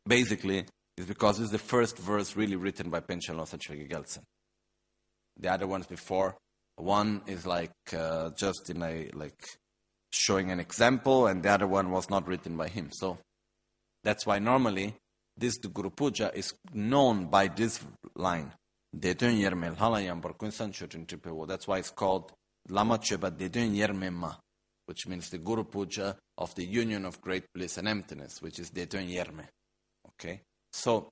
basically, 0.08 0.64
it's 0.96 1.06
because 1.06 1.38
it's 1.38 1.50
the 1.50 1.58
first 1.58 1.98
verse 1.98 2.36
really 2.36 2.56
written 2.56 2.90
by 2.90 3.00
Panchen 3.00 3.36
Losang 3.36 3.88
Gyaltsen 3.88 4.22
the 5.38 5.52
other 5.52 5.66
ones 5.66 5.86
before. 5.86 6.36
One 6.76 7.22
is 7.26 7.46
like 7.46 7.72
uh, 7.96 8.30
just 8.30 8.70
in 8.70 8.82
a 8.82 9.10
like 9.14 9.42
showing 10.12 10.50
an 10.50 10.60
example, 10.60 11.26
and 11.26 11.42
the 11.42 11.50
other 11.50 11.66
one 11.66 11.90
was 11.90 12.08
not 12.10 12.26
written 12.26 12.56
by 12.56 12.68
him. 12.68 12.90
So 12.92 13.18
that's 14.04 14.26
why 14.26 14.38
normally 14.38 14.94
this 15.36 15.58
Guru 15.58 15.90
Puja 15.90 16.30
is 16.34 16.54
known 16.72 17.26
by 17.26 17.48
this 17.48 17.80
line. 18.14 18.52
That's 18.92 19.24
why 21.68 21.78
it's 21.78 21.90
called 21.90 22.32
Lama 22.68 22.98
Cheba 22.98 23.30
Dedun 23.30 23.74
Yermema, 23.76 24.36
which 24.86 25.06
means 25.06 25.28
the 25.28 25.38
Guru 25.38 25.64
Puja 25.64 26.16
of 26.38 26.54
the 26.54 26.64
union 26.64 27.04
of 27.04 27.20
great 27.20 27.44
bliss 27.54 27.76
and 27.78 27.88
emptiness, 27.88 28.40
which 28.40 28.58
is 28.58 28.70
Dedun 28.70 29.08
Yerme. 29.12 29.46
Okay? 30.08 30.40
So 30.72 31.10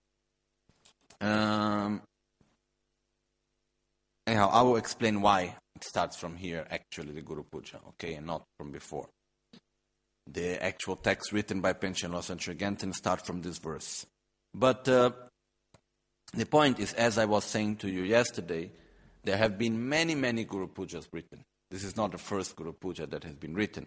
Um, 1.20 2.02
anyhow, 4.26 4.50
I 4.52 4.62
will 4.62 4.76
explain 4.76 5.20
why 5.20 5.56
it 5.76 5.84
starts 5.84 6.16
from 6.16 6.36
here, 6.36 6.66
actually, 6.70 7.12
the 7.12 7.22
Guru 7.22 7.42
Puja, 7.42 7.80
okay, 7.90 8.14
and 8.14 8.26
not 8.26 8.44
from 8.58 8.70
before. 8.70 9.08
The 10.26 10.62
actual 10.62 10.96
text 10.96 11.32
written 11.32 11.60
by 11.60 11.74
Panchen 11.74 12.10
Losang 12.10 12.38
Chögyaltsen 12.38 12.94
start 12.94 13.26
from 13.26 13.42
this 13.42 13.58
verse. 13.58 14.06
But 14.54 14.88
uh, 14.88 15.10
the 16.32 16.46
point 16.46 16.78
is, 16.78 16.92
as 16.94 17.18
I 17.18 17.26
was 17.26 17.44
saying 17.44 17.76
to 17.76 17.90
you 17.90 18.02
yesterday, 18.02 18.70
there 19.22 19.36
have 19.36 19.58
been 19.58 19.88
many, 19.88 20.14
many 20.14 20.44
Guru 20.44 20.68
Pujas 20.68 21.08
written. 21.12 21.44
This 21.70 21.84
is 21.84 21.96
not 21.96 22.12
the 22.12 22.18
first 22.18 22.56
Guru 22.56 22.72
Puja 22.72 23.06
that 23.06 23.24
has 23.24 23.34
been 23.34 23.54
written. 23.54 23.86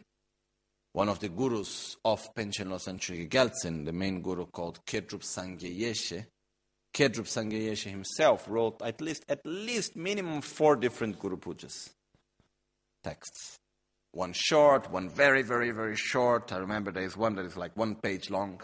One 0.93 1.09
of 1.09 1.19
the 1.19 1.29
gurus 1.29 1.95
of 2.03 2.33
Panchen 2.33 2.69
Losang 2.69 2.99
Chögyaltsen, 2.99 3.85
the 3.85 3.93
main 3.93 4.21
guru 4.21 4.45
called 4.47 4.79
Kedrup 4.85 5.21
Sangye 5.21 5.79
Yeshe, 5.79 6.25
Kedrup 6.97 7.27
Sangye 7.27 7.69
Yeshe 7.69 7.91
himself 7.91 8.47
wrote 8.49 8.81
at 8.81 8.99
least, 9.01 9.23
at 9.29 9.45
least 9.45 9.95
minimum 9.95 10.41
four 10.41 10.75
different 10.75 11.19
Guru 11.19 11.37
Pujas 11.37 11.91
texts. 13.03 13.59
One 14.13 14.33
short, 14.33 14.89
one 14.89 15.07
very, 15.07 15.43
very, 15.43 15.69
very 15.69 15.95
short. 15.95 16.51
I 16.51 16.57
remember 16.57 16.91
there 16.91 17.03
is 17.03 17.15
one 17.15 17.35
that 17.35 17.45
is 17.45 17.55
like 17.55 17.77
one 17.77 17.93
page 17.93 18.31
long. 18.31 18.61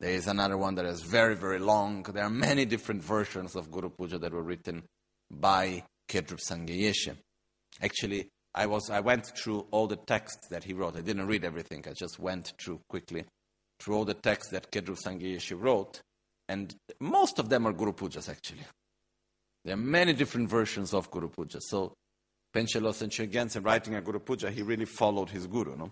There 0.00 0.10
is 0.10 0.26
another 0.26 0.58
one 0.58 0.74
that 0.74 0.86
is 0.86 1.02
very, 1.02 1.36
very 1.36 1.60
long. 1.60 2.02
There 2.02 2.24
are 2.24 2.30
many 2.30 2.64
different 2.64 3.04
versions 3.04 3.54
of 3.54 3.70
Guru 3.70 3.90
Puja 3.90 4.18
that 4.18 4.32
were 4.32 4.42
written 4.42 4.82
by 5.30 5.84
Kedrup 6.08 6.40
Sangye 6.44 6.80
Yeshe. 6.80 7.16
Actually, 7.80 8.28
I, 8.56 8.66
was, 8.66 8.90
I 8.90 8.98
went 8.98 9.24
through 9.38 9.66
all 9.70 9.86
the 9.86 9.96
texts 9.96 10.48
that 10.50 10.64
he 10.64 10.72
wrote. 10.72 10.96
I 10.96 11.00
didn't 11.00 11.28
read 11.28 11.44
everything. 11.44 11.84
I 11.88 11.92
just 11.92 12.18
went 12.18 12.54
through 12.60 12.80
quickly 12.88 13.24
through 13.78 13.94
all 13.94 14.04
the 14.04 14.14
texts 14.14 14.50
that 14.50 14.72
Kedrup 14.72 14.98
Sangye 15.00 15.36
Yeshe 15.36 15.56
wrote. 15.56 16.02
And 16.48 16.74
most 17.00 17.38
of 17.38 17.48
them 17.48 17.66
are 17.66 17.72
Guru 17.72 17.92
Pujas, 17.92 18.28
actually. 18.28 18.64
There 19.64 19.74
are 19.74 19.78
many 19.78 20.12
different 20.12 20.48
versions 20.48 20.94
of 20.94 21.10
Guru 21.10 21.28
Puja. 21.28 21.60
So, 21.60 21.92
Panchen 22.54 22.82
Losang 22.82 23.10
Chögyaltsen, 23.10 23.64
writing 23.64 23.96
a 23.96 24.00
Guru 24.00 24.20
Puja, 24.20 24.50
he 24.50 24.62
really 24.62 24.84
followed 24.84 25.28
his 25.30 25.46
Guru, 25.46 25.76
no? 25.76 25.90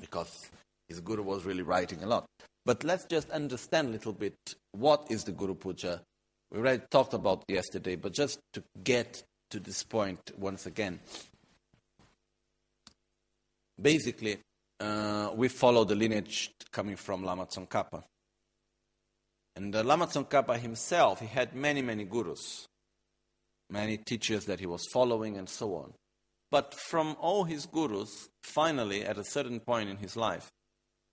Because 0.00 0.50
his 0.88 1.00
Guru 1.00 1.22
was 1.22 1.44
really 1.44 1.62
writing 1.62 2.02
a 2.02 2.06
lot. 2.06 2.26
But 2.66 2.84
let's 2.84 3.06
just 3.06 3.30
understand 3.30 3.88
a 3.88 3.92
little 3.92 4.12
bit 4.12 4.36
what 4.72 5.06
is 5.10 5.24
the 5.24 5.32
Guru 5.32 5.54
Puja. 5.54 6.02
We 6.50 6.58
already 6.58 6.82
talked 6.90 7.14
about 7.14 7.44
yesterday, 7.48 7.96
but 7.96 8.12
just 8.12 8.40
to 8.52 8.62
get 8.82 9.22
to 9.50 9.58
this 9.58 9.82
point 9.82 10.20
once 10.38 10.66
again. 10.66 11.00
Basically, 13.80 14.38
uh, 14.80 15.30
we 15.34 15.48
follow 15.48 15.84
the 15.84 15.94
lineage 15.94 16.52
coming 16.70 16.96
from 16.96 17.24
Lama 17.24 17.46
Tsongkhapa. 17.46 18.02
And 19.56 19.74
Lama 19.74 20.06
Tsongkhapa 20.06 20.58
himself, 20.58 21.20
he 21.20 21.26
had 21.26 21.54
many, 21.54 21.80
many 21.80 22.04
gurus, 22.04 22.66
many 23.70 23.96
teachers 23.96 24.46
that 24.46 24.60
he 24.60 24.66
was 24.66 24.86
following, 24.92 25.36
and 25.36 25.48
so 25.48 25.76
on. 25.76 25.94
But 26.50 26.74
from 26.74 27.16
all 27.20 27.44
his 27.44 27.66
gurus, 27.66 28.28
finally, 28.42 29.04
at 29.04 29.18
a 29.18 29.24
certain 29.24 29.60
point 29.60 29.90
in 29.90 29.96
his 29.98 30.16
life, 30.16 30.50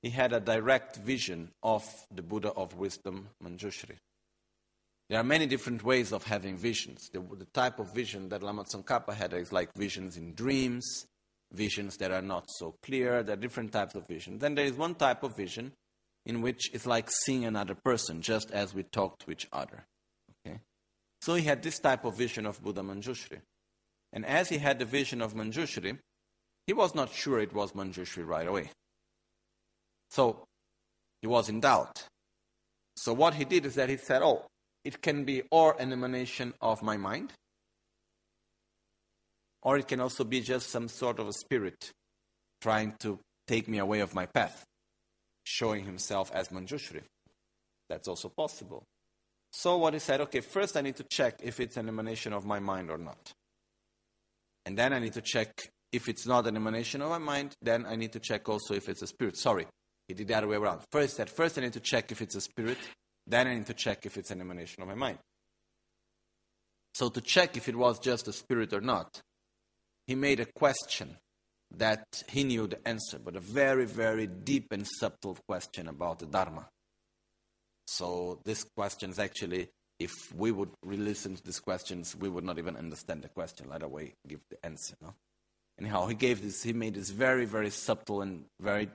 he 0.01 0.09
had 0.09 0.33
a 0.33 0.39
direct 0.39 0.97
vision 0.97 1.51
of 1.61 1.83
the 2.13 2.23
Buddha 2.23 2.51
of 2.51 2.75
wisdom, 2.75 3.29
Manjushri. 3.43 3.97
There 5.09 5.19
are 5.19 5.23
many 5.23 5.45
different 5.45 5.83
ways 5.83 6.11
of 6.11 6.23
having 6.23 6.57
visions. 6.57 7.09
The, 7.11 7.19
the 7.19 7.47
type 7.53 7.79
of 7.79 7.93
vision 7.93 8.29
that 8.29 8.41
Lama 8.41 8.63
Tsongkhapa 8.63 9.13
had 9.13 9.33
is 9.33 9.51
like 9.51 9.73
visions 9.75 10.17
in 10.17 10.33
dreams, 10.33 11.05
visions 11.51 11.97
that 11.97 12.11
are 12.11 12.21
not 12.21 12.45
so 12.49 12.75
clear. 12.81 13.21
There 13.21 13.33
are 13.33 13.39
different 13.39 13.71
types 13.71 13.93
of 13.93 14.07
vision. 14.07 14.39
Then 14.39 14.55
there 14.55 14.65
is 14.65 14.73
one 14.73 14.95
type 14.95 15.21
of 15.23 15.35
vision 15.35 15.73
in 16.25 16.41
which 16.41 16.69
it's 16.73 16.85
like 16.85 17.09
seeing 17.09 17.45
another 17.45 17.75
person, 17.75 18.21
just 18.21 18.51
as 18.51 18.73
we 18.73 18.83
talk 18.83 19.19
to 19.19 19.31
each 19.31 19.47
other. 19.51 19.85
Okay? 20.45 20.59
So 21.21 21.35
he 21.35 21.43
had 21.43 21.63
this 21.63 21.79
type 21.79 22.05
of 22.05 22.17
vision 22.17 22.45
of 22.45 22.61
Buddha 22.61 22.81
Manjushri. 22.81 23.39
And 24.13 24.25
as 24.25 24.49
he 24.49 24.57
had 24.57 24.79
the 24.79 24.85
vision 24.85 25.21
of 25.21 25.33
Manjushri, 25.33 25.97
he 26.67 26.73
was 26.73 26.93
not 26.93 27.11
sure 27.11 27.39
it 27.39 27.53
was 27.53 27.71
Manjushri 27.71 28.25
right 28.25 28.47
away. 28.47 28.69
So 30.09 30.43
he 31.21 31.27
was 31.27 31.49
in 31.49 31.59
doubt. 31.59 32.03
So 32.97 33.13
what 33.13 33.35
he 33.35 33.45
did 33.45 33.65
is 33.65 33.75
that 33.75 33.89
he 33.89 33.97
said, 33.97 34.21
Oh, 34.21 34.45
it 34.83 35.01
can 35.01 35.23
be 35.23 35.43
or 35.49 35.79
an 35.79 35.91
emanation 35.91 36.53
of 36.61 36.83
my 36.83 36.97
mind, 36.97 37.33
or 39.63 39.77
it 39.77 39.87
can 39.87 39.99
also 39.99 40.23
be 40.23 40.41
just 40.41 40.69
some 40.69 40.87
sort 40.87 41.19
of 41.19 41.27
a 41.27 41.33
spirit 41.33 41.91
trying 42.61 42.93
to 42.99 43.19
take 43.47 43.67
me 43.67 43.77
away 43.77 44.01
of 44.01 44.13
my 44.13 44.25
path 44.25 44.65
showing 45.51 45.85
himself 45.85 46.31
as 46.33 46.47
Manjushri. 46.49 47.01
That's 47.89 48.07
also 48.07 48.29
possible. 48.29 48.83
So 49.51 49.77
what 49.77 49.93
he 49.93 49.99
said, 49.99 50.21
okay, 50.21 50.39
first 50.39 50.77
I 50.77 50.81
need 50.81 50.95
to 50.95 51.03
check 51.03 51.41
if 51.43 51.59
it's 51.59 51.75
an 51.75 51.89
emanation 51.89 52.31
of 52.31 52.45
my 52.45 52.59
mind 52.59 52.89
or 52.89 52.97
not. 52.97 53.33
And 54.65 54.77
then 54.77 54.93
I 54.93 54.99
need 54.99 55.13
to 55.13 55.21
check 55.21 55.69
if 55.91 56.07
it's 56.07 56.25
not 56.25 56.47
an 56.47 56.55
emanation 56.55 57.01
of 57.01 57.09
my 57.09 57.17
mind, 57.17 57.53
then 57.61 57.85
I 57.85 57.97
need 57.97 58.13
to 58.13 58.19
check 58.19 58.47
also 58.47 58.73
if 58.73 58.87
it's 58.87 59.01
a 59.01 59.07
spirit. 59.07 59.35
Sorry, 59.37 59.67
he 60.07 60.13
did 60.13 60.29
the 60.29 60.35
other 60.35 60.47
way 60.47 60.55
around. 60.55 60.81
First 60.89 61.19
at 61.19 61.29
first 61.29 61.57
I 61.57 61.61
need 61.61 61.73
to 61.73 61.81
check 61.81 62.13
if 62.13 62.21
it's 62.21 62.35
a 62.35 62.41
spirit, 62.41 62.77
then 63.27 63.47
I 63.47 63.55
need 63.55 63.65
to 63.65 63.73
check 63.73 64.05
if 64.05 64.17
it's 64.17 64.31
an 64.31 64.39
emanation 64.39 64.81
of 64.81 64.87
my 64.87 64.95
mind. 64.95 65.17
So 66.93 67.09
to 67.09 67.19
check 67.19 67.57
if 67.57 67.67
it 67.67 67.75
was 67.75 67.99
just 67.99 68.29
a 68.29 68.33
spirit 68.33 68.71
or 68.71 68.81
not, 68.81 69.21
he 70.07 70.15
made 70.15 70.39
a 70.39 70.45
question 70.45 71.17
that 71.77 72.23
he 72.29 72.43
knew 72.43 72.67
the 72.67 72.85
answer, 72.87 73.19
but 73.19 73.35
a 73.35 73.39
very, 73.39 73.85
very 73.85 74.27
deep 74.27 74.67
and 74.71 74.85
subtle 74.87 75.37
question 75.47 75.87
about 75.87 76.19
the 76.19 76.25
Dharma. 76.25 76.67
So, 77.87 78.39
this 78.45 78.65
question 78.75 79.09
is 79.09 79.19
actually, 79.19 79.69
if 79.99 80.11
we 80.35 80.51
would 80.51 80.71
re 80.83 80.97
listen 80.97 81.35
to 81.35 81.43
these 81.43 81.59
questions, 81.59 82.15
we 82.15 82.29
would 82.29 82.43
not 82.43 82.57
even 82.57 82.75
understand 82.75 83.21
the 83.23 83.29
question. 83.29 83.69
Let 83.69 83.83
away 83.83 84.13
give 84.27 84.41
the 84.49 84.63
answer. 84.65 84.95
No? 85.01 85.13
Anyhow, 85.79 86.07
he 86.07 86.15
gave 86.15 86.41
this, 86.41 86.63
he 86.63 86.73
made 86.73 86.95
this 86.95 87.09
very, 87.09 87.45
very 87.45 87.69
subtle 87.69 88.21
and 88.21 88.45
very 88.59 88.89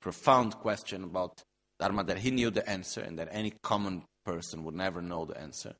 profound 0.00 0.56
question 0.56 1.04
about 1.04 1.42
Dharma 1.80 2.04
that 2.04 2.18
he 2.18 2.30
knew 2.30 2.50
the 2.50 2.68
answer 2.68 3.00
and 3.00 3.18
that 3.18 3.28
any 3.30 3.52
common 3.62 4.04
person 4.24 4.64
would 4.64 4.74
never 4.74 5.02
know 5.02 5.24
the 5.24 5.38
answer. 5.38 5.74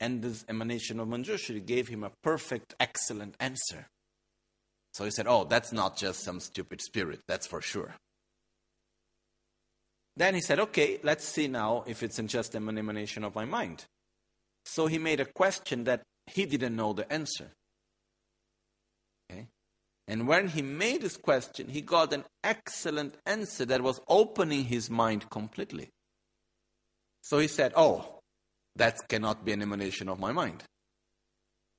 And 0.00 0.22
this 0.22 0.44
emanation 0.48 1.00
of 1.00 1.08
Manjushri 1.08 1.64
gave 1.64 1.88
him 1.88 2.04
a 2.04 2.12
perfect, 2.22 2.74
excellent 2.78 3.34
answer. 3.40 3.86
So 4.94 5.04
he 5.04 5.10
said, 5.10 5.26
Oh, 5.26 5.44
that's 5.44 5.72
not 5.72 5.96
just 5.96 6.20
some 6.20 6.38
stupid 6.38 6.80
spirit, 6.80 7.20
that's 7.26 7.48
for 7.48 7.60
sure. 7.60 7.96
Then 10.16 10.36
he 10.36 10.40
said, 10.40 10.60
Okay, 10.60 11.00
let's 11.02 11.24
see 11.24 11.48
now 11.48 11.82
if 11.86 12.04
it's 12.04 12.16
just 12.16 12.54
an 12.54 12.78
emanation 12.78 13.24
of 13.24 13.34
my 13.34 13.44
mind. 13.44 13.84
So 14.64 14.86
he 14.86 14.98
made 14.98 15.18
a 15.18 15.24
question 15.24 15.84
that 15.84 16.02
he 16.26 16.46
didn't 16.46 16.76
know 16.76 16.92
the 16.92 17.12
answer. 17.12 17.50
Okay? 19.30 19.48
And 20.06 20.28
when 20.28 20.48
he 20.48 20.62
made 20.62 21.02
this 21.02 21.16
question, 21.16 21.68
he 21.68 21.80
got 21.80 22.12
an 22.12 22.24
excellent 22.44 23.16
answer 23.26 23.64
that 23.64 23.82
was 23.82 24.00
opening 24.08 24.64
his 24.64 24.88
mind 24.88 25.28
completely. 25.28 25.90
So 27.22 27.38
he 27.38 27.48
said, 27.48 27.72
Oh, 27.74 28.20
that 28.76 29.08
cannot 29.08 29.44
be 29.44 29.50
an 29.52 29.62
emanation 29.62 30.08
of 30.08 30.20
my 30.20 30.30
mind. 30.30 30.62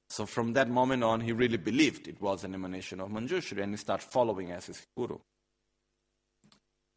So 0.09 0.25
from 0.25 0.53
that 0.53 0.69
moment 0.69 1.03
on, 1.03 1.21
he 1.21 1.31
really 1.31 1.57
believed 1.57 2.07
it 2.07 2.21
was 2.21 2.43
an 2.43 2.53
emanation 2.53 2.99
of 2.99 3.09
Manjushri 3.09 3.61
and 3.61 3.73
he 3.73 3.77
started 3.77 4.05
following 4.05 4.51
as 4.51 4.67
his 4.67 4.81
guru. 4.95 5.17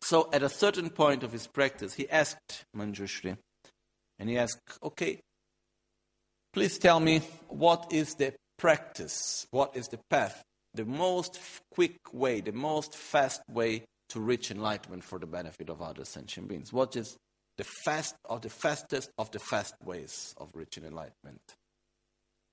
So 0.02 0.28
at 0.32 0.42
a 0.42 0.48
certain 0.48 0.90
point 0.90 1.22
of 1.22 1.32
his 1.32 1.46
practice, 1.46 1.94
he 1.94 2.09
asked 2.09 2.64
Manjushri, 2.76 3.36
and 4.18 4.28
he 4.28 4.38
asked, 4.38 4.78
okay, 4.82 5.20
please 6.52 6.78
tell 6.78 7.00
me 7.00 7.20
what 7.48 7.92
is 7.92 8.14
the 8.14 8.34
practice, 8.59 9.46
what 9.50 9.76
is 9.76 9.88
the 9.88 9.98
path, 10.11 10.42
the 10.74 10.84
most 10.84 11.40
quick 11.72 11.98
way, 12.12 12.40
the 12.40 12.52
most 12.52 12.94
fast 12.94 13.42
way 13.50 13.84
to 14.09 14.20
reach 14.20 14.50
enlightenment 14.50 15.04
for 15.04 15.18
the 15.18 15.26
benefit 15.26 15.68
of 15.68 15.82
other 15.82 16.04
sentient 16.04 16.48
beings? 16.48 16.72
What 16.72 16.96
is 16.96 17.16
the 17.56 17.64
fast 17.64 18.14
or 18.24 18.38
the 18.38 18.50
fastest 18.50 19.11
of 19.18 19.30
the 19.30 19.38
fast 19.38 19.74
ways 19.84 20.34
of 20.38 20.48
reaching 20.54 20.84
enlightenment? 20.84 21.40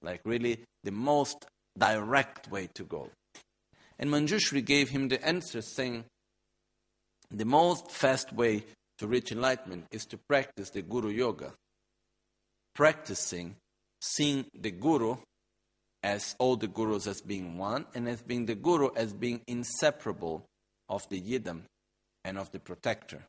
Like 0.02 0.22
really 0.24 0.60
the 0.84 0.92
most 0.92 1.46
direct 1.78 2.50
way 2.50 2.70
to 2.74 2.84
go. 2.84 3.10
And 3.98 4.10
Manjushri 4.10 4.64
gave 4.64 4.90
him 4.90 5.08
the 5.08 5.26
answer 5.26 5.62
saying, 5.62 6.06
the 7.32 7.46
most 7.46 7.92
fast 7.92 8.32
way 8.34 8.64
to 8.98 9.08
reach 9.08 9.32
enlightenment 9.32 9.86
is 9.92 10.06
to 10.06 10.18
practice 10.30 10.70
the 10.70 10.82
Guru 10.82 11.10
Yoga. 11.10 11.54
Practicing, 12.74 13.56
seeing 14.02 14.46
the 14.54 14.72
Guru 14.72 15.18
as 16.04 16.36
all 16.38 16.56
the 16.56 16.68
Gurus 16.68 17.08
as 17.08 17.22
being 17.22 17.58
one, 17.58 17.86
and 17.96 18.08
as 18.08 18.22
being 18.22 18.46
the 18.46 18.56
Guru 18.56 18.90
as 18.96 19.12
being 19.12 19.42
inseparable 19.48 20.46
of 20.88 21.08
the 21.10 21.20
Yidam 21.20 21.64
and 22.24 22.38
of 22.38 22.52
the 22.52 22.60
protector, 22.60 23.24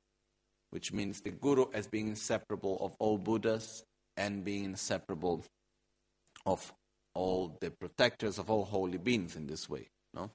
which 0.70 0.92
means 0.92 1.20
the 1.20 1.30
Guru 1.30 1.66
as 1.72 1.86
being 1.86 2.08
inseparable 2.08 2.76
of 2.80 2.94
all 2.98 3.16
Buddhas 3.16 3.82
and 4.16 4.44
being 4.44 4.64
inseparable 4.64 5.44
of 6.46 6.72
all 7.14 7.56
the 7.60 7.70
protectors 7.70 8.38
of 8.38 8.50
all 8.50 8.64
holy 8.64 8.98
beings 8.98 9.36
in 9.36 9.46
this 9.46 9.68
way. 9.68 9.88
No? 10.14 10.30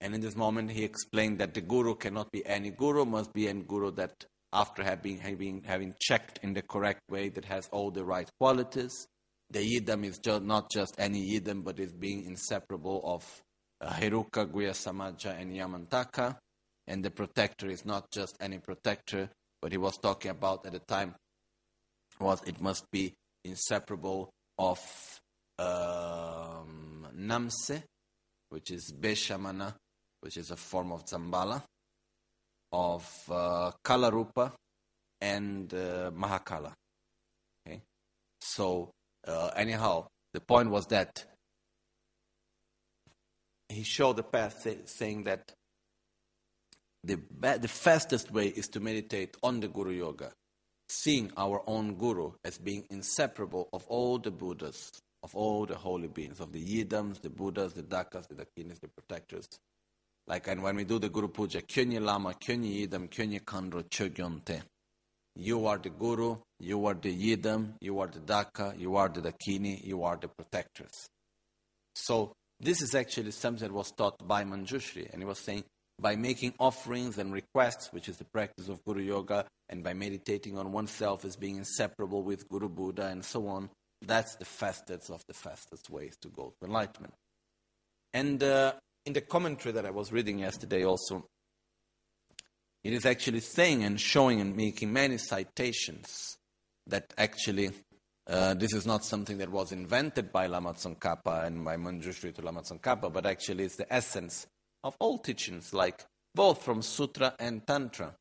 And 0.00 0.14
in 0.14 0.20
this 0.20 0.36
moment, 0.36 0.70
he 0.72 0.84
explained 0.84 1.38
that 1.38 1.54
the 1.54 1.60
guru 1.60 1.94
cannot 1.94 2.30
be 2.32 2.44
any 2.44 2.70
guru, 2.70 3.04
must 3.04 3.32
be 3.32 3.48
any 3.48 3.62
guru 3.62 3.90
that 3.92 4.26
after 4.52 4.82
having, 4.82 5.18
having, 5.18 5.62
having 5.64 5.94
checked 6.00 6.40
in 6.42 6.54
the 6.54 6.62
correct 6.62 7.00
way 7.10 7.28
that 7.28 7.44
has 7.44 7.68
all 7.72 7.90
the 7.90 8.04
right 8.04 8.28
qualities. 8.38 9.06
The 9.50 9.60
yidam 9.60 10.04
is 10.04 10.18
just, 10.18 10.42
not 10.42 10.70
just 10.70 10.94
any 10.98 11.22
yidam, 11.30 11.64
but 11.64 11.78
is 11.78 11.92
being 11.92 12.24
inseparable 12.24 13.00
of 13.04 13.42
uh, 13.80 13.92
Heruka, 13.92 14.46
Guhya 14.46 14.72
Samaja, 14.72 15.38
and 15.40 15.52
Yamantaka. 15.52 16.36
And 16.86 17.04
the 17.04 17.10
protector 17.10 17.68
is 17.68 17.84
not 17.84 18.10
just 18.10 18.36
any 18.40 18.58
protector, 18.58 19.30
but 19.60 19.72
he 19.72 19.78
was 19.78 19.96
talking 19.96 20.30
about 20.30 20.66
at 20.66 20.72
the 20.72 20.80
time 20.80 21.14
was 22.20 22.42
it 22.44 22.60
must 22.60 22.90
be 22.90 23.14
inseparable 23.44 24.30
of 24.58 24.78
um, 25.58 27.06
Namse, 27.16 27.82
which 28.50 28.70
is 28.70 28.92
Beshamana, 28.92 29.74
which 30.20 30.36
is 30.36 30.50
a 30.50 30.56
form 30.56 30.92
of 30.92 31.04
Zambala, 31.06 31.62
of 32.72 33.08
uh, 33.30 33.70
Kalarupa, 33.84 34.52
and 35.20 35.72
uh, 35.72 36.10
Mahakala. 36.10 36.72
Okay? 37.66 37.80
So, 38.40 38.90
uh, 39.26 39.50
anyhow, 39.56 40.06
the 40.32 40.40
point 40.40 40.70
was 40.70 40.86
that 40.86 41.24
he 43.68 43.82
showed 43.82 44.16
the 44.16 44.22
path 44.22 44.62
say, 44.62 44.78
saying 44.84 45.24
that 45.24 45.52
the, 47.02 47.18
the 47.58 47.68
fastest 47.68 48.30
way 48.30 48.48
is 48.48 48.68
to 48.68 48.80
meditate 48.80 49.36
on 49.42 49.60
the 49.60 49.68
Guru 49.68 49.92
Yoga, 49.92 50.32
seeing 50.88 51.30
our 51.36 51.62
own 51.66 51.94
Guru 51.94 52.32
as 52.44 52.58
being 52.58 52.84
inseparable 52.90 53.68
of 53.72 53.84
all 53.88 54.18
the 54.18 54.30
Buddhas, 54.30 54.90
of 55.24 55.34
all 55.34 55.64
the 55.64 55.74
holy 55.74 56.06
beings, 56.06 56.38
of 56.38 56.52
the 56.52 56.62
Yidams, 56.62 57.22
the 57.22 57.30
Buddhas, 57.30 57.72
the 57.72 57.82
Dakas, 57.82 58.28
the 58.28 58.34
Dakinis, 58.34 58.78
the 58.78 58.88
protectors. 58.88 59.48
Like 60.26 60.46
and 60.48 60.62
when 60.62 60.76
we 60.76 60.84
do 60.84 60.98
the 60.98 61.08
Guru 61.08 61.28
Puja, 61.28 61.62
Kyonyi 61.62 62.00
Lama, 62.00 62.34
Kyonyi 62.34 62.86
Yidam, 62.86 63.08
Kyonyi 63.08 63.40
Kandro, 63.42 63.82
Chogyonte. 63.84 64.62
You 65.34 65.66
are 65.66 65.78
the 65.78 65.88
Guru, 65.88 66.36
you 66.60 66.84
are 66.86 66.94
the 66.94 67.36
Yidam, 67.36 67.72
you 67.80 67.98
are 68.00 68.06
the 68.06 68.20
Daka, 68.20 68.74
you 68.76 68.96
are 68.96 69.08
the 69.08 69.22
Dakini, 69.22 69.82
you 69.82 70.04
are 70.04 70.16
the 70.16 70.28
protectors. 70.28 71.08
So 71.94 72.32
this 72.60 72.82
is 72.82 72.94
actually 72.94 73.30
something 73.30 73.66
that 73.66 73.74
was 73.74 73.90
taught 73.92 74.26
by 74.28 74.44
Manjushri, 74.44 75.10
and 75.10 75.22
he 75.22 75.26
was 75.26 75.38
saying 75.38 75.64
by 75.98 76.16
making 76.16 76.52
offerings 76.58 77.18
and 77.18 77.32
requests, 77.32 77.92
which 77.92 78.08
is 78.08 78.18
the 78.18 78.24
practice 78.24 78.68
of 78.68 78.84
Guru 78.84 79.02
Yoga, 79.02 79.46
and 79.70 79.82
by 79.82 79.94
meditating 79.94 80.58
on 80.58 80.70
oneself 80.70 81.24
as 81.24 81.36
being 81.36 81.56
inseparable 81.56 82.22
with 82.22 82.48
Guru 82.48 82.68
Buddha 82.68 83.06
and 83.06 83.24
so 83.24 83.46
on, 83.48 83.70
that's 84.02 84.36
the 84.36 84.44
fastest 84.44 85.10
of 85.10 85.24
the 85.26 85.34
fastest 85.34 85.90
ways 85.90 86.16
to 86.22 86.28
go 86.28 86.54
to 86.58 86.66
enlightenment. 86.66 87.14
And 88.12 88.42
uh, 88.42 88.74
in 89.06 89.12
the 89.12 89.20
commentary 89.20 89.72
that 89.72 89.86
I 89.86 89.90
was 89.90 90.12
reading 90.12 90.38
yesterday, 90.38 90.84
also, 90.84 91.26
it 92.82 92.92
is 92.92 93.06
actually 93.06 93.40
saying 93.40 93.82
and 93.82 94.00
showing 94.00 94.40
and 94.40 94.56
making 94.56 94.92
many 94.92 95.18
citations 95.18 96.36
that 96.86 97.12
actually 97.16 97.70
uh, 98.26 98.54
this 98.54 98.72
is 98.72 98.86
not 98.86 99.04
something 99.04 99.36
that 99.38 99.50
was 99.50 99.72
invented 99.72 100.32
by 100.32 100.46
Lama 100.46 100.72
Tsongkhapa 100.72 101.44
and 101.44 101.62
by 101.64 101.76
Manjushri 101.76 102.34
to 102.34 102.42
Lama 102.42 102.62
Tsongkhapa, 102.62 103.12
but 103.12 103.26
actually 103.26 103.64
it's 103.64 103.76
the 103.76 103.92
essence 103.92 104.46
of 104.82 104.96
all 104.98 105.18
teachings, 105.18 105.74
like 105.74 106.04
both 106.34 106.62
from 106.62 106.80
Sutra 106.80 107.34
and 107.38 107.66
Tantra. 107.66 108.14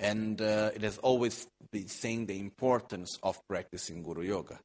And 0.00 0.40
uh, 0.40 0.70
it 0.74 0.82
has 0.82 0.98
always 0.98 1.46
been 1.72 1.88
saying 1.88 2.26
the 2.26 2.38
importance 2.38 3.18
of 3.22 3.38
practicing 3.48 4.02
Guru 4.02 4.22
Yoga. 4.22 4.60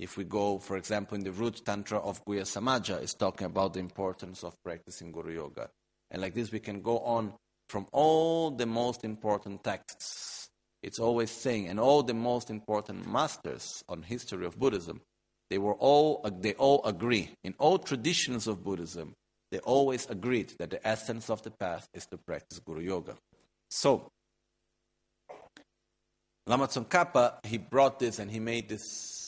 If 0.00 0.16
we 0.16 0.24
go, 0.24 0.58
for 0.58 0.78
example, 0.78 1.18
in 1.18 1.24
the 1.24 1.30
root 1.30 1.60
tantra 1.62 1.98
of 1.98 2.24
Guhya 2.24 2.44
Samaja, 2.44 3.02
is 3.02 3.12
talking 3.12 3.44
about 3.44 3.74
the 3.74 3.80
importance 3.80 4.42
of 4.42 4.54
practicing 4.64 5.12
Guru 5.12 5.34
Yoga. 5.34 5.68
And 6.10 6.22
like 6.22 6.32
this, 6.32 6.50
we 6.50 6.58
can 6.58 6.80
go 6.80 7.00
on 7.00 7.34
from 7.68 7.86
all 7.92 8.50
the 8.50 8.64
most 8.64 9.04
important 9.04 9.62
texts. 9.62 10.48
It's 10.82 10.98
always 10.98 11.30
saying, 11.30 11.68
and 11.68 11.78
all 11.78 12.02
the 12.02 12.14
most 12.14 12.48
important 12.48 13.06
masters 13.06 13.84
on 13.90 14.02
history 14.02 14.46
of 14.46 14.58
Buddhism, 14.58 15.02
they 15.50 15.58
were 15.58 15.74
all 15.74 16.26
they 16.40 16.54
all 16.54 16.82
agree 16.86 17.28
in 17.44 17.54
all 17.58 17.78
traditions 17.78 18.46
of 18.46 18.64
Buddhism. 18.64 19.12
They 19.50 19.58
always 19.58 20.08
agreed 20.08 20.54
that 20.58 20.70
the 20.70 20.86
essence 20.86 21.28
of 21.28 21.42
the 21.42 21.50
path 21.50 21.86
is 21.92 22.06
to 22.06 22.16
practice 22.16 22.58
Guru 22.58 22.80
Yoga. 22.80 23.16
So, 23.68 24.08
Lama 26.46 26.68
Tsongkhapa, 26.68 27.44
he 27.44 27.58
brought 27.58 27.98
this 27.98 28.18
and 28.18 28.30
he 28.30 28.40
made 28.40 28.70
this 28.70 29.19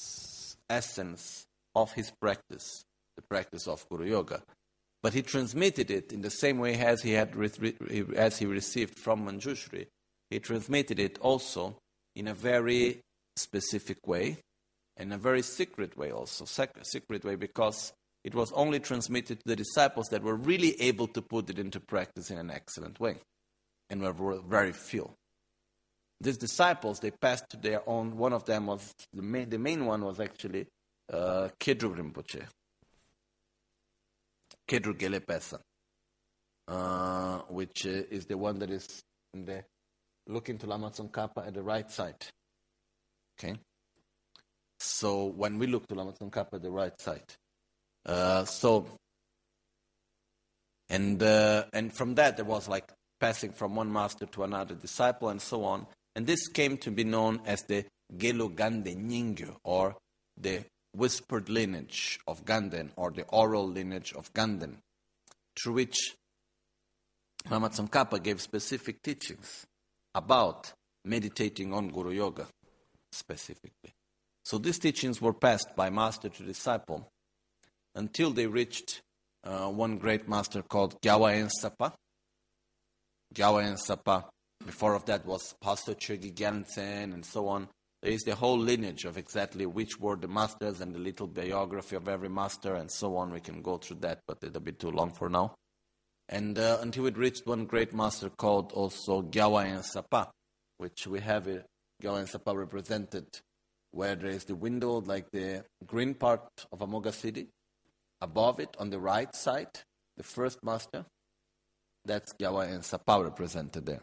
essence 0.68 1.44
of 1.74 1.92
his 1.92 2.10
practice, 2.10 2.84
the 3.16 3.22
practice 3.22 3.66
of 3.66 3.88
Guru 3.88 4.08
Yoga. 4.08 4.42
But 5.02 5.14
he 5.14 5.22
transmitted 5.22 5.90
it 5.90 6.12
in 6.12 6.22
the 6.22 6.30
same 6.30 6.58
way 6.58 6.74
as 6.78 7.02
he, 7.02 7.12
had 7.12 7.34
as 8.16 8.38
he 8.38 8.46
received 8.46 8.98
from 8.98 9.26
Manjushri. 9.26 9.86
He 10.30 10.38
transmitted 10.38 10.98
it 10.98 11.18
also 11.18 11.76
in 12.14 12.28
a 12.28 12.34
very 12.34 13.00
specific 13.36 14.06
way, 14.06 14.38
in 14.96 15.12
a 15.12 15.18
very 15.18 15.42
secret 15.42 15.96
way 15.96 16.12
also, 16.12 16.44
secret 16.82 17.24
way 17.24 17.34
because 17.34 17.92
it 18.22 18.34
was 18.34 18.52
only 18.52 18.78
transmitted 18.78 19.40
to 19.40 19.48
the 19.48 19.56
disciples 19.56 20.08
that 20.10 20.22
were 20.22 20.36
really 20.36 20.80
able 20.80 21.08
to 21.08 21.20
put 21.20 21.50
it 21.50 21.58
into 21.58 21.80
practice 21.80 22.30
in 22.30 22.38
an 22.38 22.50
excellent 22.50 23.00
way, 23.00 23.16
and 23.90 24.00
were 24.00 24.40
very 24.46 24.72
few 24.72 25.12
these 26.22 26.38
disciples, 26.38 27.00
they 27.00 27.10
passed 27.10 27.50
to 27.50 27.56
their 27.56 27.88
own. 27.88 28.16
One 28.16 28.32
of 28.32 28.44
them 28.44 28.66
was 28.66 28.94
the 29.12 29.22
main, 29.22 29.48
the 29.48 29.58
main 29.58 29.84
one 29.84 30.04
was 30.04 30.20
actually 30.20 30.66
uh, 31.12 31.48
Kedru 31.58 31.96
Rinpoche, 31.96 32.44
Kedru 34.68 34.94
Gelepesa, 34.94 35.58
uh, 36.68 37.38
which 37.48 37.86
uh, 37.86 37.90
is 38.10 38.26
the 38.26 38.38
one 38.38 38.58
that 38.60 38.70
is 38.70 39.02
in 39.34 39.44
the 39.44 39.64
looking 40.28 40.58
to 40.58 40.66
Lama 40.66 40.90
Tsongkhapa 40.90 41.46
at 41.46 41.54
the 41.54 41.62
right 41.62 41.90
side. 41.90 42.24
Okay, 43.38 43.56
so 44.78 45.26
when 45.26 45.58
we 45.58 45.66
look 45.66 45.86
to 45.88 45.94
Lama 45.94 46.12
Tsongkhapa 46.12 46.54
at 46.54 46.62
the 46.62 46.70
right 46.70 46.98
side, 47.00 47.34
uh, 48.06 48.44
so 48.44 48.86
and 50.88 51.22
uh, 51.22 51.64
and 51.72 51.92
from 51.92 52.14
that 52.14 52.36
there 52.36 52.44
was 52.44 52.68
like 52.68 52.92
passing 53.18 53.52
from 53.52 53.74
one 53.74 53.92
master 53.92 54.26
to 54.26 54.44
another 54.44 54.74
disciple 54.74 55.28
and 55.28 55.40
so 55.42 55.64
on. 55.64 55.86
And 56.14 56.26
this 56.26 56.48
came 56.48 56.76
to 56.78 56.90
be 56.90 57.04
known 57.04 57.40
as 57.46 57.62
the 57.62 57.84
Gelo 58.14 58.54
Ganden 58.54 59.08
Nyengyu, 59.08 59.56
or 59.64 59.96
the 60.36 60.64
whispered 60.94 61.48
lineage 61.48 62.18
of 62.26 62.44
Ganden, 62.44 62.90
or 62.96 63.10
the 63.10 63.24
oral 63.24 63.66
lineage 63.66 64.12
of 64.12 64.32
Ganden, 64.34 64.76
through 65.56 65.74
which 65.74 66.14
Lama 67.50 67.70
Tsongkhapa 67.70 68.22
gave 68.22 68.40
specific 68.40 69.02
teachings 69.02 69.66
about 70.14 70.72
meditating 71.04 71.72
on 71.72 71.88
Guru 71.88 72.10
Yoga 72.10 72.46
specifically. 73.10 73.92
So 74.44 74.58
these 74.58 74.78
teachings 74.78 75.20
were 75.20 75.32
passed 75.32 75.74
by 75.76 75.90
master 75.90 76.28
to 76.28 76.42
disciple 76.42 77.08
until 77.94 78.30
they 78.30 78.46
reached 78.46 79.00
uh, 79.44 79.68
one 79.68 79.98
great 79.98 80.28
master 80.28 80.62
called 80.62 81.00
Gyalwa 81.00 81.48
Ensapa. 81.48 81.92
Gyalwa 83.34 83.64
Ensapa 83.64 84.24
before 84.66 84.94
of 84.94 85.04
that 85.06 85.26
was 85.26 85.54
Baso 85.62 85.94
Chogi 85.94 86.32
Gyaltsen 86.32 87.14
and 87.14 87.24
so 87.24 87.48
on. 87.48 87.68
There 88.02 88.12
is 88.12 88.22
the 88.22 88.34
whole 88.34 88.58
lineage 88.58 89.04
of 89.04 89.16
exactly 89.16 89.66
which 89.66 90.00
were 90.00 90.16
the 90.16 90.28
masters 90.28 90.80
and 90.80 90.94
the 90.94 90.98
little 90.98 91.26
biography 91.26 91.96
of 91.96 92.08
every 92.08 92.28
master 92.28 92.74
and 92.74 92.90
so 92.90 93.16
on. 93.16 93.32
We 93.32 93.40
can 93.40 93.62
go 93.62 93.78
through 93.78 93.98
that, 94.00 94.20
but 94.26 94.38
a 94.42 94.60
bit 94.60 94.78
too 94.78 94.90
long 94.90 95.12
for 95.12 95.28
now. 95.28 95.54
And 96.28 96.58
uh, 96.58 96.78
until 96.80 97.06
it 97.06 97.16
reached 97.16 97.46
one 97.46 97.66
great 97.66 97.94
master 97.94 98.28
called 98.30 98.72
also 98.72 99.22
Gyalwa 99.22 99.66
Ensapa, 99.66 100.30
which 100.78 101.06
we 101.06 101.20
have 101.20 101.46
it, 101.46 101.64
Gyalwa 102.02 102.24
Ensapa 102.24 102.56
represented 102.56 103.26
where 103.92 104.16
there 104.16 104.30
is 104.30 104.44
the 104.44 104.56
window, 104.56 105.00
like 105.00 105.30
the 105.30 105.64
green 105.86 106.14
part 106.14 106.48
of 106.72 106.78
Amoghasiddhi. 106.78 107.46
Above 108.20 108.60
it, 108.60 108.74
on 108.78 108.90
the 108.90 108.98
right 108.98 109.34
side, 109.34 109.80
the 110.16 110.22
first 110.22 110.64
master, 110.64 111.04
that's 112.04 112.32
Gyalwa 112.34 112.68
Ensapa 112.68 113.22
represented 113.22 113.86
there 113.86 114.02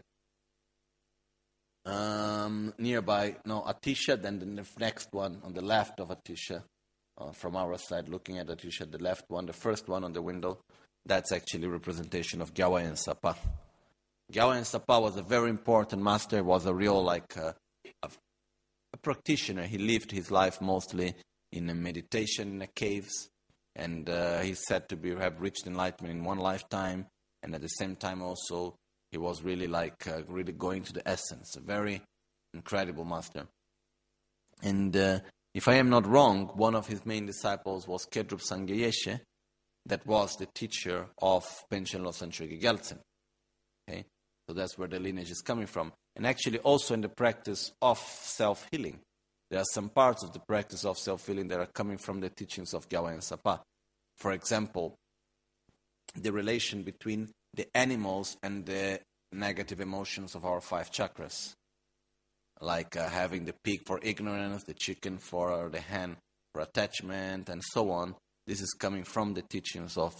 um, 1.85 2.73
nearby, 2.77 3.35
no, 3.45 3.61
Atisha, 3.61 4.21
then 4.21 4.39
the 4.39 4.65
next 4.79 5.09
one 5.11 5.41
on 5.43 5.53
the 5.53 5.61
left 5.61 5.99
of 5.99 6.09
Atisha, 6.09 6.63
uh, 7.17 7.31
from 7.31 7.55
our 7.55 7.77
side, 7.77 8.09
looking 8.09 8.37
at 8.37 8.47
Atisha, 8.47 8.89
the 8.89 8.97
left 8.97 9.25
one, 9.29 9.45
the 9.45 9.53
first 9.53 9.87
one 9.87 10.03
on 10.03 10.13
the 10.13 10.21
window, 10.21 10.59
that's 11.05 11.31
actually 11.31 11.67
representation 11.67 12.41
of 12.41 12.53
Gyalwa 12.53 12.83
Ensapa. 12.83 13.35
Gyalwa 14.31 14.59
Ensapa 14.59 15.01
was 15.01 15.17
a 15.17 15.23
very 15.23 15.49
important 15.49 16.01
master, 16.01 16.43
was 16.43 16.65
a 16.65 16.73
real, 16.73 17.03
like, 17.03 17.35
uh, 17.37 17.53
a, 18.03 18.09
a, 18.93 18.97
practitioner. 18.97 19.63
He 19.63 19.77
lived 19.77 20.11
his 20.11 20.29
life 20.29 20.61
mostly 20.61 21.15
in 21.51 21.81
meditation 21.81 22.61
in 22.61 22.67
caves, 22.75 23.29
and 23.75 24.09
uh, 24.09 24.39
he's 24.39 24.65
said 24.67 24.89
to 24.89 24.95
be, 24.95 25.15
have 25.15 25.41
reached 25.41 25.65
enlightenment 25.65 26.19
in 26.19 26.23
one 26.23 26.37
lifetime, 26.37 27.07
and 27.41 27.55
at 27.55 27.61
the 27.61 27.69
same 27.69 27.95
time 27.95 28.21
also 28.21 28.75
he 29.11 29.17
was 29.17 29.43
really 29.43 29.67
like 29.67 30.07
uh, 30.07 30.21
really 30.27 30.53
going 30.53 30.83
to 30.83 30.93
the 30.93 31.07
essence, 31.07 31.55
a 31.55 31.61
very 31.61 32.01
incredible 32.53 33.05
master. 33.05 33.47
And 34.61 34.95
uh, 34.95 35.19
if 35.53 35.67
I 35.67 35.75
am 35.75 35.89
not 35.89 36.05
wrong, 36.05 36.47
one 36.55 36.75
of 36.75 36.87
his 36.87 37.05
main 37.05 37.25
disciples 37.25 37.87
was 37.87 38.05
Kedrup 38.05 38.41
Sangye 38.41 39.19
that 39.85 40.05
was 40.05 40.35
the 40.35 40.45
teacher 40.53 41.07
of 41.21 41.45
Panchen 41.71 42.01
Losang 42.01 42.31
Chogi 42.31 42.61
Gyaltsen. 42.61 42.99
Okay? 43.89 44.05
So 44.47 44.53
that's 44.53 44.77
where 44.77 44.87
the 44.87 44.99
lineage 44.99 45.31
is 45.31 45.41
coming 45.41 45.67
from. 45.67 45.91
And 46.15 46.27
actually, 46.27 46.59
also 46.59 46.93
in 46.93 47.01
the 47.01 47.09
practice 47.09 47.71
of 47.81 47.97
self 47.97 48.67
healing. 48.71 48.99
There 49.49 49.59
are 49.59 49.71
some 49.73 49.89
parts 49.89 50.23
of 50.23 50.31
the 50.33 50.39
practice 50.39 50.85
of 50.85 50.97
self 50.97 51.25
healing 51.25 51.47
that 51.47 51.59
are 51.59 51.65
coming 51.67 51.97
from 51.97 52.19
the 52.19 52.29
teachings 52.29 52.73
of 52.73 52.87
Gyalwa 52.89 53.17
Ensapa. 53.17 53.61
For 54.17 54.33
example, 54.33 54.95
the 56.15 56.31
relation 56.31 56.83
between 56.83 57.29
the 57.53 57.67
animals 57.75 58.37
and 58.43 58.65
the 58.65 58.99
negative 59.31 59.79
emotions 59.79 60.35
of 60.35 60.45
our 60.45 60.61
five 60.61 60.91
chakras. 60.91 61.53
Like 62.61 62.97
uh, 62.97 63.07
having 63.07 63.45
the 63.45 63.55
pig 63.63 63.81
for 63.85 63.99
ignorance, 64.03 64.63
the 64.63 64.73
chicken 64.73 65.17
for 65.17 65.69
the 65.69 65.79
hen 65.79 66.17
for 66.53 66.61
attachment, 66.61 67.49
and 67.49 67.63
so 67.63 67.91
on. 67.91 68.15
This 68.45 68.61
is 68.61 68.75
coming 68.77 69.03
from 69.03 69.33
the 69.33 69.43
teachings 69.43 69.97
of 69.97 70.13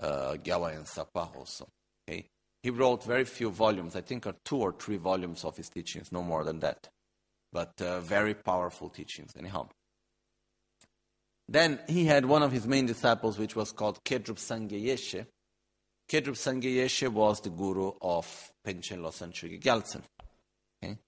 uh, 0.00 0.36
Gyalwa 0.42 0.76
Ensapa 0.76 1.36
also. 1.36 1.68
Okay? 2.08 2.26
He 2.62 2.70
wrote 2.70 3.04
very 3.04 3.24
few 3.24 3.50
volumes, 3.50 3.96
I 3.96 4.02
think 4.02 4.26
are 4.26 4.34
two 4.44 4.58
or 4.58 4.72
three 4.72 4.98
volumes 4.98 5.44
of 5.44 5.56
his 5.56 5.68
teachings, 5.68 6.12
no 6.12 6.22
more 6.22 6.44
than 6.44 6.60
that. 6.60 6.88
But 7.52 7.72
uh, 7.80 8.00
very 8.00 8.34
powerful 8.34 8.90
teachings, 8.90 9.32
anyhow. 9.38 9.68
Then 11.48 11.80
he 11.88 12.04
had 12.04 12.26
one 12.26 12.42
of 12.42 12.52
his 12.52 12.66
main 12.66 12.86
disciples, 12.86 13.38
which 13.38 13.56
was 13.56 13.72
called 13.72 14.04
Kedrup 14.04 14.38
Sangye 14.38 14.84
Yeshe. 14.84 15.26
Kedrup 16.10 16.34
Sangye 16.34 16.74
Yeshe 16.74 17.06
was 17.06 17.40
the 17.40 17.50
guru 17.50 17.92
of 18.02 18.26
Penchen 18.66 18.98
Losang 18.98 19.32
Chökyi 19.32 19.62
Gyaltsen. 19.62 20.02
Okay? 20.82 20.98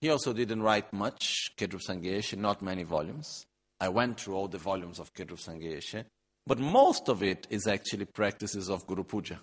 He 0.00 0.10
also 0.10 0.32
didn't 0.32 0.60
write 0.60 0.92
much, 0.92 1.52
Kedrup 1.56 1.80
Sangye 1.88 2.16
Yeshe, 2.16 2.36
not 2.36 2.60
many 2.60 2.82
volumes. 2.82 3.46
I 3.78 3.90
went 3.90 4.18
through 4.18 4.34
all 4.34 4.48
the 4.48 4.58
volumes 4.58 4.98
of 4.98 5.14
Kedrup 5.14 5.40
Sangye 5.40 5.76
Yeshe, 5.76 6.04
but 6.48 6.58
most 6.58 7.08
of 7.08 7.22
it 7.22 7.46
is 7.48 7.68
actually 7.68 8.06
practices 8.06 8.68
of 8.68 8.84
Guru 8.88 9.04
Puja. 9.04 9.40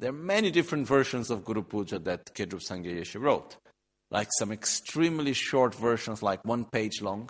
There 0.00 0.08
are 0.08 0.14
many 0.14 0.50
different 0.50 0.86
versions 0.88 1.30
of 1.30 1.44
Guru 1.44 1.62
Puja 1.62 1.98
that 1.98 2.34
Kedrup 2.34 2.62
Sangye 2.66 3.00
Yeshe 3.00 3.20
wrote, 3.20 3.58
like 4.10 4.28
some 4.38 4.50
extremely 4.50 5.34
short 5.34 5.74
versions, 5.74 6.22
like 6.22 6.42
one 6.46 6.64
page 6.64 7.02
long, 7.02 7.28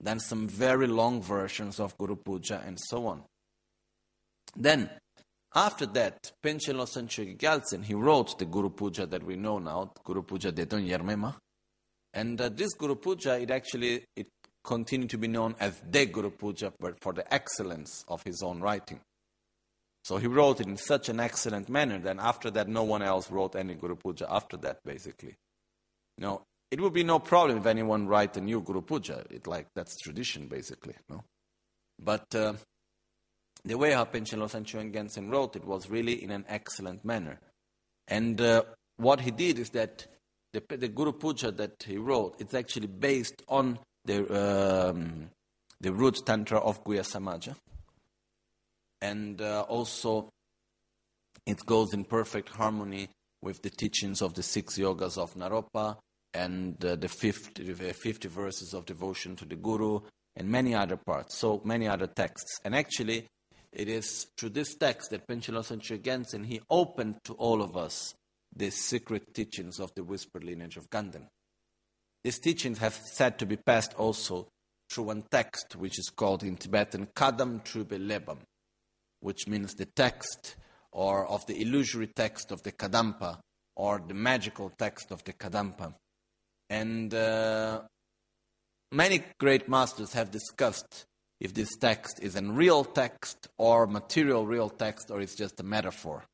then 0.00 0.18
some 0.18 0.48
very 0.48 0.88
long 0.88 1.22
versions 1.22 1.78
of 1.78 1.96
Guru 1.96 2.16
Puja, 2.16 2.60
and 2.66 2.76
so 2.80 3.06
on. 3.06 3.22
Then, 4.56 4.90
after 5.54 5.86
that, 5.86 6.32
Penchen 6.42 6.76
Losang 6.76 7.08
Gyaltsen, 7.38 7.84
he 7.84 7.94
wrote 7.94 8.38
the 8.38 8.44
Guru 8.44 8.70
Puja 8.70 9.06
that 9.06 9.22
we 9.22 9.36
know 9.36 9.58
now, 9.58 9.92
Guru 10.02 10.22
Puja 10.22 10.50
de 10.52 10.66
Don 10.66 10.82
Yermema. 10.82 11.34
And 12.12 12.40
uh, 12.40 12.48
this 12.48 12.74
Guru 12.74 12.96
Puja, 12.96 13.40
it 13.40 13.50
actually 13.50 14.04
it 14.16 14.28
continued 14.64 15.10
to 15.10 15.18
be 15.18 15.28
known 15.28 15.54
as 15.60 15.80
the 15.88 16.06
Guru 16.06 16.30
Puja, 16.30 16.72
but 16.80 17.00
for 17.00 17.12
the 17.12 17.32
excellence 17.32 18.04
of 18.08 18.22
his 18.24 18.42
own 18.42 18.60
writing. 18.60 19.00
So 20.04 20.16
he 20.16 20.26
wrote 20.26 20.60
it 20.60 20.66
in 20.66 20.76
such 20.76 21.08
an 21.08 21.20
excellent 21.20 21.68
manner 21.68 21.98
that 22.00 22.18
after 22.18 22.50
that, 22.50 22.68
no 22.68 22.82
one 22.82 23.02
else 23.02 23.30
wrote 23.30 23.56
any 23.56 23.74
Guru 23.74 23.96
Puja 23.96 24.26
after 24.30 24.56
that, 24.58 24.78
basically. 24.84 25.34
No, 26.18 26.42
it 26.70 26.80
would 26.80 26.92
be 26.92 27.04
no 27.04 27.18
problem 27.18 27.58
if 27.58 27.66
anyone 27.66 28.06
write 28.06 28.36
a 28.36 28.40
new 28.40 28.60
Guru 28.60 28.82
Puja. 28.82 29.24
It 29.30 29.46
like 29.46 29.68
that's 29.74 29.96
tradition, 30.00 30.46
basically. 30.46 30.94
No, 31.08 31.24
but 31.98 32.34
uh, 32.34 32.54
the 33.64 33.78
way 33.78 33.92
how 33.92 34.04
Penchen 34.04 34.38
Losang 34.38 34.64
Chökyi 34.64 34.92
Gyaltsen 34.92 35.30
wrote 35.30 35.56
it 35.56 35.64
was 35.64 35.88
really 35.88 36.22
in 36.22 36.30
an 36.30 36.44
excellent 36.48 37.04
manner. 37.04 37.40
And 38.08 38.40
uh, 38.40 38.64
what 38.96 39.20
he 39.20 39.30
did 39.30 39.58
is 39.58 39.70
that 39.70 40.06
the, 40.52 40.62
the 40.76 40.88
Guru 40.88 41.12
Puja 41.12 41.50
that 41.52 41.82
he 41.86 41.96
wrote, 41.96 42.36
it's 42.38 42.54
actually 42.54 42.86
based 42.86 43.42
on 43.48 43.78
the, 44.04 44.90
um, 44.90 45.30
the 45.80 45.92
root 45.92 46.20
tantra 46.24 46.58
of 46.58 46.84
Guhya 46.84 47.00
Samaja. 47.00 47.56
And 49.00 49.40
uh, 49.40 49.62
also, 49.62 50.30
it 51.46 51.64
goes 51.66 51.92
in 51.92 52.04
perfect 52.04 52.50
harmony 52.50 53.08
with 53.42 53.62
the 53.62 53.70
teachings 53.70 54.22
of 54.22 54.34
the 54.34 54.42
six 54.42 54.78
yogas 54.78 55.18
of 55.18 55.34
Naropa 55.34 55.96
and 56.32 56.82
uh, 56.84 56.96
the 56.96 57.08
50, 57.08 57.74
50 57.74 58.28
verses 58.28 58.74
of 58.74 58.86
devotion 58.86 59.36
to 59.36 59.44
the 59.44 59.56
Guru 59.56 60.00
and 60.36 60.48
many 60.48 60.74
other 60.74 60.96
parts, 60.96 61.36
so 61.36 61.60
many 61.64 61.86
other 61.86 62.06
texts. 62.06 62.60
And 62.64 62.74
actually, 62.74 63.26
it 63.74 63.88
is 63.88 64.28
through 64.38 64.50
this 64.50 64.76
text 64.76 65.10
that 65.10 65.26
Penchen 65.26 65.54
Losang 65.54 65.80
Gyaltsen, 65.80 66.46
he 66.46 66.60
opened 66.70 67.18
to 67.24 67.34
all 67.34 67.60
of 67.60 67.76
us 67.76 68.14
the 68.54 68.70
secret 68.70 69.34
teachings 69.34 69.80
of 69.80 69.92
the 69.96 70.04
whispered 70.04 70.44
lineage 70.44 70.76
of 70.76 70.88
Ganden. 70.88 71.26
These 72.22 72.38
teachings 72.38 72.78
have 72.78 72.94
said 72.94 73.38
to 73.40 73.46
be 73.46 73.56
passed 73.56 73.92
also 73.94 74.48
through 74.88 75.04
one 75.04 75.24
text 75.28 75.74
which 75.76 75.98
is 75.98 76.08
called 76.08 76.44
in 76.44 76.56
Tibetan 76.56 77.08
Kadam 77.16 77.64
Trube 77.64 77.98
Lebam, 77.98 78.38
which 79.20 79.48
means 79.48 79.74
the 79.74 79.86
text 79.86 80.54
or 80.92 81.26
of 81.26 81.44
the 81.46 81.60
illusory 81.60 82.06
text 82.06 82.52
of 82.52 82.62
the 82.62 82.70
Kadampa 82.70 83.40
or 83.74 84.00
the 84.06 84.14
magical 84.14 84.70
text 84.70 85.10
of 85.10 85.24
the 85.24 85.32
Kadampa. 85.32 85.94
And 86.70 87.12
uh, 87.12 87.82
many 88.92 89.24
great 89.40 89.68
masters 89.68 90.12
have 90.12 90.30
discussed 90.30 91.06
if 91.40 91.52
this 91.54 91.76
text 91.76 92.20
is 92.22 92.36
a 92.36 92.42
real 92.42 92.84
text 92.84 93.48
or 93.58 93.86
material 93.86 94.46
real 94.46 94.70
text 94.70 95.10
or 95.10 95.20
it's 95.20 95.34
just 95.34 95.60
a 95.60 95.62
metaphor 95.62 96.24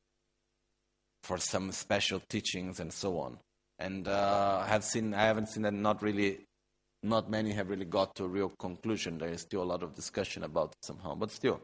for 1.23 1.37
some 1.37 1.71
special 1.71 2.21
teachings 2.29 2.79
and 2.79 2.91
so 2.91 3.19
on 3.19 3.37
and 3.79 4.07
uh, 4.07 4.63
have 4.63 4.83
seen 4.83 5.13
I 5.13 5.23
haven't 5.23 5.49
seen 5.49 5.63
that 5.63 5.73
not 5.73 6.01
really 6.01 6.39
not 7.03 7.29
many 7.29 7.51
have 7.53 7.69
really 7.69 7.85
got 7.85 8.15
to 8.15 8.25
a 8.25 8.27
real 8.27 8.49
conclusion. 8.49 9.17
There 9.17 9.29
is 9.29 9.41
still 9.41 9.63
a 9.63 9.65
lot 9.65 9.81
of 9.81 9.95
discussion 9.95 10.43
about 10.43 10.73
it 10.73 10.85
somehow, 10.85 11.15
but 11.15 11.31
still. 11.31 11.61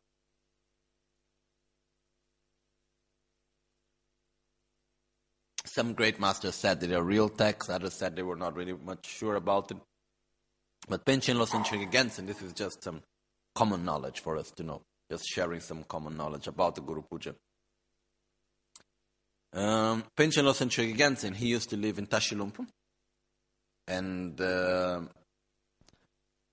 Some 5.66 5.94
great 5.94 6.20
masters 6.20 6.56
said 6.56 6.80
that 6.80 6.88
they're 6.88 7.04
real 7.04 7.30
texts, 7.30 7.70
others 7.70 7.94
said 7.94 8.16
they 8.16 8.24
were 8.24 8.36
not 8.36 8.56
really 8.56 8.74
much 8.74 9.06
sure 9.06 9.36
about 9.36 9.70
it. 9.70 9.78
But 10.88 11.06
Penchen 11.06 11.36
Chökyi 11.36 11.92
Gyaltsen, 11.92 12.26
this 12.26 12.42
is 12.42 12.54
just 12.54 12.84
some 12.84 13.02
common 13.58 13.84
knowledge 13.84 14.20
for 14.20 14.38
us 14.38 14.52
to 14.52 14.62
know, 14.62 14.84
just 15.10 15.26
sharing 15.26 15.60
some 15.60 15.84
common 15.84 16.16
knowledge 16.16 16.46
about 16.46 16.76
the 16.76 16.82
Guru 16.82 17.02
Puja. 17.02 17.34
Um, 19.52 20.04
Penchen 20.16 20.44
Losang 20.44 20.70
Chökyi 20.70 21.36
he 21.36 21.48
used 21.48 21.72
to 21.72 21.76
live 21.76 21.98
in 21.98 22.06
Tashilhunpo. 22.06 22.68
And 23.88 24.40
uh, 24.40 25.02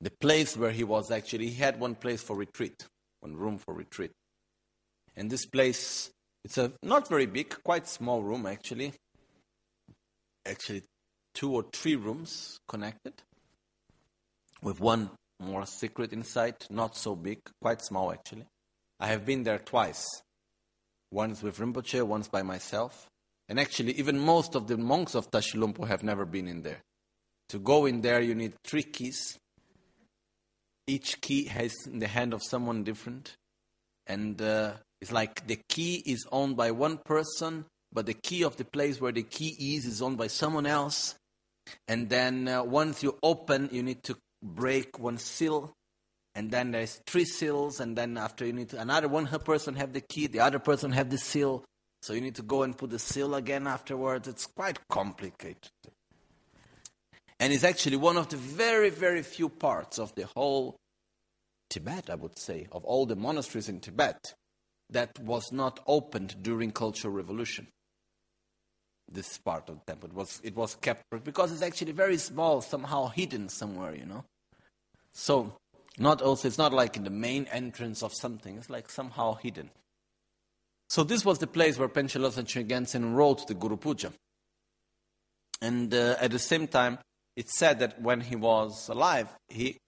the 0.00 0.10
place 0.18 0.56
where 0.56 0.70
he 0.70 0.82
was 0.82 1.10
actually, 1.10 1.48
he 1.48 1.60
had 1.60 1.78
one 1.78 1.94
place 1.94 2.22
for 2.22 2.36
retreat, 2.36 2.86
one 3.20 3.36
room 3.36 3.58
for 3.58 3.74
retreat. 3.74 4.12
And 5.14 5.30
this 5.30 5.44
place, 5.44 6.10
it's 6.42 6.56
a 6.56 6.72
not 6.82 7.06
very 7.08 7.26
big, 7.26 7.54
quite 7.62 7.86
small 7.86 8.22
room 8.22 8.46
actually. 8.46 8.94
Actually, 10.46 10.84
two 11.34 11.52
or 11.52 11.66
three 11.70 11.96
rooms 11.96 12.58
connected, 12.66 13.12
with 14.62 14.80
one 14.80 15.10
more 15.40 15.66
secret 15.66 16.12
inside, 16.12 16.56
not 16.70 16.96
so 16.96 17.14
big, 17.14 17.40
quite 17.60 17.82
small 17.82 18.12
actually. 18.12 18.46
I 19.00 19.08
have 19.08 19.26
been 19.26 19.42
there 19.42 19.58
twice 19.58 20.22
once 21.10 21.42
with 21.42 21.58
Rinpoche, 21.58 22.02
once 22.02 22.28
by 22.28 22.42
myself. 22.42 23.08
And 23.48 23.60
actually, 23.60 23.92
even 23.98 24.18
most 24.18 24.54
of 24.54 24.66
the 24.66 24.76
monks 24.76 25.14
of 25.14 25.30
Tashilhunpo 25.30 25.86
have 25.86 26.02
never 26.02 26.24
been 26.24 26.48
in 26.48 26.62
there. 26.62 26.82
To 27.50 27.58
go 27.58 27.86
in 27.86 28.00
there, 28.00 28.20
you 28.20 28.34
need 28.34 28.54
three 28.64 28.82
keys. 28.82 29.38
Each 30.86 31.20
key 31.20 31.44
has 31.44 31.74
in 31.86 31.98
the 31.98 32.08
hand 32.08 32.32
of 32.32 32.42
someone 32.42 32.84
different. 32.84 33.36
And 34.06 34.40
uh, 34.40 34.74
it's 35.00 35.12
like 35.12 35.46
the 35.46 35.60
key 35.68 36.02
is 36.06 36.26
owned 36.32 36.56
by 36.56 36.70
one 36.70 36.98
person, 36.98 37.66
but 37.92 38.06
the 38.06 38.14
key 38.14 38.42
of 38.42 38.56
the 38.56 38.64
place 38.64 39.00
where 39.00 39.12
the 39.12 39.22
key 39.22 39.76
is 39.76 39.84
is 39.84 40.02
owned 40.02 40.18
by 40.18 40.26
someone 40.26 40.66
else. 40.66 41.14
And 41.86 42.08
then 42.08 42.48
uh, 42.48 42.62
once 42.64 43.02
you 43.02 43.18
open, 43.22 43.68
you 43.72 43.82
need 43.82 44.02
to 44.04 44.16
break 44.44 44.98
one 44.98 45.18
seal 45.18 45.74
and 46.34 46.50
then 46.50 46.72
there's 46.72 47.00
three 47.06 47.24
seals, 47.24 47.78
and 47.78 47.96
then 47.96 48.18
after 48.18 48.44
you 48.44 48.52
need 48.52 48.70
to, 48.70 48.80
another 48.80 49.06
one 49.06 49.26
person 49.26 49.76
have 49.76 49.92
the 49.92 50.00
key, 50.00 50.26
the 50.26 50.40
other 50.40 50.58
person 50.58 50.90
have 50.90 51.08
the 51.08 51.18
seal, 51.18 51.64
so 52.02 52.12
you 52.12 52.20
need 52.20 52.34
to 52.34 52.42
go 52.42 52.64
and 52.64 52.76
put 52.76 52.90
the 52.90 52.98
seal 52.98 53.34
again 53.36 53.66
afterwards. 53.66 54.26
It's 54.26 54.46
quite 54.46 54.78
complicated. 54.88 55.70
And 57.38 57.52
it's 57.52 57.64
actually 57.64 57.96
one 57.96 58.16
of 58.16 58.28
the 58.28 58.36
very, 58.36 58.90
very 58.90 59.22
few 59.22 59.48
parts 59.48 59.98
of 59.98 60.14
the 60.14 60.26
whole 60.34 60.76
Tibet, 61.70 62.10
I 62.10 62.14
would 62.16 62.38
say, 62.38 62.66
of 62.72 62.84
all 62.84 63.06
the 63.06 63.16
monasteries 63.16 63.68
in 63.68 63.80
Tibet, 63.80 64.34
that 64.90 65.18
was 65.20 65.52
not 65.52 65.80
opened 65.86 66.42
during 66.42 66.72
Cultural 66.72 67.14
Revolution. 67.14 67.68
This 69.10 69.38
part 69.38 69.68
of 69.68 69.76
the 69.76 69.92
temple 69.92 70.10
it 70.10 70.14
was 70.14 70.40
it 70.42 70.56
was 70.56 70.76
kept 70.76 71.02
because 71.24 71.52
it's 71.52 71.62
actually 71.62 71.92
very 71.92 72.16
small, 72.16 72.60
somehow 72.60 73.08
hidden 73.08 73.48
somewhere, 73.48 73.94
you 73.94 74.06
know. 74.06 74.24
So 75.14 75.56
not 75.98 76.20
also, 76.20 76.48
it's 76.48 76.58
not 76.58 76.72
like 76.72 76.96
in 76.96 77.04
the 77.04 77.10
main 77.10 77.46
entrance 77.46 78.02
of 78.02 78.12
something, 78.12 78.56
it's 78.56 78.70
like 78.70 78.90
somehow 78.90 79.34
hidden. 79.34 79.70
So 80.88 81.04
this 81.04 81.24
was 81.24 81.38
the 81.38 81.46
place 81.46 81.78
where 81.78 81.88
Penchen 81.88 82.20
Losang 82.20 82.44
Chökyi 82.44 83.14
wrote 83.14 83.46
the 83.46 83.54
Guru 83.54 83.76
Puja. 83.76 84.12
And 85.62 85.94
uh, 85.94 86.16
at 86.20 86.30
the 86.30 86.38
same 86.38 86.66
time, 86.66 86.98
it's 87.36 87.58
said 87.58 87.78
that 87.78 88.00
when 88.02 88.20
he 88.20 88.36
was 88.36 88.88
alive, 88.88 89.28
he, 89.48 89.78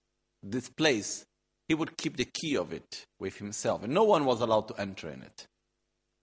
this 0.41 0.69
place, 0.69 1.25
he 1.67 1.75
would 1.75 1.97
keep 1.97 2.17
the 2.17 2.25
key 2.25 2.57
of 2.57 2.73
it 2.73 3.05
with 3.19 3.37
himself. 3.37 3.83
And 3.83 3.93
no 3.93 4.03
one 4.03 4.25
was 4.25 4.41
allowed 4.41 4.69
to 4.69 4.79
enter 4.79 5.09
in 5.09 5.21
it 5.21 5.45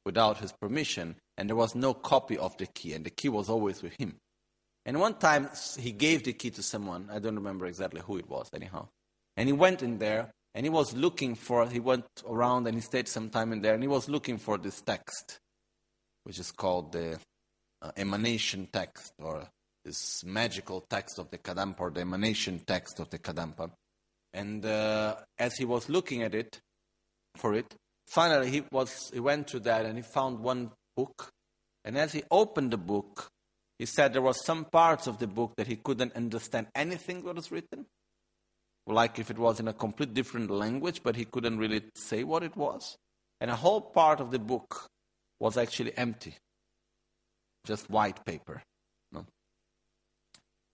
without 0.05 0.39
his 0.39 0.53
permission. 0.53 1.17
and 1.37 1.49
there 1.49 1.57
was 1.57 1.75
no 1.75 1.95
copy 1.95 2.39
of 2.39 2.57
the 2.59 2.67
key, 2.67 2.93
and 2.93 3.05
the 3.05 3.11
key 3.11 3.29
was 3.29 3.49
always 3.49 3.83
with 3.83 3.95
him. 3.99 4.17
And 4.87 5.01
one 5.01 5.15
time 5.15 5.49
he 5.79 5.93
gave 5.93 6.25
the 6.25 6.33
key 6.33 6.51
to 6.51 6.63
someone, 6.63 7.09
I 7.11 7.19
don't 7.19 7.37
remember 7.37 7.67
exactly 7.67 8.03
who 8.03 8.19
it 8.19 8.29
was, 8.29 8.51
anyhow. 8.55 8.89
And 9.37 9.49
he 9.49 9.53
went 9.53 9.83
in 9.83 9.99
there, 9.99 10.31
and 10.55 10.67
he 10.67 10.71
was 10.71 10.95
looking 10.95 11.35
for, 11.35 11.67
he 11.69 11.81
went 11.81 12.07
around 12.29 12.67
and 12.67 12.77
he 12.77 12.81
stayed 12.81 13.09
some 13.09 13.31
time 13.31 13.53
in 13.53 13.63
there, 13.63 13.75
and 13.75 13.83
he 13.83 13.89
was 13.89 14.09
looking 14.09 14.39
for 14.39 14.59
this 14.59 14.81
text, 14.83 15.39
which 16.25 16.39
is 16.39 16.53
called 16.53 16.93
the 16.93 17.19
uh, 17.83 17.91
emanation 17.97 18.69
text, 18.73 19.13
or 19.19 19.49
this 19.85 20.23
magical 20.25 20.85
text 20.89 21.19
of 21.19 21.31
the 21.31 21.39
Kadampa, 21.39 21.81
or 21.81 21.91
the 21.91 22.01
emanation 22.01 22.61
text 22.67 23.01
of 23.01 23.11
the 23.11 23.19
Kadampa. 23.19 23.71
And 24.33 24.65
uh, 24.67 25.17
as 25.39 25.57
he 25.57 25.65
was 25.65 25.89
looking 25.89 26.23
at 26.23 26.35
it, 26.35 26.61
for 27.37 27.55
it, 27.55 27.75
finally 28.07 28.51
he, 28.51 28.65
was, 28.71 29.11
he 29.13 29.21
went 29.21 29.49
to 29.49 29.61
that 29.61 29.87
and 29.87 29.97
he 29.97 30.03
found 30.03 30.41
one 30.41 30.73
book. 30.97 31.31
And 31.85 31.97
as 31.99 32.13
he 32.13 32.23
opened 32.31 32.71
the 32.71 32.79
book, 32.79 33.29
he 33.79 33.87
said 33.87 34.13
there 34.13 34.23
was 34.23 34.45
some 34.45 34.65
parts 34.65 35.07
of 35.07 35.19
the 35.19 35.27
book 35.27 35.55
that 35.57 35.67
he 35.67 35.77
couldn't 35.77 36.15
understand 36.15 36.69
anything 36.75 37.25
that 37.25 37.35
was 37.35 37.51
written. 37.51 37.87
Like 38.87 39.19
if 39.19 39.31
it 39.31 39.39
was 39.39 39.61
in 39.61 39.69
a 39.69 39.73
complete 39.73 40.15
different 40.15 40.51
language, 40.51 41.03
but 41.03 41.17
he 41.17 41.25
couldn't 41.25 41.59
really 41.59 41.83
say 41.95 42.23
what 42.23 42.43
it 42.43 42.57
was. 42.57 42.97
And 43.41 43.51
a 43.51 43.57
whole 43.57 43.81
part 43.81 44.21
of 44.21 44.31
the 44.31 44.39
book 44.39 44.89
was 45.41 45.57
actually 45.57 45.97
empty. 45.97 46.35
Just 47.67 47.91
white 47.91 48.25
paper. 48.25 48.63
No? 49.11 49.27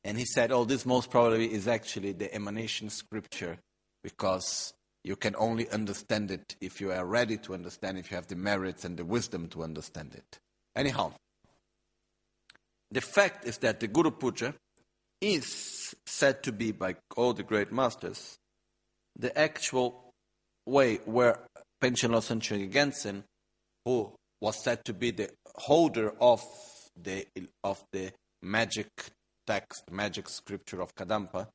And 0.04 0.18
he 0.18 0.24
said, 0.24 0.50
oh, 0.52 0.64
this 0.64 0.84
most 0.84 1.10
probably 1.10 1.52
is 1.52 1.68
actually 1.68 2.12
the 2.12 2.34
emanation 2.34 2.90
scripture 2.90 3.58
because 4.02 4.74
you 5.04 5.16
can 5.16 5.34
only 5.36 5.68
understand 5.70 6.30
it 6.30 6.56
if 6.60 6.80
you 6.80 6.92
are 6.92 7.06
ready 7.06 7.38
to 7.38 7.54
understand, 7.54 7.96
if 7.96 8.10
you 8.10 8.16
have 8.16 8.26
the 8.26 8.36
merits 8.36 8.84
and 8.84 8.96
the 8.96 9.04
wisdom 9.04 9.48
to 9.48 9.62
understand 9.62 10.14
it. 10.14 10.38
Anyhow, 10.76 11.12
the 12.90 13.00
fact 13.00 13.46
is 13.46 13.58
that 13.58 13.80
the 13.80 13.88
Guru 13.88 14.10
Puja 14.10 14.54
is 15.20 15.94
said 16.06 16.42
to 16.42 16.52
be, 16.52 16.72
by 16.72 16.96
all 17.16 17.32
the 17.32 17.42
great 17.42 17.72
masters, 17.72 18.38
the 19.16 19.36
actual 19.38 20.12
way 20.66 20.96
where 21.04 21.40
Panchen 21.82 22.10
Losang 22.10 22.40
Gyaltsen, 22.40 23.24
who 23.84 24.12
was 24.40 24.62
said 24.62 24.84
to 24.84 24.94
be 24.94 25.10
the 25.10 25.30
holder 25.56 26.12
of 26.20 26.42
the, 27.00 27.26
of 27.62 27.82
the 27.92 28.12
magic 28.42 28.88
text, 29.46 29.90
magic 29.90 30.28
scripture 30.28 30.80
of 30.80 30.94
Kadampa, 30.94 31.48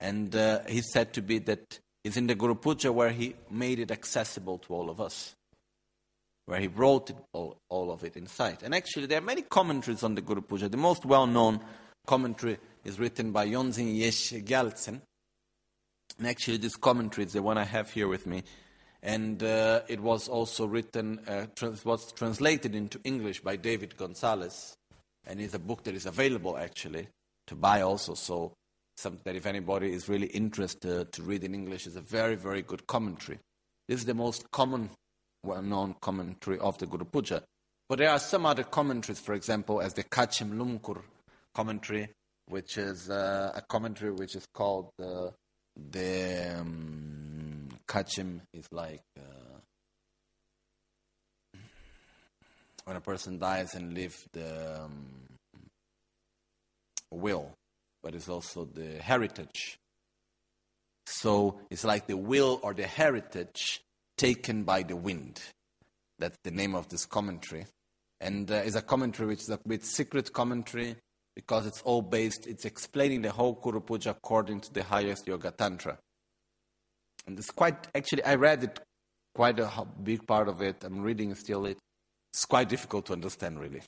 and 0.00 0.34
uh, 0.34 0.60
he's 0.68 0.90
said 0.92 1.12
to 1.14 1.22
be 1.22 1.38
that 1.38 1.78
is 2.02 2.16
in 2.16 2.26
the 2.26 2.34
Guru 2.34 2.54
Puja 2.54 2.92
where 2.92 3.10
he 3.10 3.34
made 3.50 3.78
it 3.78 3.90
accessible 3.90 4.58
to 4.58 4.74
all 4.74 4.90
of 4.90 5.00
us, 5.00 5.34
where 6.46 6.60
he 6.60 6.66
wrote 6.68 7.10
it, 7.10 7.16
all, 7.32 7.56
all 7.68 7.90
of 7.90 8.04
it 8.04 8.16
inside. 8.16 8.58
And 8.62 8.74
actually, 8.74 9.06
there 9.06 9.18
are 9.18 9.22
many 9.22 9.42
commentaries 9.42 10.02
on 10.02 10.14
the 10.14 10.20
Guru 10.20 10.42
Puja. 10.42 10.68
The 10.68 10.76
most 10.76 11.04
well 11.04 11.26
known 11.26 11.60
commentary 12.06 12.58
is 12.84 12.98
written 12.98 13.32
by 13.32 13.46
Yongzin 13.48 13.98
Yeshe 13.98 14.44
Gyaltsen. 14.44 15.00
And 16.18 16.26
actually, 16.26 16.58
this 16.58 16.76
commentary 16.76 17.26
is 17.26 17.32
the 17.32 17.42
one 17.42 17.58
I 17.58 17.64
have 17.64 17.90
here 17.90 18.08
with 18.08 18.26
me. 18.26 18.42
And 19.02 19.42
uh, 19.42 19.82
it 19.88 20.00
was 20.00 20.28
also 20.28 20.66
written, 20.66 21.20
uh, 21.26 21.46
trans- 21.54 21.84
was 21.84 22.12
translated 22.12 22.74
into 22.74 23.00
English 23.04 23.40
by 23.40 23.56
David 23.56 23.96
Gonsalez. 23.96 24.76
And 25.26 25.40
it's 25.40 25.54
a 25.54 25.58
book 25.58 25.84
that 25.84 25.94
is 25.94 26.06
available 26.06 26.56
actually 26.56 27.08
to 27.46 27.54
buy 27.54 27.82
also. 27.82 28.14
So 28.14 28.52
something 28.96 29.22
that 29.24 29.36
if 29.36 29.46
anybody 29.46 29.92
is 29.92 30.08
really 30.08 30.28
interested 30.28 31.12
to 31.12 31.22
read 31.22 31.44
in 31.44 31.54
English 31.54 31.86
is 31.86 31.96
a 31.96 32.00
very, 32.00 32.34
very 32.34 32.62
good 32.62 32.86
commentary. 32.86 33.38
This 33.88 34.00
is 34.00 34.06
the 34.06 34.14
most 34.14 34.50
common, 34.50 34.90
well-known 35.44 35.96
commentary 36.00 36.58
of 36.58 36.78
the 36.78 36.86
Guru 36.86 37.04
Puja. 37.04 37.42
But 37.88 37.98
there 37.98 38.10
are 38.10 38.18
some 38.18 38.46
other 38.46 38.64
commentaries, 38.64 39.20
for 39.20 39.34
example, 39.34 39.80
as 39.80 39.94
the 39.94 40.04
Kachim 40.04 40.54
Lumkur 40.54 41.02
commentary, 41.54 42.08
which 42.46 42.78
is 42.78 43.10
uh, 43.10 43.52
a 43.54 43.60
commentary 43.60 44.12
which 44.12 44.34
is 44.34 44.46
called 44.54 44.90
uh, 45.02 45.28
the 45.90 46.58
um, 46.58 47.68
Kachim 47.86 48.40
is 48.52 48.66
like 48.72 49.02
uh, 49.18 49.58
when 52.84 52.96
a 52.96 53.00
person 53.00 53.38
dies 53.38 53.74
and 53.74 53.92
leaves 53.92 54.24
the 54.32 54.82
um, 54.82 55.06
will 57.10 57.54
but 58.04 58.14
it's 58.14 58.28
also 58.28 58.66
the 58.66 59.00
heritage. 59.00 59.78
So 61.06 61.58
it's 61.70 61.84
like 61.84 62.06
the 62.06 62.18
will 62.18 62.60
or 62.62 62.74
the 62.74 62.86
heritage 62.86 63.80
taken 64.16 64.64
by 64.64 64.82
the 64.82 64.96
wind. 64.96 65.40
That's 66.18 66.38
the 66.44 66.50
name 66.50 66.74
of 66.74 66.88
this 66.88 67.06
commentary. 67.06 67.66
And 68.20 68.50
uh, 68.50 68.62
it's 68.64 68.76
a 68.76 68.82
commentary 68.82 69.28
which 69.28 69.42
is 69.42 69.50
a 69.50 69.58
bit 69.66 69.84
secret 69.84 70.32
commentary 70.32 70.96
because 71.34 71.66
it's 71.66 71.82
all 71.82 72.02
based, 72.02 72.46
it's 72.46 72.64
explaining 72.64 73.22
the 73.22 73.32
whole 73.32 73.54
Guru 73.54 73.80
Puja 73.80 74.10
according 74.10 74.60
to 74.60 74.72
the 74.72 74.84
highest 74.84 75.26
Yoga 75.26 75.50
Tantra. 75.50 75.98
And 77.26 77.38
it's 77.38 77.50
quite, 77.50 77.88
actually, 77.94 78.24
I 78.24 78.36
read 78.36 78.64
it, 78.64 78.80
quite 79.34 79.58
a 79.58 79.70
big 80.02 80.26
part 80.26 80.48
of 80.48 80.62
it. 80.62 80.84
I'm 80.84 81.00
reading 81.00 81.34
still 81.34 81.66
it. 81.66 81.78
It's 82.32 82.44
quite 82.44 82.68
difficult 82.68 83.06
to 83.06 83.12
understand, 83.12 83.60
really. 83.60 83.82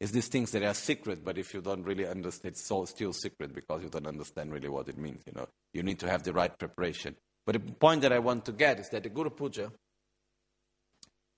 It's 0.00 0.12
these 0.12 0.28
things 0.28 0.50
that 0.52 0.62
are 0.62 0.74
secret, 0.74 1.24
but 1.24 1.38
if 1.38 1.54
you 1.54 1.60
don't 1.60 1.84
really 1.84 2.06
understand, 2.06 2.52
it's 2.52 2.70
all 2.70 2.86
still 2.86 3.12
secret 3.12 3.54
because 3.54 3.82
you 3.82 3.88
don't 3.88 4.06
understand 4.06 4.52
really 4.52 4.68
what 4.68 4.88
it 4.88 4.98
means. 4.98 5.22
You 5.26 5.32
know, 5.34 5.48
you 5.72 5.82
need 5.82 5.98
to 6.00 6.10
have 6.10 6.22
the 6.22 6.32
right 6.32 6.56
preparation. 6.56 7.16
But 7.46 7.52
the 7.52 7.72
point 7.72 8.02
that 8.02 8.12
I 8.12 8.18
want 8.18 8.44
to 8.46 8.52
get 8.52 8.80
is 8.80 8.88
that 8.90 9.02
the 9.02 9.08
Guru 9.08 9.30
Puja 9.30 9.70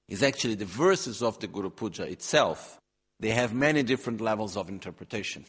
is 0.08 0.22
actually 0.22 0.54
the 0.54 0.64
verses 0.64 1.22
of 1.22 1.38
the 1.40 1.48
Guru 1.48 1.70
Puja 1.70 2.04
itself. 2.04 2.78
They 3.18 3.30
have 3.30 3.54
many 3.54 3.82
different 3.82 4.20
levels 4.20 4.56
of 4.56 4.68
interpretation. 4.68 5.44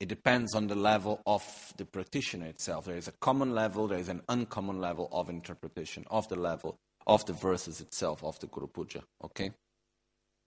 It 0.00 0.08
depends 0.08 0.54
on 0.54 0.68
the 0.68 0.76
level 0.76 1.20
of 1.26 1.42
the 1.76 1.84
practitioner 1.84 2.46
itself. 2.46 2.84
There 2.84 2.96
is 2.96 3.08
a 3.08 3.12
common 3.12 3.54
level, 3.54 3.88
there 3.88 3.98
is 3.98 4.08
an 4.08 4.22
uncommon 4.28 4.80
level 4.80 5.08
of 5.12 5.28
interpretation 5.28 6.04
of 6.10 6.28
the 6.28 6.36
level 6.36 6.78
of 7.06 7.26
the 7.26 7.32
verses 7.32 7.80
itself 7.80 8.22
of 8.22 8.38
the 8.38 8.46
Guru 8.46 8.68
Puja. 8.68 9.02
Okay? 9.24 9.50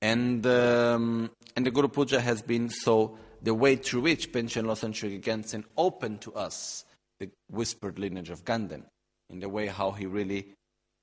And, 0.01 0.45
um, 0.47 1.30
and 1.55 1.65
the 1.65 1.72
Guru 1.72 1.89
Puja 1.89 2.22
has 2.22 2.41
been 2.41 2.69
so 2.69 3.17
the 3.41 3.53
way 3.53 3.76
through 3.76 4.01
which 4.01 4.32
Panchen 4.32 4.65
Losang 4.65 4.93
Gyaltsen 5.22 5.63
opened 5.78 6.22
to 6.22 6.34
us 6.34 6.86
the 7.19 7.30
whispered 7.49 7.99
lineage 7.99 8.30
of 8.30 8.45
Ganden, 8.45 8.84
in 9.32 9.39
the 9.39 9.49
way 9.49 9.67
how 9.67 9.91
he 9.91 10.05
really 10.05 10.53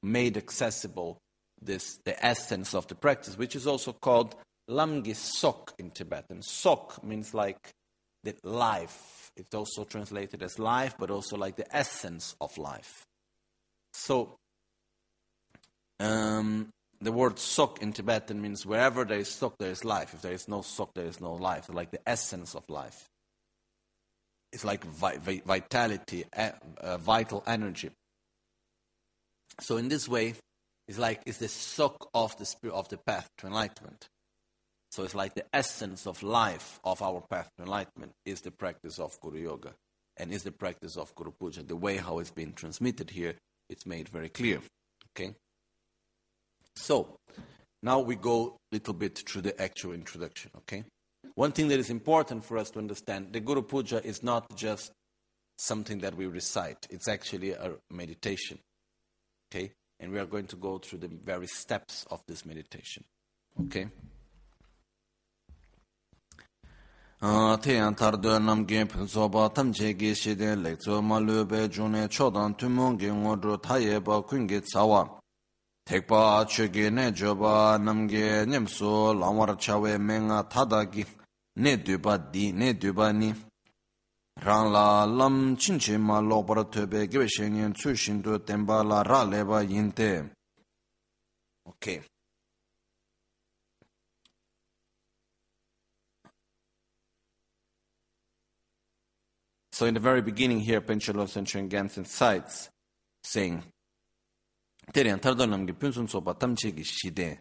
made 0.02 0.36
accessible 0.36 1.18
this, 1.60 1.98
the 2.04 2.24
essence 2.24 2.74
of 2.74 2.86
the 2.86 2.94
practice, 2.94 3.36
which 3.36 3.56
is 3.56 3.66
also 3.66 3.92
called 3.92 4.36
Lamgi 4.70 5.14
Sok 5.14 5.74
in 5.78 5.90
Tibetan. 5.90 6.42
Sok 6.42 7.02
means 7.02 7.34
like 7.34 7.70
the 8.22 8.34
life. 8.42 9.30
It's 9.36 9.54
also 9.54 9.84
translated 9.84 10.42
as 10.42 10.58
life, 10.58 10.94
but 10.98 11.10
also 11.10 11.36
like 11.36 11.56
the 11.56 11.76
essence 11.76 12.36
of 12.40 12.56
life. 12.58 13.04
So, 13.92 14.36
um, 16.00 16.68
the 17.00 17.12
word 17.12 17.38
sok 17.38 17.80
in 17.80 17.92
Tibetan 17.92 18.40
means 18.40 18.66
wherever 18.66 19.04
there 19.04 19.20
is 19.20 19.28
sok, 19.28 19.54
there 19.58 19.70
is 19.70 19.84
life. 19.84 20.14
If 20.14 20.22
there 20.22 20.32
is 20.32 20.48
no 20.48 20.62
sok, 20.62 20.90
there 20.94 21.06
is 21.06 21.20
no 21.20 21.34
life. 21.34 21.68
Like 21.72 21.90
the 21.90 22.06
essence 22.08 22.54
of 22.54 22.68
life. 22.68 23.08
It's 24.52 24.64
like 24.64 24.84
vi- 24.84 25.42
vitality, 25.44 26.24
uh, 26.34 26.98
vital 26.98 27.42
energy. 27.46 27.90
So 29.60 29.76
in 29.76 29.88
this 29.88 30.08
way, 30.08 30.34
it's 30.86 30.98
like 30.98 31.22
it's 31.26 31.38
the 31.38 31.48
sok 31.48 32.08
of 32.14 32.36
the 32.38 32.46
spirit 32.46 32.74
of 32.74 32.88
the 32.88 32.96
path 32.96 33.28
to 33.38 33.46
enlightenment. 33.46 34.08
So 34.90 35.04
it's 35.04 35.14
like 35.14 35.34
the 35.34 35.44
essence 35.52 36.06
of 36.06 36.22
life 36.22 36.80
of 36.82 37.02
our 37.02 37.22
path 37.28 37.50
to 37.56 37.64
enlightenment 37.64 38.12
is 38.24 38.40
the 38.40 38.50
practice 38.50 38.98
of 38.98 39.20
Guru 39.20 39.40
Yoga 39.40 39.74
and 40.16 40.32
is 40.32 40.42
the 40.42 40.50
practice 40.50 40.96
of 40.96 41.14
Guru 41.14 41.30
Puja. 41.32 41.62
The 41.62 41.76
way 41.76 41.96
how 41.96 42.18
it's 42.18 42.30
been 42.30 42.52
transmitted 42.52 43.10
here, 43.10 43.34
it's 43.68 43.86
made 43.86 44.08
very 44.08 44.30
clear. 44.30 44.60
Okay. 45.10 45.34
So, 46.74 47.18
now 47.82 48.00
we 48.00 48.16
go 48.16 48.56
a 48.72 48.74
little 48.74 48.94
bit 48.94 49.22
through 49.28 49.42
the 49.42 49.60
actual 49.60 49.92
introduction, 49.92 50.50
okay? 50.58 50.84
One 51.34 51.52
thing 51.52 51.68
that 51.68 51.78
is 51.78 51.90
important 51.90 52.44
for 52.44 52.56
us 52.56 52.70
to 52.70 52.78
understand 52.78 53.32
the 53.32 53.40
Guru 53.40 53.62
Puja 53.62 54.04
is 54.04 54.22
not 54.22 54.56
just 54.56 54.92
something 55.58 55.98
that 55.98 56.16
we 56.16 56.26
recite, 56.26 56.86
it's 56.90 57.08
actually 57.08 57.52
a 57.52 57.74
meditation, 57.90 58.58
okay? 59.50 59.72
And 60.00 60.12
we 60.12 60.18
are 60.18 60.26
going 60.26 60.46
to 60.46 60.56
go 60.56 60.78
through 60.78 61.00
the 61.00 61.08
various 61.08 61.54
steps 61.54 62.06
of 62.10 62.22
this 62.26 62.46
meditation, 62.46 63.04
okay? 63.66 63.88
Uh, 67.20 67.56
nam 67.56 68.64
tam 68.64 69.72
che 69.72 69.94
ge 69.94 70.16
shi 70.16 70.34
de 70.36 71.02
ma 71.02 71.18
lu 71.18 71.44
be 71.44 71.68
ju 71.68 71.88
ne 71.88 72.06
cho 72.06 72.30
dan 72.30 72.54
tu 72.54 72.68
ge 72.68 73.10
ngo 73.10 73.60
ta 73.60 73.76
ye 73.76 73.98
ba 73.98 74.22
ge 74.22 74.62
Tekpa 75.88 76.44
choki 76.46 76.92
ne 76.92 77.10
joba 77.12 77.78
namge 77.78 78.44
nyamso 78.46 79.14
lamwar 79.14 79.56
chawe 79.56 79.98
menga 79.98 80.44
tadagi 80.44 81.06
ne 81.56 81.76
duba 81.78 82.18
di 82.18 82.52
ne 82.52 82.74
duba 82.74 83.10
ni. 83.10 83.34
rāng 84.44 84.70
lā 84.70 84.84
lām 85.06 85.56
chīn 85.58 85.80
chī 85.82 85.96
mā 85.98 86.20
lōk 86.22 86.44
parā 86.46 86.62
tōbē 86.74 87.06
kīwē 87.10 87.26
shēngiān 87.34 87.74
tsū 87.74 87.94
shīn 87.98 88.22
tō 88.22 88.38
tēmbā 88.46 88.82
lā 88.86 89.02
rā 89.06 89.24
lē 89.26 89.42
bā 89.48 89.64
yīn 89.66 89.90
tē. 89.92 90.12
Ok. 91.66 92.00
So 99.72 99.86
in 99.86 99.94
the 99.94 100.00
very 100.00 100.22
beginning 100.22 100.58
here, 100.58 100.80
Penchelos 100.80 101.36
and 101.36 101.46
Shengansen 101.46 102.04
cites, 102.04 102.68
saying, 103.22 103.62
Terian 104.92 105.20
tardo 105.20 105.46
namgi 105.46 105.72
pyunsun 105.72 106.08
soba 106.08 106.34
tamche 106.34 106.74
ki 106.74 106.82
shide, 106.82 107.38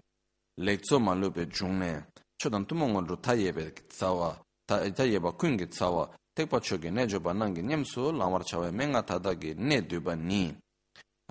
lekso 0.59 1.01
ma 1.01 1.13
lupe 1.13 1.47
jungne, 1.47 2.05
chodan 2.39 2.65
tumongon 2.65 3.07
ru 3.07 3.17
tayebe 3.17 3.71
tsawa, 3.89 4.37
tayeba 4.67 5.31
kungi 5.31 5.65
tsawa, 5.65 6.09
tekpa 6.38 6.59
choge 6.61 6.91
ne 6.91 7.07
joba 7.07 7.33
nangi 7.33 7.63
nyamsu 7.63 8.11
lamar 8.11 8.43
chawe 8.45 8.71
menga 8.71 9.01
tadagi 9.01 9.55
ne 9.57 9.81
duba 9.81 10.15
ni. 10.15 10.55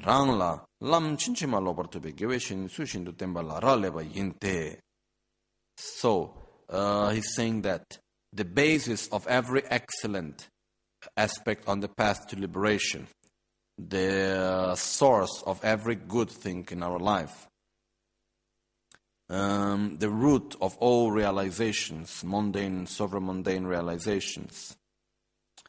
Rang 0.04 0.36
la, 0.38 0.60
lam 0.80 1.16
chinchima 1.16 1.60
lobar 1.60 1.88
tube 1.88 2.12
gewe 2.12 2.40
shin 2.40 2.68
su 2.68 2.82
shindu 2.82 3.12
temba 3.12 3.42
la 3.42 3.58
ra 3.60 3.76
leba 3.76 4.02
yinte. 4.02 4.78
So, 5.76 6.34
uh, 6.68 7.10
he's 7.10 7.34
saying 7.34 7.62
that 7.62 7.98
the 8.32 8.44
basis 8.44 9.08
of 9.08 9.26
every 9.28 9.62
excellent 9.70 10.48
aspect 11.16 11.68
on 11.68 11.80
the 11.80 11.88
path 11.88 12.26
to 12.28 12.40
liberation, 12.40 13.06
the 13.78 14.74
source 14.74 15.42
of 15.46 15.64
every 15.64 15.94
good 15.94 16.30
thing 16.30 16.66
in 16.70 16.82
our 16.82 16.98
life, 16.98 17.46
um, 19.30 19.98
the 19.98 20.10
root 20.10 20.56
of 20.60 20.76
all 20.78 21.12
realizations, 21.12 22.24
mundane, 22.24 22.86
sovereign 22.86 23.26
mundane 23.26 23.66
realizations, 23.66 24.76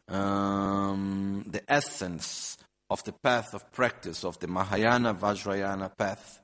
um, 0.09 1.43
the 1.47 1.61
essence 1.71 2.57
of 2.89 3.03
the 3.03 3.11
path 3.11 3.53
of 3.53 3.71
practice 3.71 4.23
of 4.23 4.39
the 4.39 4.47
Mahayana 4.47 5.13
Vajrayana 5.13 5.95
path. 5.97 6.39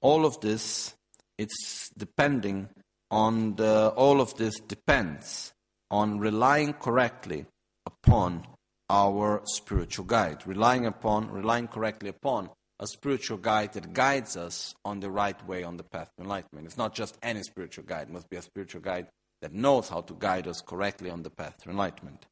All 0.00 0.24
of 0.24 0.40
this, 0.40 0.94
it's 1.38 1.90
depending 1.96 2.68
on 3.10 3.56
the, 3.56 3.88
all 3.96 4.20
of 4.20 4.34
this 4.36 4.58
depends 4.60 5.52
on 5.90 6.18
relying 6.18 6.72
correctly 6.72 7.46
upon 7.86 8.46
our 8.88 9.42
spiritual 9.44 10.04
guide, 10.04 10.46
relying 10.46 10.86
upon, 10.86 11.30
relying 11.30 11.68
correctly 11.68 12.08
upon 12.08 12.50
a 12.80 12.86
spiritual 12.86 13.36
guide 13.36 13.72
that 13.74 13.92
guides 13.92 14.36
us 14.36 14.74
on 14.84 15.00
the 15.00 15.10
right 15.10 15.46
way 15.46 15.62
on 15.62 15.76
the 15.76 15.82
path 15.82 16.10
to 16.16 16.22
enlightenment. 16.22 16.66
It's 16.66 16.78
not 16.78 16.94
just 16.94 17.18
any 17.22 17.42
spiritual 17.42 17.84
guide, 17.84 18.08
it 18.08 18.12
must 18.12 18.30
be 18.30 18.36
a 18.36 18.42
spiritual 18.42 18.80
guide 18.80 19.06
that 19.42 19.52
knows 19.52 19.88
how 19.88 20.00
to 20.02 20.14
guide 20.14 20.46
us 20.46 20.60
correctly 20.60 21.10
on 21.10 21.22
the 21.22 21.30
path 21.30 21.56
to 21.62 21.70
enlightenment. 21.70 22.26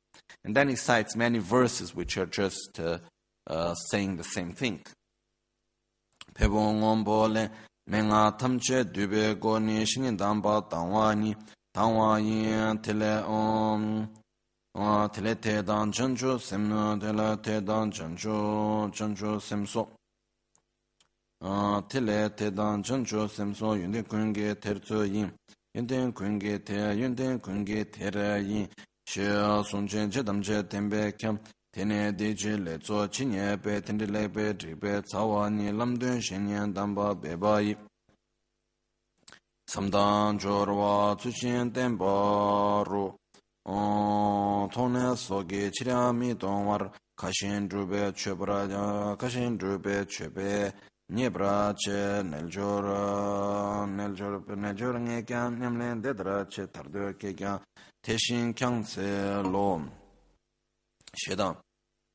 And 0.44 0.54
then 0.54 0.68
he 0.68 0.76
cites 0.76 1.16
many 1.16 1.38
verses 1.38 1.94
which 1.94 2.16
are 2.16 2.26
just 2.26 2.78
uh, 2.80 2.98
uh, 3.46 3.74
saying 3.74 4.16
the 4.16 4.24
same 4.24 4.52
thing. 4.52 4.82
menga 7.88 8.36
tamche 8.38 8.84
dube 8.84 9.40
go 9.40 9.58
ni 9.58 9.82
shingin 9.86 10.16
damba 10.16 10.60
tangwa 10.68 11.16
ni 11.16 11.34
tangwa 11.74 12.20
yin 12.20 12.78
tele 12.82 13.24
om 13.24 14.06
tele 15.10 15.34
te 15.40 15.62
dan 15.62 15.90
chanchu 15.90 16.38
semno 16.38 16.98
tele 17.00 17.40
te 17.40 17.60
dan 17.62 17.90
chanchu 17.90 18.90
chanchu 18.92 19.40
semso 19.40 19.88
tele 21.88 22.28
te 22.36 22.50
dan 22.50 22.82
chanchu 22.82 23.26
semso 23.26 23.74
yunde 23.74 24.02
kunge 24.06 24.54
terzo 24.60 25.02
yin 25.04 25.32
yunde 25.74 26.12
kunge 26.12 26.62
te 26.62 26.92
yunde 26.92 27.40
kunge 27.40 27.90
tere 27.90 28.42
yin 28.42 28.68
Shia 29.10 29.62
sunchen 29.62 30.10
che 30.10 30.22
tamche 30.22 30.66
tenpe 30.66 31.14
kyam, 31.14 31.40
tene 31.70 32.14
deche 32.14 32.58
le 32.58 32.76
tso 32.76 33.08
chi 33.08 33.24
nye 33.24 33.56
pe 33.56 33.80
tende 33.80 34.04
le 34.04 34.28
pe 34.28 34.54
tri 34.54 34.76
pe 34.76 35.00
tsawa 35.00 35.48
ni 35.48 35.72
lamdun 35.72 36.20
shen 36.20 36.44
nyen 36.44 36.74
tamba 36.74 37.16
pe 37.16 37.34
bayi. 37.38 37.74
Samdan 39.64 40.36
chorwa 40.36 41.14
tsushin 41.16 41.72
tenpa 41.72 42.82
ru, 42.84 43.14
tone 43.64 45.16
soge 45.16 45.70
chirya 45.70 46.12
mi 46.12 46.36
tongwar, 46.36 46.92
kashin 47.16 47.66
drupe 47.66 48.12
chepra, 48.12 49.16
kashin 49.16 49.56
drupe 49.56 50.04
chepe, 50.04 50.74
nyebra 51.14 51.72
che 51.74 52.22
neljor, 52.22 53.88
neljor, 53.88 54.44
neljor 54.54 55.00
nge 55.00 55.24
kyan, 55.24 55.58
nyamlen 55.58 56.02
dedra 56.02 56.44
che 56.44 56.68
tardo 56.70 57.16
ke 57.16 57.32
kyan, 57.32 57.58
대신 58.00 58.54
경세 58.54 59.42
롬 59.44 59.90
셰당. 61.26 61.60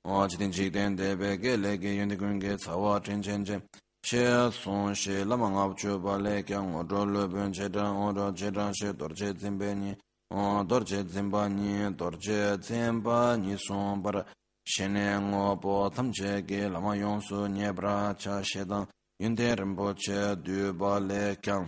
어 0.03 0.27
지든 0.27 0.51
지든 0.51 0.95
대베게 0.95 1.57
레게 1.57 1.99
연대군게 1.99 2.57
사와 2.57 3.01
전전전 3.01 3.67
셰손 4.01 4.95
셰라망압 4.95 5.77
주발레 5.77 6.43
경 6.43 6.75
어돌로 6.75 7.29
변제다 7.29 7.91
어도 7.91 8.33
제다 8.33 8.71
셰 8.73 8.97
dorje 8.97 9.33
짐베니. 9.37 9.95
어 10.29 10.65
dorje 10.67 11.05
짐바니 11.07 11.95
dorje 11.95 12.57
짐바니 12.59 13.55
손바라. 13.57 14.25
셴행어 14.65 15.59
보 15.59 15.89
탐제게 15.89 16.69
라마 16.69 16.97
용수 16.97 17.47
녜브라 17.47 18.15
차 18.17 18.41
셰당. 18.43 18.87
윤데름보체 19.19 20.43
듀발레 20.43 21.35
경. 21.41 21.67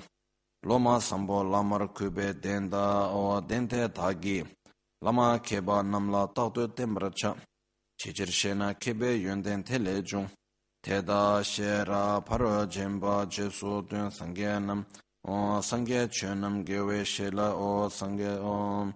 loma 0.65 0.99
sambo 0.99 1.43
lamar 1.43 1.87
kube 1.93 2.33
denda 2.41 3.09
o 3.13 3.39
dente 3.41 3.87
thagi 3.93 4.43
lama 5.01 5.39
keba 5.39 5.83
namla 5.83 6.27
taqtu 6.33 6.67
temracha 6.75 7.35
chichir 7.99 8.31
shena 8.39 8.73
kebe 8.73 9.09
yönden 9.25 9.63
tele 9.63 10.01
jung 10.01 10.27
teda 10.83 11.43
shera 11.43 12.19
paro 12.25 12.65
jemba 12.65 13.25
jesu 13.29 13.81
dun 13.87 14.09
sangye 14.09 14.59
nam 14.59 14.85
o 15.27 15.61
sangye 15.61 16.07
chönam 16.07 16.65
gewe 16.65 17.05
shela 17.05 17.53
o 17.53 17.87
sangye 17.89 18.33
o 18.41 18.91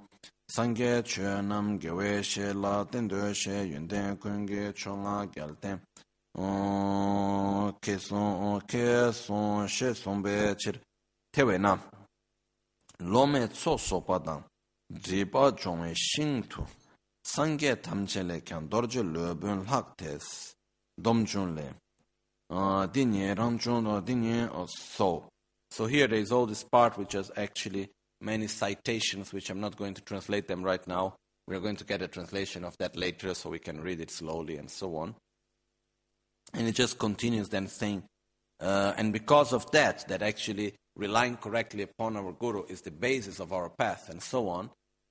sangye 0.49 1.03
chönam 1.03 1.79
gewe 1.79 2.23
shela 2.23 2.85
dendo 2.91 3.33
she 3.33 3.65
yönden 3.73 4.17
kunge 4.17 4.73
chonga 4.73 5.25
gelten 5.33 5.79
o 6.35 7.73
keson 7.81 8.27
o 8.47 8.59
keson 8.67 9.67
she 9.67 9.93
sonbe 9.93 10.55
chir 10.61 10.75
tewe 11.31 11.57
na 11.57 11.77
lome 12.99 13.47
tso 13.47 13.77
sopa 13.77 14.19
dang 14.19 14.43
driba 14.89 15.51
chongwe 15.51 15.93
shing 15.95 16.43
sangye 17.23 17.75
tamchele 17.75 18.41
kyan 18.41 18.69
dorje 18.69 19.03
löbün 19.03 19.65
lak 19.69 19.97
tes 19.97 20.53
domchunle 20.97 21.73
dinye 22.93 23.35
ramchun 23.35 24.05
dinye 24.05 24.67
so. 24.67 25.29
So 25.71 25.85
here 25.85 26.07
there 26.07 26.19
is 26.19 26.31
all 26.31 26.47
this 26.47 26.63
part 26.63 26.97
which 26.97 27.13
is 27.13 27.31
actually 27.37 27.89
many 28.21 28.47
citations 28.47 29.31
which 29.31 29.49
I'm 29.49 29.59
not 29.59 29.77
going 29.77 29.93
to 29.93 30.01
translate 30.01 30.47
them 30.47 30.63
right 30.63 30.85
now. 30.87 31.15
We 31.47 31.55
are 31.55 31.59
going 31.59 31.75
to 31.77 31.83
get 31.83 32.01
a 32.01 32.07
translation 32.07 32.63
of 32.63 32.75
that 32.79 32.95
later 32.95 33.33
so 33.35 33.49
we 33.49 33.59
can 33.59 33.81
read 33.81 34.01
it 34.01 34.09
slowly 34.11 34.57
and 34.57 34.69
so 34.69 34.95
on. 34.97 35.15
And 36.53 36.67
it 36.67 36.73
just 36.73 36.97
continues 36.97 37.49
then 37.49 37.67
saying 37.67 38.03
uh, 38.59 38.93
and 38.97 39.13
because 39.13 39.53
of 39.53 39.69
that 39.71 40.07
that 40.07 40.21
actually 40.21 40.73
relying 40.99 41.37
correctly 41.37 41.83
upon 41.83 42.17
our 42.17 42.31
guru 42.33 42.63
is 42.67 42.81
the 42.81 42.91
basis 42.91 43.39
of 43.39 43.53
our 43.53 43.69
path 43.69 44.09
and 44.09 44.21
so 44.21 44.49
on 44.49 44.69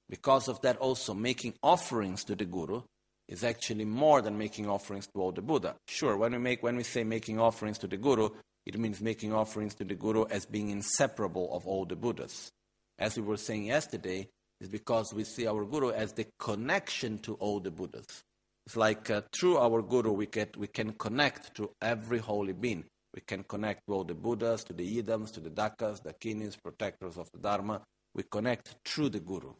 because 0.09 0.49
of 0.49 0.61
that, 0.63 0.79
also 0.79 1.13
making 1.15 1.55
offerings 1.63 2.25
to 2.25 2.35
the 2.35 2.47
Guru 2.47 2.83
is 3.29 3.45
actually 3.45 3.85
more 3.85 4.23
than 4.23 4.39
making 4.39 4.69
offerings 4.69 5.07
to 5.09 5.21
all 5.21 5.33
the 5.33 5.43
Buddha. 5.43 5.75
Sure, 5.87 6.17
when 6.17 6.33
we, 6.33 6.39
make, 6.39 6.63
when 6.63 6.77
we 6.77 6.83
say 6.83 7.05
making 7.05 7.39
offerings 7.39 7.79
to 7.79 7.87
the 7.87 7.99
Guru, 7.99 8.31
it 8.65 8.79
means 8.79 9.01
making 9.03 9.35
offerings 9.35 9.75
to 9.75 9.85
the 9.85 9.95
Guru 9.95 10.25
as 10.31 10.47
being 10.47 10.71
inseparable 10.71 11.55
of 11.55 11.67
all 11.67 11.85
the 11.85 11.97
Buddhas. 11.97 12.51
As 12.99 13.17
we 13.17 13.23
were 13.23 13.37
saying 13.37 13.65
yesterday, 13.65 14.29
is 14.61 14.69
because 14.69 15.13
we 15.15 15.25
see 15.25 15.47
our 15.47 15.65
Guru 15.65 15.91
as 15.91 16.15
the 16.15 16.27
connection 16.39 17.19
to 17.19 17.35
all 17.35 17.61
the 17.61 17.71
Buddhas. 17.71 18.25
It's 18.67 18.77
like 18.77 19.11
uh, 19.11 19.23
through 19.33 19.59
our 19.59 19.83
Guru 19.83 20.13
we, 20.13 20.27
get, 20.27 20.57
we 20.57 20.67
can 20.67 20.95
connect 20.95 21.55
to 21.57 21.71
every 21.83 22.19
holy 22.19 22.55
being. 22.55 22.85
We 23.19 23.23
can 23.23 23.43
connect 23.43 23.83
all 23.89 24.05
the 24.05 24.15
Buddhas, 24.15 24.63
to 24.63 24.73
the 24.73 24.87
Yidams, 24.87 25.33
to 25.33 25.41
the 25.41 25.51
Dakas, 25.51 26.01
the 26.05 26.15
Kinis, 26.15 26.57
protectors 26.63 27.19
of 27.19 27.29
the 27.33 27.39
Dharma. 27.39 27.83
We 28.15 28.23
connect 28.23 28.77
through 28.85 29.09
the 29.09 29.19
Guru. 29.19 29.55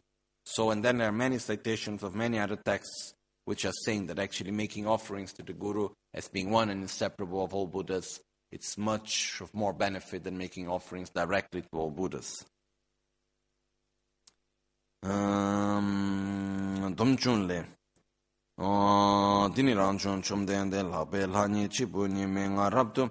So, 0.45 0.71
and 0.71 0.85
then 0.85 0.99
there 0.99 1.09
are 1.09 1.13
many 1.27 1.39
citations 1.39 2.05
of 2.05 2.15
many 2.15 2.39
other 2.39 2.55
texts 2.55 3.15
which 3.47 3.65
are 3.65 3.73
saying 3.85 4.07
that 4.07 4.21
actually 4.21 4.53
making 4.53 4.87
offerings 4.87 5.33
to 5.33 5.43
the 5.43 5.55
Guru 5.55 5.89
as 6.15 6.29
being 6.29 6.53
one 6.53 6.71
and 6.71 6.83
inseparable 6.83 7.43
of 7.43 7.53
all 7.53 7.67
Buddhas, 7.67 8.21
it's 8.53 8.79
much 8.79 9.41
of 9.41 9.53
more 9.53 9.73
benefit 9.73 10.23
than 10.23 10.39
making 10.39 10.69
offerings 10.69 11.11
directly 11.11 11.63
to 11.63 11.69
all 11.73 11.91
Buddhas. 11.91 12.45
Um, 15.03 16.95
domchunle 16.95 17.65
dini 18.57 19.75
ranchun 19.75 20.23
chumdende 20.23 20.83
labe 20.89 21.27
lani 21.27 21.69
chibuni 21.69 22.25
menga 22.27 22.71
rabdu 22.71 23.11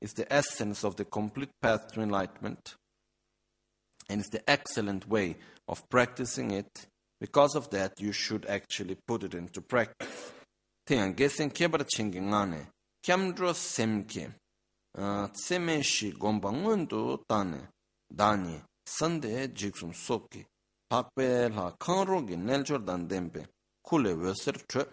is 0.00 0.12
the 0.12 0.32
essence 0.32 0.84
of 0.84 0.96
the 0.96 1.04
complete 1.04 1.50
path 1.60 1.92
to 1.92 2.00
enlightenment 2.00 2.74
and 4.08 4.20
is 4.20 4.28
the 4.28 4.48
excellent 4.48 5.08
way 5.08 5.36
of 5.66 5.88
practicing 5.88 6.50
it. 6.52 6.86
Because 7.20 7.56
of 7.56 7.70
that, 7.70 8.00
you 8.00 8.12
should 8.12 8.46
actually 8.46 8.96
put 9.06 9.24
it 9.24 9.34
into 9.34 9.60
practice. 9.60 10.32
Tiyan 10.88 11.14
gesen 11.14 11.50
kebar 11.50 11.84
chingi 11.84 12.20
ngane, 12.20 12.68
kiamdro 13.04 13.52
semke, 13.52 14.32
uh, 14.96 15.26
tseme 15.28 15.82
shi 15.82 16.12
gomba 16.12 16.50
ngundu 16.50 17.18
tane, 17.28 17.68
dani, 18.10 18.62
sande 18.86 19.48
jiksum 19.52 19.92
soki, 19.92 20.46
pakpe 20.90 21.54
la 21.54 21.72
kanro 21.72 22.22
gi 22.26 22.36
nelchor 22.36 22.84
dan 22.86 23.06
dempe, 23.06 23.46
kule 23.82 24.14
weser 24.14 24.56
tre, 24.66 24.84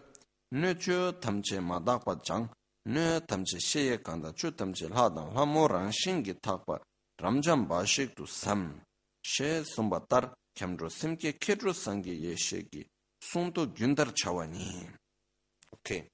ne 0.52 0.74
chu 0.76 1.14
tamche 1.22 1.62
madakpa 1.62 2.20
jang, 2.26 2.50
ne 2.86 3.20
tamche 3.22 3.60
sheye 3.60 4.02
kanda 4.02 4.32
tamche 4.32 4.88
ladang 4.88 5.34
lamo 5.34 5.68
rang 5.68 5.92
shingi 5.92 6.34
takpa, 6.40 6.80
ramjam 7.20 7.68
bashik 7.68 8.16
tu 8.16 8.26
sam, 8.26 8.82
she 9.24 9.64
sumba 9.64 10.06
tar 10.08 10.34
semke 10.58 11.38
kedro 11.40 11.74
sangi 11.74 12.22
ye 12.22 12.36
shegi, 12.36 12.86
sunto 13.22 13.66
gyundar 13.68 14.14
chawani. 14.14 14.88
Okay. 15.74 16.08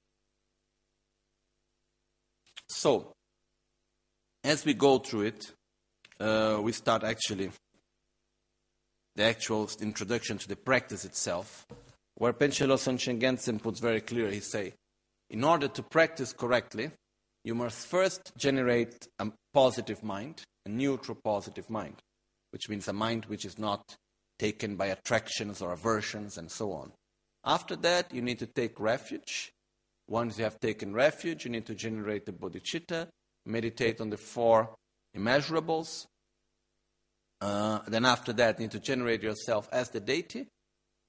So, 2.68 3.12
as 4.42 4.64
we 4.64 4.74
go 4.74 4.98
through 4.98 5.22
it, 5.22 5.52
uh, 6.18 6.58
we 6.62 6.72
start 6.72 7.04
actually 7.04 7.50
the 9.14 9.24
actual 9.24 9.68
introduction 9.80 10.38
to 10.38 10.48
the 10.48 10.56
practice 10.56 11.04
itself, 11.04 11.66
where 12.14 12.32
Panchen 12.32 12.68
Losang 12.68 13.20
Gyaltsen 13.20 13.62
puts 13.62 13.78
very 13.78 14.00
clear, 14.00 14.30
he 14.30 14.40
say, 14.40 14.72
in 15.32 15.42
order 15.42 15.66
to 15.66 15.82
practice 15.82 16.34
correctly, 16.34 16.90
you 17.42 17.54
must 17.54 17.86
first 17.86 18.32
generate 18.36 19.08
a 19.18 19.32
positive 19.54 20.02
mind, 20.04 20.42
a 20.66 20.68
neutral 20.68 21.18
positive 21.24 21.68
mind, 21.70 21.96
which 22.50 22.68
means 22.68 22.86
a 22.86 22.92
mind 22.92 23.24
which 23.24 23.46
is 23.46 23.58
not 23.58 23.96
taken 24.38 24.76
by 24.76 24.86
attractions 24.86 25.62
or 25.62 25.72
aversions 25.72 26.36
and 26.36 26.50
so 26.50 26.72
on. 26.72 26.92
After 27.44 27.74
that, 27.76 28.12
you 28.12 28.20
need 28.20 28.38
to 28.40 28.46
take 28.46 28.78
refuge. 28.78 29.50
Once 30.06 30.36
you 30.36 30.44
have 30.44 30.60
taken 30.60 30.92
refuge, 30.92 31.44
you 31.44 31.50
need 31.50 31.66
to 31.66 31.74
generate 31.74 32.26
the 32.26 32.32
bodhicitta, 32.32 33.08
meditate 33.46 34.00
on 34.00 34.10
the 34.10 34.18
four 34.18 34.74
immeasurables. 35.16 36.06
Uh, 37.40 37.80
then 37.88 38.04
after 38.04 38.32
that, 38.34 38.58
you 38.58 38.66
need 38.66 38.70
to 38.70 38.80
generate 38.80 39.22
yourself 39.22 39.68
as 39.72 39.88
the 39.88 40.00
deity, 40.00 40.46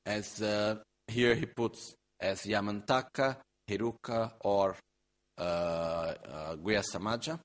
as 0.05 0.41
uh, 0.41 0.77
here 1.07 1.35
he 1.35 1.45
puts 1.45 1.93
as 2.19 2.43
Yamantaka, 2.43 3.35
Heruka, 3.69 4.31
or 4.41 4.75
uh, 5.37 5.41
uh, 5.41 6.55
Samaja. 6.55 7.39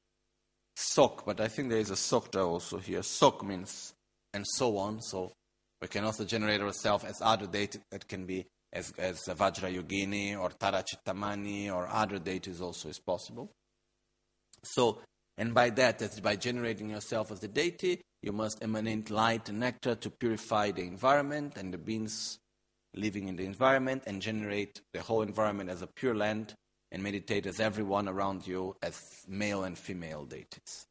Sok, 0.77 1.25
but 1.27 1.41
I 1.41 1.49
think 1.49 1.71
there 1.71 1.81
is 1.81 1.91
a 1.91 1.95
Sokta 1.95 2.47
also 2.47 2.79
here. 2.79 3.03
Sok 3.03 3.45
means 3.45 3.93
and 4.33 4.45
so 4.47 4.77
on. 4.79 5.01
So 5.03 5.33
we 5.83 5.89
can 5.89 6.05
also 6.05 6.25
generate 6.25 6.61
ourselves 6.61 7.05
as 7.05 7.21
other 7.21 7.47
deities 7.47 7.83
that 7.91 8.07
can 8.07 8.27
be 8.27 8.47
as, 8.73 8.93
as 8.99 9.25
Vajra 9.27 9.75
Yogini 9.75 10.39
or 10.39 10.51
Tara 10.51 10.85
Chittamani 10.85 11.73
or 11.73 11.89
other 11.89 12.19
deities 12.19 12.61
also 12.61 12.89
is 12.89 13.01
possible. 13.01 13.51
So, 14.65 15.01
and 15.37 15.55
by 15.55 15.71
that, 15.71 15.99
that's 15.99 16.21
by 16.21 16.37
generating 16.37 16.91
yourself 16.91 17.31
as 17.33 17.41
the 17.41 17.49
deity, 17.49 18.01
you 18.23 18.33
must 18.33 18.63
emanate 18.63 19.11
light 19.11 19.49
and 19.49 19.61
nectar 19.61 19.95
to 19.95 20.11
purify 20.11 20.73
the 20.73 20.83
environment 20.83 21.57
and 21.57 21.73
the 21.73 21.79
beings 21.79 22.39
living 22.99 23.29
in 23.29 23.37
the 23.37 23.45
environment 23.45 24.03
and 24.07 24.21
generate 24.21 24.81
the 24.93 25.01
whole 25.01 25.23
environment 25.23 25.71
as 25.71 25.83
a 25.83 25.87
pure 25.87 26.15
land 26.15 26.55
and 26.91 27.03
meditate 27.03 27.47
as 27.47 27.61
everyone 27.61 28.09
around 28.09 28.47
you 28.47 28.77
as 28.83 29.25
male 29.29 29.65
and 29.65 29.79
female 29.79 30.25
deities. 30.25 30.87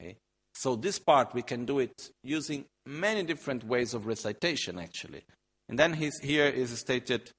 Okay? 0.00 0.16
So 0.54 0.76
this 0.76 0.98
part 0.98 1.34
we 1.34 1.42
can 1.42 1.64
do 1.64 1.78
it 1.78 2.10
using 2.22 2.64
many 2.86 3.22
different 3.22 3.64
ways 3.64 3.94
of 3.94 4.06
recitation 4.06 4.78
actually. 4.78 5.22
And 5.68 5.78
then 5.78 5.92
here 5.94 6.46
is 6.46 6.78
stated 6.78 7.30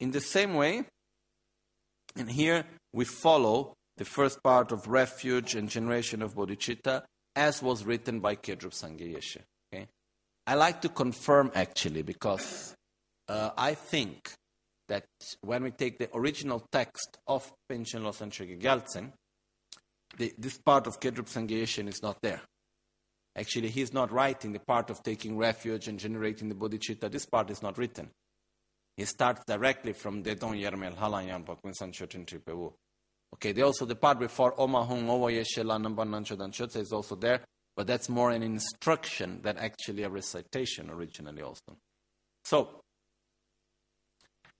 in 0.00 0.12
the 0.12 0.20
same 0.20 0.54
way, 0.54 0.84
and 2.16 2.30
here 2.30 2.64
we 2.92 3.04
follow 3.04 3.74
the 3.96 4.04
first 4.04 4.42
part 4.42 4.72
of 4.72 4.88
refuge 4.88 5.54
and 5.54 5.68
generation 5.68 6.22
of 6.22 6.34
bodhicitta 6.34 7.02
as 7.36 7.62
was 7.62 7.84
written 7.84 8.20
by 8.20 8.34
Kedrup 8.34 8.72
Sangye 8.72 9.14
Yeshe. 9.16 9.38
Okay? 9.38 9.44
I 10.48 10.54
like 10.54 10.80
to 10.80 10.88
confirm 10.88 11.52
actually 11.54 12.00
because 12.00 12.74
uh, 13.28 13.50
I 13.54 13.74
think 13.74 14.32
that 14.88 15.04
when 15.42 15.62
we 15.62 15.72
take 15.72 15.98
the 15.98 16.08
original 16.16 16.66
text 16.72 17.18
of 17.26 17.52
Panchen 17.70 18.00
Losang 18.00 18.32
Gyaltsen, 18.58 19.12
this 20.16 20.56
part 20.56 20.86
of 20.86 21.00
Kedrup 21.00 21.28
Yeshe 21.48 21.86
is 21.86 22.02
not 22.02 22.22
there. 22.22 22.40
Actually, 23.36 23.68
he's 23.68 23.92
not 23.92 24.10
writing 24.10 24.54
the 24.54 24.60
part 24.60 24.88
of 24.88 25.02
taking 25.02 25.36
refuge 25.36 25.86
and 25.86 25.98
generating 25.98 26.48
the 26.48 26.54
bodhicitta. 26.54 27.10
This 27.10 27.26
part 27.26 27.50
is 27.50 27.62
not 27.62 27.76
written. 27.76 28.08
He 28.96 29.04
starts 29.04 29.42
directly 29.46 29.92
from 29.92 30.22
Dedon 30.22 30.58
Yermel 30.58 30.96
Halayam 30.96 31.44
Pakun 31.44 31.74
Chotin 31.92 32.24
Tripewu. 32.24 32.72
Okay, 33.34 33.60
also 33.60 33.84
the 33.84 33.96
part 33.96 34.18
before 34.18 34.58
Oma 34.58 34.82
Hung 34.82 35.08
Owa 35.08 35.30
Yeshe 35.30 35.62
Lanamban 35.62 36.08
Nanchodan 36.08 36.52
Chotse 36.52 36.76
is 36.80 36.90
also 36.90 37.16
there, 37.16 37.44
but 37.78 37.86
that's 37.86 38.08
more 38.08 38.32
an 38.32 38.42
instruction 38.42 39.38
than 39.40 39.56
actually 39.56 40.02
a 40.02 40.08
recitation 40.08 40.90
originally 40.90 41.42
also. 41.42 41.76
So, 42.44 42.80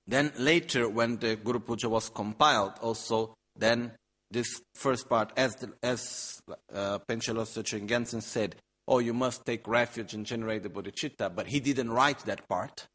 then 0.06 0.30
later 0.38 0.88
when 0.88 1.16
the 1.16 1.34
Guru 1.34 1.58
Puja 1.58 1.88
was 1.88 2.10
compiled, 2.10 2.74
also 2.80 3.34
then 3.56 3.90
this 4.30 4.62
first 4.76 5.08
part, 5.08 5.32
as, 5.36 5.56
the, 5.56 5.72
as 5.82 6.40
uh, 6.72 7.00
Penchelos 7.08 7.58
Gensen 7.88 8.22
said, 8.22 8.54
oh, 8.86 9.00
you 9.00 9.14
must 9.14 9.44
take 9.44 9.66
refuge 9.66 10.14
and 10.14 10.24
generate 10.24 10.62
the 10.62 10.68
bodhicitta, 10.68 11.34
but 11.34 11.48
he 11.48 11.58
didn't 11.58 11.90
write 11.90 12.20
that 12.20 12.48
part. 12.48 12.86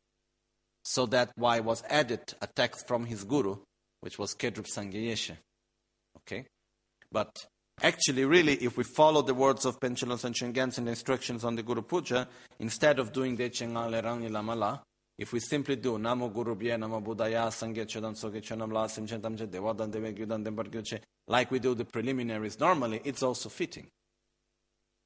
So 0.86 1.06
that 1.08 1.34
why 1.36 1.60
was 1.60 1.84
added 1.90 2.34
a 2.42 2.48
text 2.48 2.88
from 2.88 3.08
his 3.08 3.26
guru, 3.26 3.58
which 4.00 4.18
was 4.18 4.36
Kedrup 4.36 4.72
Sangye 4.74 5.12
Yeshe. 5.12 5.36
Okay? 6.20 6.46
But 7.12 7.46
actually, 7.82 8.26
really, 8.26 8.54
if 8.56 8.78
we 8.78 8.84
follow 8.84 9.22
the 9.22 9.34
words 9.34 9.66
of 9.66 9.80
Gyaltsen 9.80 10.78
and 10.78 10.88
the 10.88 10.92
instructions 10.92 11.44
on 11.44 11.56
the 11.56 11.64
Guru 11.64 11.82
Puja, 11.82 12.28
instead 12.60 13.00
of 13.00 13.12
doing 13.12 13.36
the 13.36 13.50
Chengal 13.50 14.02
Rangi 14.04 14.30
Lamala, 14.30 14.82
if 15.18 15.32
we 15.32 15.40
simply 15.40 15.76
do 15.76 15.98
Namo 15.98 16.34
Guru 16.34 16.56
Bhye, 16.56 16.78
Namo 16.78 17.04
Buddhaya, 17.04 17.48
Sangye 17.48 17.86
Chodan 17.86 18.18
Soge 18.18 18.42
Chonam 18.42 18.72
La 18.74 18.88
Simchen 18.88 19.22
Tamche 19.22 19.48
Devadan 19.48 19.92
Deve 19.92 20.14
Gyudan 20.16 20.44
Dembar 20.44 20.68
Gyuche, 20.68 21.00
like 21.28 21.52
we 21.52 21.60
do 21.60 21.76
the 21.76 21.86
preliminaries 21.86 22.60
normally, 22.60 23.00
it's 23.04 23.22
also 23.22 23.50
fitting. 23.50 23.88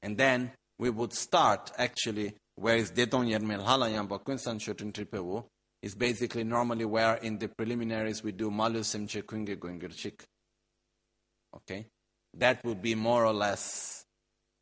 And 0.02 0.16
then 0.16 0.52
we 0.78 0.90
would 0.90 1.12
start 1.12 1.72
actually 1.76 2.34
where 2.54 2.76
is 2.76 2.90
Dedon 2.90 3.28
Yermel 3.28 3.64
Halayam 3.64 4.08
Bakun 4.08 4.38
Shotin 4.58 4.92
Tripewu, 4.92 5.44
is 5.82 5.94
basically 5.94 6.42
normally 6.42 6.84
where 6.84 7.14
in 7.16 7.38
the 7.38 7.48
preliminaries 7.48 8.22
we 8.22 8.32
do 8.32 8.50
Malu 8.50 8.80
Simche 8.80 9.22
Kunge 9.22 9.56
Chik. 9.94 10.24
Okay? 11.54 11.86
That 12.38 12.64
would 12.64 12.80
be 12.80 12.94
more 12.94 13.26
or 13.26 13.32
less 13.32 14.04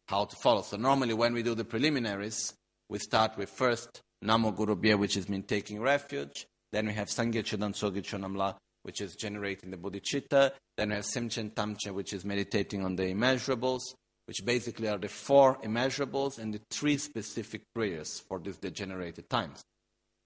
how 0.08 0.24
to 0.24 0.36
follow. 0.36 0.62
So 0.62 0.76
normally 0.76 1.14
when 1.14 1.32
we 1.34 1.42
do 1.42 1.54
the 1.54 1.64
preliminaries, 1.64 2.54
we 2.88 2.98
start 2.98 3.36
with 3.36 3.50
first 3.50 4.00
Namo 4.24 4.54
Guru 4.54 4.76
Bhye, 4.76 4.98
which 4.98 5.16
is 5.16 5.28
mean 5.28 5.42
taking 5.42 5.80
refuge. 5.80 6.46
Then 6.72 6.86
we 6.86 6.94
have 6.94 7.08
Sangye 7.08 7.42
Chodan 7.42 7.74
Sogi 7.74 8.02
Chonamla, 8.02 8.56
which 8.82 9.00
is 9.00 9.14
generating 9.14 9.70
the 9.70 9.76
bodhicitta. 9.76 10.52
Then 10.76 10.88
we 10.88 10.96
have 10.96 11.04
Simchen 11.04 11.52
Tamche, 11.52 11.92
which 11.92 12.12
is 12.12 12.24
meditating 12.24 12.84
on 12.84 12.96
the 12.96 13.04
immeasurables 13.04 13.82
which 14.26 14.44
basically 14.44 14.88
are 14.88 14.98
the 14.98 15.08
four 15.08 15.56
immeasurables 15.62 16.38
and 16.38 16.52
the 16.54 16.60
three 16.70 16.98
specific 16.98 17.62
prayers 17.74 18.20
for 18.28 18.38
these 18.38 18.58
degenerated 18.58 19.30
times. 19.30 19.62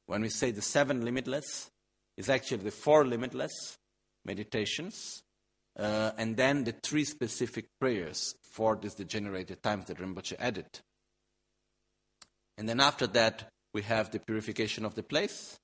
When 0.06 0.22
we 0.22 0.30
say 0.30 0.50
the 0.50 0.62
seven 0.62 1.04
limitless, 1.04 1.70
it's 2.16 2.28
actually 2.28 2.64
the 2.64 2.70
four 2.70 3.06
limitless 3.06 3.52
meditations, 4.24 5.22
uh, 5.78 6.12
and 6.18 6.36
then 6.36 6.64
the 6.64 6.74
three 6.82 7.04
specific 7.04 7.66
prayers 7.80 8.34
for 8.42 8.76
these 8.76 8.94
degenerated 8.94 9.62
times 9.62 9.86
that 9.86 9.98
Rinpoche 9.98 10.34
added. 10.38 10.80
And 12.58 12.68
then 12.68 12.80
after 12.80 13.06
that, 13.08 13.48
we 13.72 13.82
have 13.82 14.10
the 14.10 14.18
purification 14.18 14.84
of 14.84 14.94
the 14.94 15.02
place, 15.02 15.58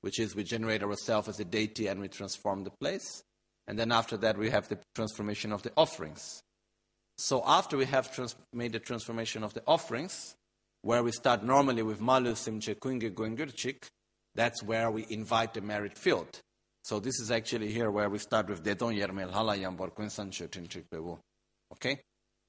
which 0.00 0.18
is 0.18 0.34
we 0.34 0.44
generate 0.44 0.82
ourselves 0.82 1.28
as 1.28 1.40
a 1.40 1.44
deity 1.44 1.86
and 1.86 2.00
we 2.00 2.08
transform 2.08 2.64
the 2.64 2.72
place. 2.80 3.22
And 3.66 3.78
then 3.78 3.92
after 3.92 4.16
that, 4.18 4.36
we 4.36 4.50
have 4.50 4.68
the 4.68 4.78
transformation 4.94 5.52
of 5.52 5.62
the 5.62 5.72
offerings, 5.76 6.42
so 7.16 7.42
after 7.46 7.76
we 7.76 7.86
have 7.86 8.12
trans- 8.12 8.36
made 8.52 8.72
the 8.72 8.80
transformation 8.80 9.44
of 9.44 9.54
the 9.54 9.62
offerings, 9.66 10.36
where 10.82 11.02
we 11.02 11.12
start 11.12 11.44
normally 11.44 11.82
with 11.82 12.00
Malu 12.00 12.34
Simche 12.34 12.74
Kunge 12.74 13.14
Guengurchik, 13.14 13.88
that's 14.34 14.62
where 14.62 14.90
we 14.90 15.06
invite 15.08 15.54
the 15.54 15.60
merit 15.60 15.96
field. 15.96 16.40
So 16.84 17.00
this 17.00 17.18
is 17.18 17.30
actually 17.30 17.72
here 17.72 17.90
where 17.90 18.10
we 18.10 18.18
start 18.18 18.50
with 18.50 18.62
Dedon 18.62 18.94
Yermel 18.94 19.32
Halayam 19.32 19.74
Borkun 19.74 21.18
Okay? 21.72 21.98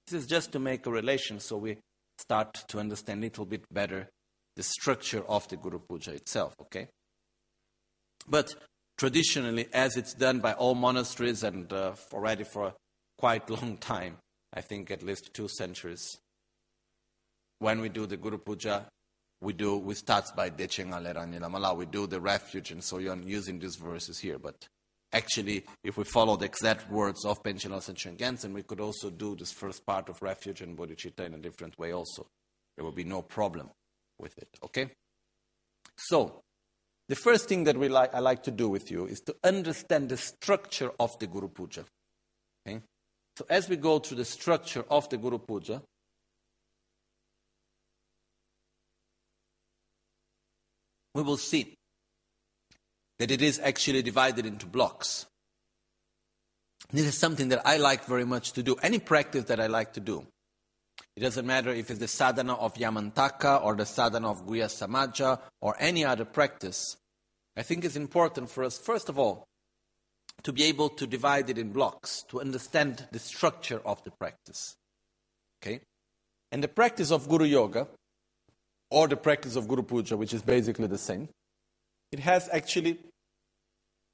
This 0.05 0.23
is 0.23 0.27
just 0.27 0.51
to 0.51 0.59
make 0.59 0.85
a 0.85 0.91
relation 0.91 1.39
so 1.39 1.55
we 1.55 1.77
start 2.17 2.53
to 2.67 2.79
understand 2.79 3.21
a 3.21 3.27
little 3.27 3.45
bit 3.45 3.63
better 3.71 4.09
the 4.57 4.63
structure 4.63 5.23
of 5.29 5.47
the 5.47 5.55
Guru 5.55 5.79
Puja 5.79 6.11
itself. 6.11 6.53
Okay? 6.63 6.89
But 8.27 8.53
traditionally, 8.97 9.67
as 9.71 9.95
it's 9.95 10.13
done 10.13 10.39
by 10.39 10.51
all 10.51 10.75
monasteries 10.75 11.43
and 11.43 11.71
uh, 11.71 11.93
already 12.11 12.43
for 12.43 12.67
a 12.67 12.73
quite 13.17 13.49
long 13.61 13.77
time, 13.77 14.17
I 14.53 14.59
think 14.59 14.91
at 14.91 15.01
least 15.01 15.33
two 15.33 15.47
centuries, 15.47 16.17
when 17.59 17.79
we 17.79 17.87
do 17.87 18.05
the 18.05 18.17
Guru 18.17 18.39
Puja, 18.39 18.85
we 19.45 19.53
do 19.53 19.77
we 19.77 19.93
start 19.93 20.26
by 20.35 20.49
Dechenga 20.49 20.99
Lerani 20.99 21.77
we 21.77 21.85
do 21.85 22.07
the 22.07 22.19
refuge 22.19 22.72
and 22.72 22.84
so 22.84 22.97
on 23.09 23.22
using 23.27 23.59
these 23.59 23.76
verses 23.76 24.17
here. 24.17 24.39
But 24.39 24.67
actually, 25.13 25.63
if 25.84 25.97
we 25.97 26.03
follow 26.03 26.35
the 26.35 26.45
exact 26.45 26.89
words 26.91 27.23
of 27.23 27.43
Panchen 27.43 27.69
Losang 27.69 28.17
Gyaltsen, 28.17 28.53
we 28.53 28.63
could 28.63 28.80
also 28.80 29.11
do 29.11 29.35
this 29.35 29.51
first 29.51 29.85
part 29.85 30.09
of 30.09 30.19
refuge 30.23 30.61
and 30.61 30.76
bodhicitta 30.76 31.19
in 31.19 31.35
a 31.35 31.38
different 31.38 31.77
way 31.77 31.93
also. 31.93 32.26
There 32.76 32.84
will 32.84 32.91
be 32.91 33.03
no 33.03 33.22
problem 33.22 33.69
with 34.17 34.35
it. 34.39 34.49
Okay? 34.63 34.89
So, 35.95 36.41
the 37.07 37.15
first 37.15 37.47
thing 37.47 37.65
that 37.65 37.77
we 37.77 37.88
like, 37.88 38.15
I 38.15 38.19
like 38.19 38.41
to 38.43 38.51
do 38.51 38.67
with 38.67 38.89
you 38.89 39.05
is 39.05 39.19
to 39.27 39.35
understand 39.43 40.09
the 40.09 40.17
structure 40.17 40.91
of 40.99 41.17
the 41.19 41.27
Guru 41.27 41.49
Puja. 41.49 41.85
Okay? 42.67 42.81
So, 43.38 43.45
as 43.47 43.69
we 43.69 43.76
go 43.76 43.99
through 43.99 44.17
the 44.17 44.26
structure 44.26 44.85
of 44.89 45.07
the 45.09 45.17
Guru 45.17 45.38
Puja, 45.38 45.84
we 51.15 51.23
will 51.23 51.37
see 51.37 51.73
that 53.17 53.31
it 53.31 53.41
is 53.41 53.59
actually 53.59 54.03
divided 54.03 54.45
into 54.45 54.65
blocks. 54.65 55.25
This 56.91 57.05
is 57.05 57.17
something 57.17 57.47
that 57.49 57.65
I 57.65 57.77
like 57.77 58.03
very 58.05 58.25
much 58.25 58.51
to 58.51 58.61
do. 58.61 58.75
Any 58.83 58.99
practice 58.99 59.45
that 59.45 59.59
I 59.59 59.67
like 59.67 59.93
to 59.93 60.01
do. 60.01 60.27
It 61.15 61.21
doesn't 61.21 61.47
matter 61.47 61.69
if 61.69 61.89
it's 61.89 61.99
the 61.99 62.09
sadhana 62.09 62.53
of 62.55 62.73
Yamantaka 62.75 63.63
or 63.63 63.75
the 63.75 63.85
sadhana 63.85 64.29
of 64.29 64.45
Guhya 64.45 64.65
Samaja 64.65 65.39
or 65.61 65.75
any 65.79 66.03
other 66.03 66.25
practice. 66.25 66.97
I 67.55 67.63
think 67.63 67.85
it's 67.85 67.95
important 67.95 68.49
for 68.49 68.65
us, 68.65 68.77
first 68.77 69.07
of 69.07 69.17
all, 69.17 69.45
to 70.43 70.51
be 70.51 70.65
able 70.65 70.89
to 70.89 71.07
divide 71.07 71.49
it 71.49 71.57
in 71.57 71.71
blocks, 71.71 72.25
to 72.27 72.41
understand 72.41 73.07
the 73.13 73.19
structure 73.19 73.81
of 73.85 74.03
the 74.03 74.11
practice. 74.11 74.75
Okay? 75.63 75.79
And 76.51 76.61
the 76.61 76.67
practice 76.67 77.11
of 77.11 77.29
Guru 77.29 77.45
Yoga 77.45 77.87
or 78.95 79.09
the 79.09 79.17
practice 79.17 79.57
of 79.57 79.67
Guru 79.67 79.84
Puja, 79.84 80.15
which 80.15 80.34
is 80.34 80.41
basically 80.41 80.88
the 80.88 80.97
same, 80.97 81.27
it 82.13 82.19
has 82.19 82.47
actually 82.53 82.97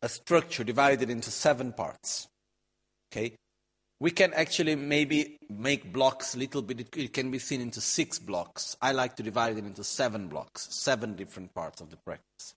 a 0.02 0.10
structure 0.10 0.64
divided 0.64 1.08
into 1.08 1.30
seven 1.30 1.72
parts. 1.72 2.28
Okay? 3.12 3.36
We 4.00 4.10
can 4.10 4.34
actually 4.34 4.76
maybe 4.76 5.38
make 5.48 5.94
blocks 5.94 6.34
a 6.34 6.40
little 6.40 6.64
bit, 6.64 6.98
it 6.98 7.14
can 7.14 7.30
be 7.30 7.38
seen 7.38 7.62
into 7.62 7.80
six 7.80 8.18
blocks. 8.18 8.76
I 8.82 8.94
like 8.94 9.16
to 9.18 9.24
divide 9.24 9.56
it 9.60 9.66
into 9.66 9.84
seven 9.84 10.28
blocks, 10.28 10.68
seven 10.72 11.16
different 11.16 11.54
parts 11.54 11.80
of 11.80 11.92
the 11.92 11.98
practice. 11.98 12.56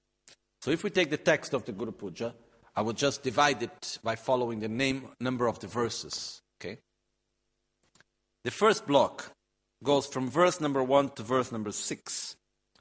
So 0.63 0.71
if 0.71 0.83
we 0.83 0.89
take 0.89 1.11
the 1.11 1.19
text 1.19 1.53
of 1.53 1.67
the 1.67 1.73
Guru 1.73 1.93
Puja, 1.93 2.35
I 2.75 2.81
will 2.81 2.95
just 2.95 3.23
divide 3.23 3.63
it 3.63 3.99
by 4.03 4.17
following 4.17 4.61
the 4.61 4.69
name 4.69 5.11
number 5.21 5.47
of 5.47 5.59
the 5.59 5.67
verses. 5.67 6.41
Okay? 6.59 6.79
The 8.45 8.51
first 8.51 8.87
block 8.87 9.34
goes 9.85 10.07
from 10.07 10.29
verse 10.31 10.61
number 10.61 10.83
1 10.83 11.11
to 11.11 11.23
verse 11.23 11.53
number 11.53 11.71
6. 11.71 12.37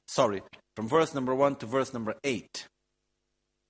Sorry, 0.08 0.42
from 0.76 0.88
verse 0.88 1.14
number 1.14 1.36
1 1.36 1.58
to 1.58 1.66
verse 1.66 1.94
number 1.94 2.16
8, 2.24 2.68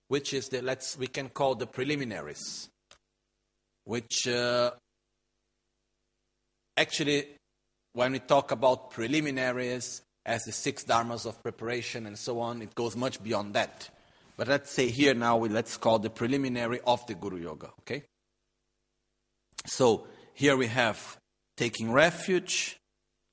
which 0.07 0.33
is 0.33 0.47
the, 0.49 0.61
let's, 0.61 0.97
we 0.97 1.07
can 1.07 1.29
call 1.29 1.55
the 1.55 1.67
preliminaries, 1.67 2.69
which 3.83 4.27
uh, 4.27 4.71
actually, 6.77 7.25
when 7.93 8.13
we 8.13 8.19
talk 8.19 8.51
about 8.51 8.91
preliminaries 8.91 10.01
as 10.25 10.43
the 10.43 10.51
six 10.51 10.83
dharmas 10.85 11.25
of 11.25 11.41
preparation 11.43 12.05
and 12.05 12.17
so 12.17 12.39
on, 12.39 12.61
it 12.61 12.73
goes 12.75 12.95
much 12.95 13.21
beyond 13.21 13.53
that. 13.55 13.89
But 14.37 14.47
let's 14.47 14.71
say 14.71 14.89
here 14.89 15.13
now, 15.13 15.37
we, 15.37 15.49
let's 15.49 15.77
call 15.77 15.99
the 15.99 16.09
preliminary 16.09 16.79
of 16.87 17.05
the 17.07 17.13
Guru 17.13 17.37
Yoga, 17.41 17.71
okay? 17.81 18.03
So 19.65 20.07
here 20.33 20.57
we 20.57 20.67
have 20.67 21.17
taking 21.55 21.91
refuge, 21.91 22.79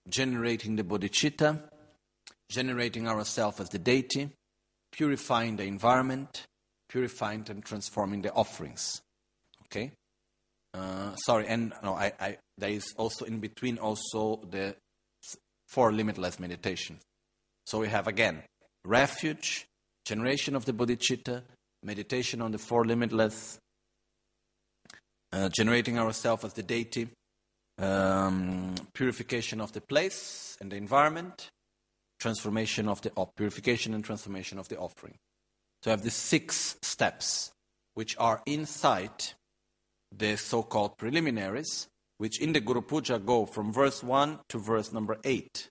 generating 0.08 0.76
the 0.76 0.84
bodhicitta, 0.84 1.62
generating 2.48 3.06
ourselves 3.06 3.60
as 3.60 3.68
the 3.68 3.78
deity, 3.78 4.30
purifying 4.92 5.56
the 5.56 5.64
environment, 5.64 6.46
purifying 6.88 7.44
and 7.48 7.64
transforming 7.64 8.22
the 8.22 8.32
offerings. 8.32 9.00
Okay? 9.66 9.92
Uh, 10.74 11.14
sorry, 11.16 11.46
and 11.46 11.72
no, 11.82 11.94
I, 11.94 12.12
I, 12.20 12.36
there 12.58 12.70
is 12.70 12.94
also 12.96 13.24
in 13.24 13.40
between 13.40 13.78
also 13.78 14.40
the 14.50 14.76
four 15.68 15.92
limitless 15.92 16.38
meditation. 16.38 16.98
So 17.66 17.78
we 17.78 17.88
have 17.88 18.06
again 18.06 18.42
refuge, 18.84 19.66
generation 20.04 20.56
of 20.56 20.64
the 20.64 20.72
bodhicitta, 20.72 21.42
meditation 21.82 22.42
on 22.42 22.52
the 22.52 22.58
four 22.58 22.84
limitless, 22.84 23.58
uh, 25.32 25.48
generating 25.48 25.98
ourselves 25.98 26.44
as 26.44 26.52
the 26.54 26.62
deity, 26.62 27.08
um, 27.80 28.74
purification 28.92 29.60
of 29.60 29.72
the 29.72 29.80
place 29.80 30.56
and 30.60 30.70
the 30.70 30.76
environment, 30.76 31.50
transformation 32.18 32.88
of 32.88 33.00
the 33.02 33.10
purification 33.36 33.94
and 33.94 34.04
transformation 34.04 34.58
of 34.58 34.68
the 34.68 34.78
offering. 34.78 35.16
So 35.82 35.90
I 35.90 35.92
have 35.92 36.02
the 36.02 36.10
six 36.10 36.76
steps, 36.82 37.52
which 37.94 38.16
are 38.18 38.42
inside 38.44 39.32
the 40.16 40.36
so-called 40.36 40.98
preliminaries, 40.98 41.88
which 42.18 42.40
in 42.40 42.52
the 42.52 42.60
Guru 42.60 42.82
Puja 42.82 43.18
go 43.18 43.46
from 43.46 43.72
verse 43.72 44.02
1 44.02 44.40
to 44.50 44.58
verse 44.58 44.92
number 44.92 45.18
8. 45.24 45.68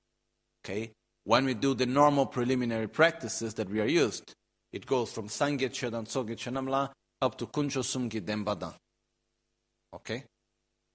Okay? 0.66 0.92
When 1.26 1.46
we 1.46 1.54
do 1.54 1.76
the 1.76 1.86
normal 1.86 2.26
preliminary 2.26 2.88
practices 2.88 3.54
that 3.56 3.70
we 3.70 3.82
are 3.82 3.86
used, 3.86 4.34
it 4.74 4.86
goes 4.86 5.12
from 5.12 5.28
Sangye 5.28 5.70
Chedan 5.70 6.08
Tsoge 6.08 6.36
Chenamla 6.36 6.90
up 7.22 7.38
to 7.38 7.46
Kuncho 7.46 7.84
Sumgi 7.84 8.22
Dembadan. 8.22 8.74
Okay? 9.94 10.24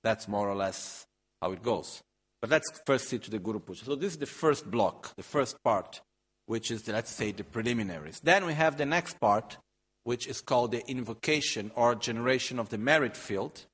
That's 0.04 0.28
more 0.28 0.48
or 0.48 0.54
less 0.54 1.06
how 1.42 1.50
it 1.52 1.62
goes. 1.62 2.02
But 2.40 2.50
let's 2.50 2.70
first 2.86 3.08
see 3.08 3.18
to 3.18 3.30
the 3.30 3.38
Guru 3.38 3.58
Puja. 3.58 3.86
So 3.86 3.96
this 3.96 4.12
is 4.12 4.18
the 4.18 4.26
first 4.26 4.70
block, 4.70 5.16
the 5.16 5.22
first 5.22 5.56
part, 5.64 6.02
which 6.44 6.70
is, 6.70 6.82
the, 6.82 6.92
let's 6.92 7.10
say, 7.10 7.32
the 7.32 7.42
preliminaries. 7.42 8.20
Then 8.22 8.44
we 8.44 8.52
have 8.52 8.76
the 8.76 8.84
next 8.84 9.18
part, 9.18 9.56
which 10.04 10.26
is 10.26 10.42
called 10.42 10.72
the 10.72 10.86
invocation 10.86 11.72
or 11.74 11.94
generation 11.94 12.58
of 12.58 12.68
the 12.68 12.76
merit 12.76 13.16
field, 13.16 13.64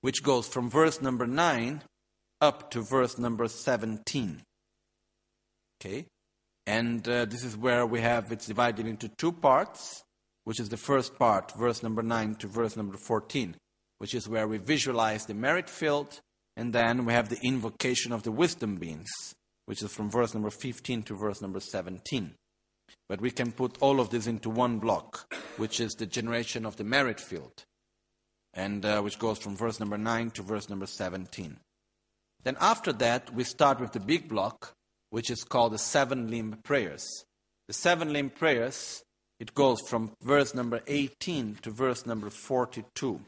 which 0.00 0.24
goes 0.24 0.48
from 0.48 0.68
verse 0.68 1.00
number 1.00 1.28
9 1.28 1.82
up 2.40 2.70
to 2.72 2.82
verse 2.82 3.18
number 3.18 3.46
17. 3.46 4.42
Okay? 5.80 6.06
And 6.66 7.08
uh, 7.08 7.24
this 7.26 7.44
is 7.44 7.56
where 7.56 7.86
we 7.86 8.00
have 8.00 8.32
it's 8.32 8.46
divided 8.46 8.86
into 8.86 9.08
two 9.08 9.30
parts, 9.30 10.02
which 10.42 10.58
is 10.58 10.70
the 10.70 10.76
first 10.76 11.16
part, 11.16 11.52
verse 11.56 11.84
number 11.84 12.02
9 12.02 12.34
to 12.36 12.48
verse 12.48 12.76
number 12.76 12.96
14, 12.96 13.54
which 13.98 14.14
is 14.14 14.28
where 14.28 14.48
we 14.48 14.58
visualize 14.58 15.26
the 15.26 15.34
merit 15.34 15.68
field 15.68 16.20
and 16.56 16.72
then 16.72 17.04
we 17.04 17.12
have 17.12 17.28
the 17.28 17.40
invocation 17.42 18.12
of 18.12 18.22
the 18.22 18.32
wisdom 18.32 18.76
beings, 18.76 19.10
which 19.66 19.82
is 19.82 19.92
from 19.92 20.10
verse 20.10 20.32
number 20.32 20.50
15 20.50 21.02
to 21.02 21.14
verse 21.14 21.42
number 21.42 21.60
17. 21.60 22.34
But 23.08 23.20
we 23.20 23.30
can 23.30 23.52
put 23.52 23.76
all 23.80 24.00
of 24.00 24.10
this 24.10 24.26
into 24.26 24.48
one 24.48 24.78
block, 24.78 25.32
which 25.58 25.80
is 25.80 25.92
the 25.92 26.06
generation 26.06 26.64
of 26.64 26.76
the 26.76 26.84
merit 26.84 27.20
field, 27.20 27.64
and 28.54 28.84
uh, 28.84 29.00
which 29.02 29.18
goes 29.18 29.38
from 29.38 29.56
verse 29.56 29.78
number 29.78 29.98
9 29.98 30.30
to 30.30 30.42
verse 30.42 30.70
number 30.70 30.86
17. 30.86 31.58
Then 32.42 32.56
after 32.60 32.92
that, 32.94 33.34
we 33.34 33.44
start 33.44 33.80
with 33.80 33.92
the 33.92 34.00
big 34.00 34.28
block, 34.28 34.72
which 35.10 35.30
is 35.30 35.44
called 35.44 35.72
the 35.72 35.78
seven 35.78 36.30
limb 36.30 36.58
prayers. 36.64 37.06
The 37.68 37.74
seven 37.74 38.12
limb 38.12 38.30
prayers, 38.30 39.02
it 39.40 39.52
goes 39.54 39.80
from 39.80 40.12
verse 40.22 40.54
number 40.54 40.80
18 40.86 41.58
to 41.62 41.70
verse 41.70 42.06
number 42.06 42.30
42. 42.30 43.20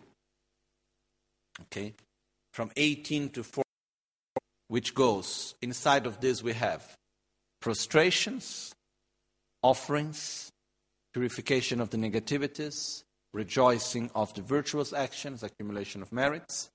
Okay? 1.62 1.94
from 2.58 2.72
18 2.76 3.28
to 3.28 3.44
40, 3.44 3.62
which 4.66 4.92
goes 4.92 5.54
inside 5.62 6.06
of 6.06 6.20
this 6.20 6.42
we 6.42 6.52
have 6.52 6.96
prostrations, 7.60 8.74
offerings, 9.62 10.50
purification 11.14 11.80
of 11.80 11.90
the 11.90 11.96
negativities, 11.96 13.04
rejoicing 13.32 14.10
of 14.12 14.34
the 14.34 14.42
virtuous 14.42 14.92
actions, 14.92 15.44
accumulation 15.44 16.02
of 16.02 16.10
merits, 16.10 16.68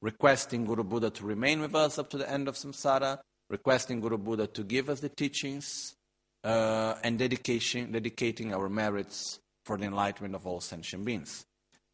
requesting 0.00 0.64
Guru 0.64 0.84
Buddha 0.84 1.10
to 1.10 1.24
remain 1.24 1.60
with 1.60 1.74
us 1.74 1.98
up 1.98 2.08
to 2.10 2.18
the 2.18 2.30
end 2.30 2.46
of 2.46 2.54
samsara, 2.54 3.18
requesting 3.50 4.00
Guru 4.00 4.18
Buddha 4.18 4.46
to 4.46 4.62
give 4.62 4.88
us 4.88 5.00
the 5.00 5.08
teachings, 5.08 5.96
uh, 6.44 6.94
and 7.02 7.18
dedication, 7.18 7.90
dedicating 7.90 8.54
our 8.54 8.68
merits 8.68 9.40
for 9.64 9.76
the 9.76 9.86
enlightenment 9.86 10.36
of 10.36 10.46
all 10.46 10.60
sentient 10.60 11.04
beings. 11.04 11.46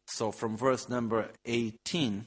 So 0.07 0.31
from 0.31 0.57
verse 0.57 0.89
number 0.89 1.29
18 1.45 2.25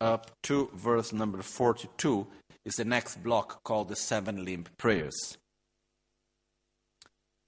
up 0.00 0.30
to 0.42 0.70
verse 0.74 1.12
number 1.12 1.42
42 1.42 2.26
is 2.64 2.74
the 2.74 2.84
next 2.84 3.22
block 3.22 3.62
called 3.64 3.88
the 3.88 3.96
seven 3.96 4.44
limb 4.44 4.66
prayers. 4.76 5.38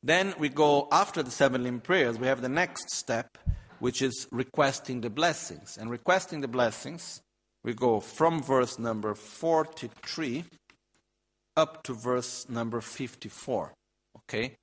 Then 0.02 0.34
we 0.38 0.48
go 0.48 0.88
after 0.92 1.22
the 1.22 1.30
seven 1.30 1.64
limb 1.64 1.80
prayers, 1.80 2.18
we 2.18 2.28
have 2.28 2.40
the 2.40 2.48
next 2.48 2.90
step, 2.92 3.36
which 3.80 4.00
is 4.00 4.28
requesting 4.30 5.00
the 5.00 5.10
blessings. 5.10 5.76
And 5.76 5.90
requesting 5.90 6.40
the 6.40 6.48
blessings, 6.48 7.20
we 7.64 7.74
go 7.74 8.00
from 8.00 8.42
verse 8.42 8.78
number 8.78 9.14
43 9.14 10.44
up 11.56 11.82
to 11.82 11.94
verse 11.94 12.48
number 12.48 12.80
54. 12.80 13.72
Okay? 14.18 14.54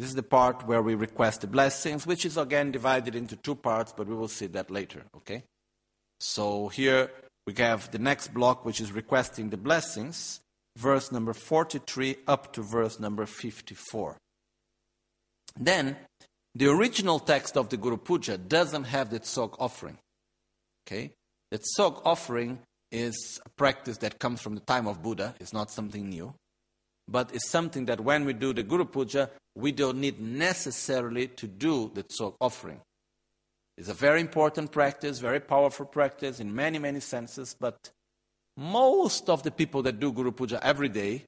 This 0.00 0.08
is 0.08 0.14
the 0.14 0.22
part 0.22 0.66
where 0.66 0.80
we 0.80 0.94
request 0.94 1.42
the 1.42 1.46
blessings, 1.46 2.06
which 2.06 2.24
is 2.24 2.38
again 2.38 2.72
divided 2.72 3.14
into 3.14 3.36
two 3.36 3.54
parts, 3.54 3.92
but 3.94 4.06
we 4.06 4.14
will 4.14 4.28
see 4.28 4.46
that 4.46 4.70
later, 4.70 5.04
okay? 5.14 5.42
So 6.20 6.68
here 6.68 7.10
we 7.46 7.52
have 7.58 7.90
the 7.90 7.98
next 7.98 8.32
block, 8.32 8.64
which 8.64 8.80
is 8.80 8.92
requesting 8.92 9.50
the 9.50 9.58
blessings, 9.58 10.40
verse 10.78 11.12
number 11.12 11.34
43 11.34 12.16
up 12.26 12.50
to 12.54 12.62
verse 12.62 12.98
number 12.98 13.26
54. 13.26 14.16
Then, 15.58 15.98
the 16.54 16.68
original 16.68 17.18
text 17.18 17.58
of 17.58 17.68
the 17.68 17.76
Guru 17.76 17.98
Puja 17.98 18.38
doesn't 18.38 18.84
have 18.84 19.10
the 19.10 19.20
tsog 19.20 19.54
offering. 19.58 19.98
Okay? 20.86 21.12
The 21.50 21.58
tsog 21.58 22.00
offering 22.06 22.60
is 22.90 23.38
a 23.44 23.50
practice 23.50 23.98
that 23.98 24.18
comes 24.18 24.40
from 24.40 24.54
the 24.54 24.62
time 24.62 24.86
of 24.86 25.02
Buddha, 25.02 25.34
it's 25.38 25.52
not 25.52 25.70
something 25.70 26.08
new 26.08 26.32
but 27.10 27.34
it's 27.34 27.50
something 27.50 27.86
that 27.86 28.00
when 28.00 28.24
we 28.24 28.32
do 28.32 28.52
the 28.52 28.62
Guru 28.62 28.84
Puja, 28.84 29.30
we 29.56 29.72
don't 29.72 29.98
need 29.98 30.20
necessarily 30.20 31.26
to 31.28 31.46
do 31.48 31.90
the 31.92 32.04
Tsog 32.04 32.36
offering. 32.40 32.80
It's 33.76 33.88
a 33.88 33.94
very 33.94 34.20
important 34.20 34.70
practice, 34.70 35.18
very 35.18 35.40
powerful 35.40 35.86
practice 35.86 36.38
in 36.38 36.54
many, 36.54 36.78
many 36.78 37.00
senses, 37.00 37.56
but 37.58 37.90
most 38.56 39.28
of 39.28 39.42
the 39.42 39.50
people 39.50 39.82
that 39.82 39.98
do 39.98 40.12
Guru 40.12 40.30
Puja 40.30 40.60
every 40.62 40.88
day, 40.88 41.24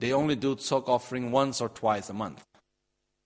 they 0.00 0.12
only 0.12 0.36
do 0.36 0.56
Tsog 0.56 0.88
offering 0.88 1.30
once 1.30 1.60
or 1.60 1.68
twice 1.68 2.08
a 2.08 2.14
month. 2.14 2.44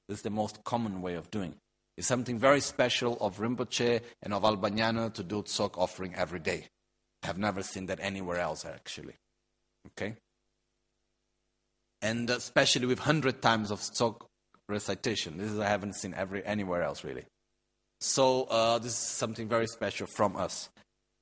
This 0.09 0.19
is 0.19 0.23
the 0.23 0.31
most 0.31 0.65
common 0.65 1.03
way 1.03 1.15
of 1.15 1.31
doing. 1.31 1.55
It's 1.97 2.09
something 2.09 2.39
very 2.39 2.61
special 2.61 3.19
of 3.21 3.39
Rinpoche 3.39 4.01
and 4.23 4.35
of 4.35 4.43
Albagnano 4.43 5.13
to 5.15 5.23
do 5.23 5.43
Tsog 5.43 5.77
offering 5.77 6.15
every 6.15 6.41
day. 6.41 6.67
I 7.23 7.27
have 7.27 7.39
never 7.39 7.63
seen 7.63 7.87
that 7.87 8.01
anywhere 8.01 8.39
else, 8.39 8.65
actually. 8.65 9.15
Okay? 9.89 10.17
And 12.03 12.31
especially 12.31 12.87
with 12.87 12.99
100 12.99 13.43
times 13.43 13.71
of 13.71 13.81
Tsog 13.81 14.23
recitation. 14.69 15.39
This 15.39 15.51
is 15.51 15.59
I 15.59 15.69
haven't 15.69 15.95
seen 15.95 16.15
every, 16.15 16.45
anywhere 16.45 16.83
else, 16.83 17.05
really. 17.05 17.25
So 18.01 18.45
uh, 18.45 18.79
this 18.79 18.93
is 18.93 18.99
something 18.99 19.49
very 19.49 19.67
special 19.67 20.07
from 20.07 20.37
us. 20.37 20.71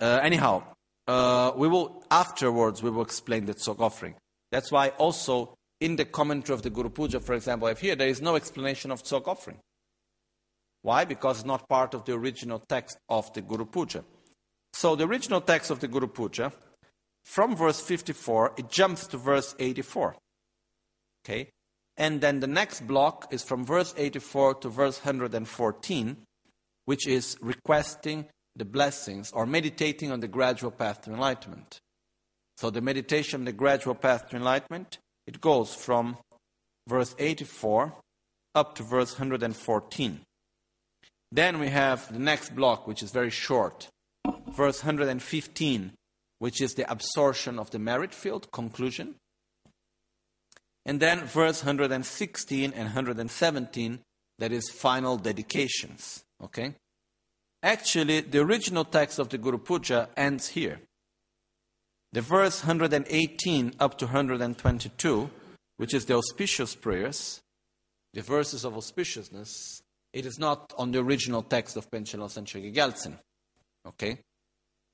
Uh, 0.01 0.21
anyhow, 0.23 0.63
uh, 1.09 1.53
we 1.57 1.67
will, 1.67 2.05
afterwards, 2.11 2.83
we 2.83 2.91
will 2.91 3.03
explain 3.03 3.47
the 3.47 3.55
Tsog 3.55 3.81
offering. 3.81 4.15
That's 4.53 4.71
why 4.71 4.91
also 4.91 5.55
in 5.81 5.97
the 5.97 6.05
commentary 6.05 6.55
of 6.55 6.63
the 6.63 6.71
Guru 6.71 6.91
Puja, 6.91 7.21
for 7.21 7.35
example, 7.35 7.67
I 7.67 7.71
have 7.71 7.81
here, 7.81 7.97
there 7.97 8.09
is 8.09 8.23
no 8.23 8.37
explanation 8.37 8.91
of 8.91 9.03
Tsog 9.03 9.27
offering. 9.27 9.59
Why? 10.83 11.05
Because 11.05 11.39
it's 11.39 11.47
not 11.47 11.69
part 11.69 11.95
of 11.95 12.05
the 12.05 12.13
original 12.13 12.61
text 12.69 12.99
of 13.09 13.33
the 13.33 13.43
Guru 13.43 13.65
Puja. 13.65 14.05
So 14.73 14.95
the 14.95 15.05
original 15.05 15.41
text 15.41 15.71
of 15.71 15.81
the 15.81 15.89
Guru 15.89 16.07
Puja, 16.07 16.53
from 17.25 17.57
verse 17.57 17.81
54, 17.81 18.55
it 18.57 18.71
jumps 18.71 19.07
to 19.09 19.19
verse 19.19 19.55
84. 19.59 20.17
Okay? 21.29 21.51
And 21.97 22.21
then 22.21 22.41
the 22.41 22.47
next 22.47 22.87
block 22.87 23.29
is 23.33 23.43
from 23.43 23.65
verse 23.65 23.93
84 23.97 24.55
to 24.55 24.69
verse 24.69 24.99
114, 25.05 26.17
which 26.85 27.07
is 27.07 27.37
requesting 27.41 28.27
the 28.57 28.65
blessings 28.65 29.31
or 29.33 29.45
meditating 29.45 30.11
on 30.11 30.21
the 30.21 30.29
gradual 30.29 30.71
path 30.71 31.03
to 31.03 31.11
enlightenment. 31.13 31.81
So 32.57 32.71
the 32.71 32.81
meditation, 32.81 33.45
the 33.45 33.53
gradual 33.53 33.95
path 33.95 34.29
to 34.31 34.37
enlightenment, 34.37 34.99
it 35.27 35.41
goes 35.41 35.75
from 35.75 36.17
verse 36.89 37.15
84 37.19 37.95
up 38.55 38.75
to 38.77 38.83
verse 38.83 39.13
114. 39.13 40.21
Then 41.31 41.59
we 41.59 41.69
have 41.69 42.11
the 42.11 42.19
next 42.19 42.57
block, 42.57 42.87
which 42.87 43.03
is 43.03 43.11
very 43.11 43.31
short, 43.31 43.89
verse 44.57 44.83
115, 44.83 45.93
which 46.39 46.63
is 46.63 46.75
the 46.75 46.91
absorption 46.91 47.59
of 47.59 47.71
the 47.71 47.79
merit 47.79 48.15
field, 48.15 48.51
conclusion. 48.51 49.17
And 50.89 51.01
then 51.01 51.27
verse 51.27 51.65
116 51.65 52.73
and 52.73 52.85
117, 52.85 54.01
that 54.39 54.53
is 54.53 54.71
final 54.71 55.19
dedications. 55.19 56.25
Okay? 56.43 56.77
Actually, 57.63 58.23
the 58.23 58.39
original 58.39 58.87
text 58.87 59.19
of 59.19 59.29
the 59.29 59.37
Guru 59.37 59.59
Puja 59.59 60.09
ends 60.17 60.49
here. 60.49 60.81
The 62.13 62.23
verse 62.23 62.65
118 62.65 63.75
up 63.79 63.99
to 63.99 64.07
122, 64.07 65.29
which 65.77 65.93
is 65.93 66.07
the 66.07 66.15
auspicious 66.15 66.75
prayers, 66.75 67.43
the 68.15 68.23
verses 68.23 68.65
of 68.65 68.73
auspiciousness, 68.73 69.83
it 70.15 70.25
is 70.25 70.39
not 70.39 70.73
on 70.79 70.93
the 70.93 71.01
original 71.01 71.43
text 71.43 71.77
of 71.77 71.91
Panchen 71.91 72.21
Losang 72.21 72.47
Chökyi 72.47 73.15
Okay? 73.87 74.21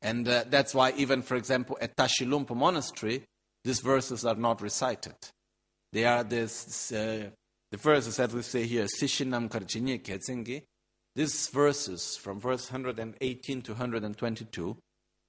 And 0.02 0.26
uh, 0.26 0.42
that's 0.50 0.74
why, 0.74 0.92
even 0.96 1.22
for 1.22 1.36
example, 1.36 1.78
at 1.80 1.96
Tashi 1.96 2.26
Lhunpo 2.26 2.56
Monastery, 2.56 3.22
these 3.62 3.78
verses 3.78 4.24
are 4.24 4.34
not 4.34 4.60
recited. 4.60 5.14
They 5.94 6.06
are 6.06 6.24
this, 6.24 6.90
uh, 6.90 7.30
the 7.70 7.76
verses 7.76 8.16
that 8.16 8.32
we 8.32 8.42
say 8.42 8.64
here, 8.64 8.86
Sishinam 8.86 9.48
Karjinye 9.48 10.02
Ketsengi. 10.02 10.64
These 11.14 11.50
verses 11.50 12.16
from 12.16 12.40
verse 12.40 12.72
118 12.72 13.62
to 13.62 13.72
122, 13.74 14.76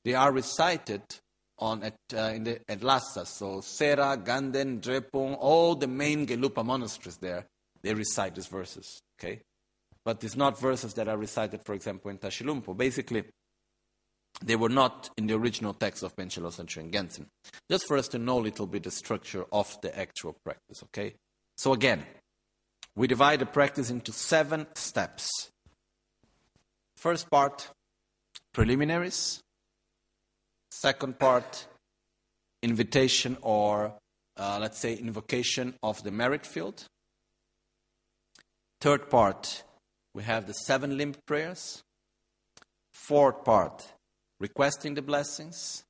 they 0.04 0.16
are 0.16 0.32
recited 0.32 1.04
on 1.60 1.84
at, 1.84 1.94
uh, 2.16 2.32
in 2.34 2.46
the, 2.46 2.60
at 2.68 2.82
Lhasa. 2.82 3.28
So 3.28 3.62
Sera, 3.62 4.18
Ganden, 4.18 4.82
Drepung, 4.82 5.38
all 5.40 5.76
the 5.76 5.88
main 5.88 6.26
Gelugpa 6.26 6.66
monasteries 6.66 7.18
there, 7.18 7.46
they 7.84 7.94
recite 7.94 8.34
these 8.34 8.48
verses. 8.48 9.04
Okay? 9.20 9.42
But 10.04 10.24
it's 10.24 10.36
not 10.36 10.60
verses 10.60 10.96
that 10.96 11.08
are 11.08 11.18
recited, 11.18 11.64
for 11.64 11.76
example, 11.76 12.10
in 12.10 12.18
Tashi 12.18 12.44
Lhunpo. 12.44 12.76
Basically, 12.76 13.24
they 14.44 14.56
were 14.56 14.70
not 14.70 15.10
in 15.18 15.28
the 15.28 15.36
original 15.36 15.74
text 15.74 16.04
of 16.04 16.16
Panchen 16.16 16.44
Losang 16.44 16.66
Chökyi 16.66 16.92
Gyaltsen. 16.92 17.26
Just 17.70 17.88
for 17.88 17.98
us 17.98 18.08
to 18.10 18.18
know 18.18 18.40
a 18.40 18.42
little 18.42 18.68
bit 18.68 18.84
the 18.84 18.92
structure 18.92 19.46
of 19.52 19.78
the 19.82 19.98
actual 19.98 20.36
practice, 20.44 20.84
okay? 20.84 21.16
So 21.58 21.74
again, 21.74 22.06
we 22.96 23.08
divide 23.08 23.40
the 23.40 23.46
practice 23.46 23.90
into 23.90 24.12
seven 24.12 24.68
steps. 24.76 25.30
First 26.96 27.30
part, 27.30 27.70
preliminaries. 28.54 29.42
Second 30.72 31.20
part, 31.20 31.68
invitation 32.62 33.38
or 33.42 33.94
uh, 34.38 34.58
let's 34.60 34.80
say 34.80 34.94
invocation 34.94 35.76
of 35.82 36.04
the 36.04 36.12
merit 36.12 36.46
field. 36.46 36.86
Third 38.82 39.10
part, 39.10 39.64
we 40.14 40.24
have 40.24 40.48
the 40.48 40.54
seven 40.54 40.98
limb 40.98 41.16
prayers. 41.26 41.84
Fourth 42.94 43.44
part, 43.44 43.86
requesting 44.40 44.94
the 44.96 45.02
blessings. 45.02 45.84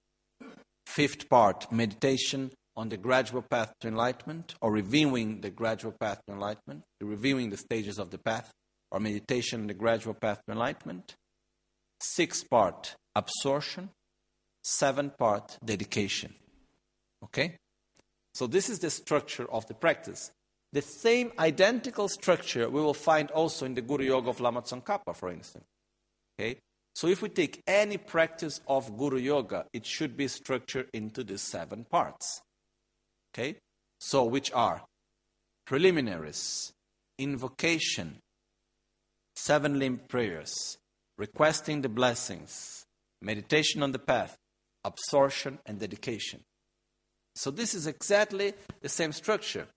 Fifth 0.86 1.30
part, 1.30 1.72
meditation 1.72 2.52
on 2.78 2.90
the 2.90 2.98
gradual 2.98 3.42
path 3.42 3.74
to 3.80 3.88
enlightenment 3.88 4.56
or 4.62 4.72
reviewing 4.72 5.42
the 5.42 5.50
gradual 5.50 5.92
path 5.92 6.22
to 6.28 6.34
enlightenment, 6.34 6.84
reviewing 7.02 7.50
the 7.50 7.58
stages 7.58 7.98
of 7.98 8.12
the 8.12 8.18
path 8.18 8.52
or 8.92 9.00
meditation 9.00 9.62
on 9.62 9.68
the 9.68 9.74
gradual 9.74 10.14
path 10.14 10.42
to 10.46 10.52
enlightenment. 10.52 11.16
Sixth 12.02 12.50
part, 12.50 12.96
absorption. 13.16 13.90
Seventh 14.64 15.18
part, 15.18 15.58
dedication. 15.64 16.34
Okay? 17.24 17.56
So 18.34 18.48
this 18.48 18.70
is 18.70 18.80
the 18.80 18.90
structure 18.90 19.50
of 19.52 19.68
the 19.68 19.76
practice. 19.76 20.32
The 20.74 20.82
same 20.82 21.32
identical 21.40 22.10
structure 22.10 22.68
we 22.70 22.82
will 22.82 22.96
find 22.96 23.32
also 23.32 23.66
in 23.66 23.76
the 23.76 23.82
Guru 23.82 24.06
Yoga 24.06 24.32
of 24.32 24.42
Lama 24.42 24.62
Tsongkhapa, 24.62 25.16
for 25.16 25.30
instance. 25.30 25.66
Okay? 26.40 26.58
So 26.96 27.08
if 27.10 27.22
we 27.22 27.28
take 27.28 27.62
any 27.68 27.98
practice 27.98 28.62
of 28.68 28.98
Guru 28.98 29.18
Yoga, 29.18 29.66
it 29.74 29.86
should 29.86 30.16
be 30.16 30.30
structured 30.30 30.88
into 30.94 31.26
the 31.26 31.38
seven 31.38 31.84
parts. 31.84 32.42
Okay? 33.34 33.58
So 34.00 34.24
which 34.24 34.50
are 34.54 34.82
preliminaries, 35.68 36.72
invocation, 37.20 38.20
seven 39.36 39.78
limb 39.78 40.00
prayers, 40.08 40.78
requesting 41.18 41.82
the 41.82 41.90
blessings, 41.90 42.86
meditation 43.22 43.84
on 43.84 43.92
the 43.92 44.00
path, 44.00 44.38
absorption, 44.86 45.60
and 45.66 45.80
dedication. 45.80 46.40
So 47.36 47.52
this 47.52 47.74
is 47.74 47.88
exactly 47.88 48.54
the 48.80 48.88
same 48.88 49.12
structure. 49.12 49.68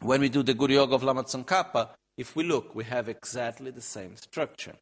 When 0.00 0.20
we 0.20 0.28
do 0.28 0.44
the 0.44 0.54
Guru 0.54 0.74
Yoga 0.74 0.94
of 0.94 1.02
Lama 1.02 1.24
Tsongkhapa, 1.24 1.88
if 2.16 2.36
we 2.36 2.44
look, 2.44 2.76
we 2.76 2.84
have 2.84 3.08
exactly 3.08 3.72
the 3.72 3.80
same 3.80 4.16
structure. 4.16 4.74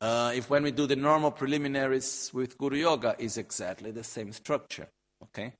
Uh, 0.00 0.32
if 0.34 0.48
when 0.48 0.62
we 0.62 0.70
do 0.70 0.86
the 0.86 0.96
normal 0.96 1.30
preliminaries 1.30 2.30
with 2.32 2.56
Guru 2.56 2.76
Yoga, 2.76 3.16
is 3.18 3.36
exactly 3.36 3.90
the 3.90 4.04
same 4.04 4.32
structure. 4.32 4.88
Okay? 5.24 5.52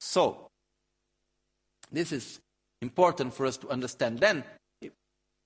So, 0.00 0.48
this 1.92 2.10
is 2.10 2.40
important 2.82 3.34
for 3.34 3.46
us 3.46 3.56
to 3.58 3.68
understand. 3.68 4.18
Then, 4.18 4.44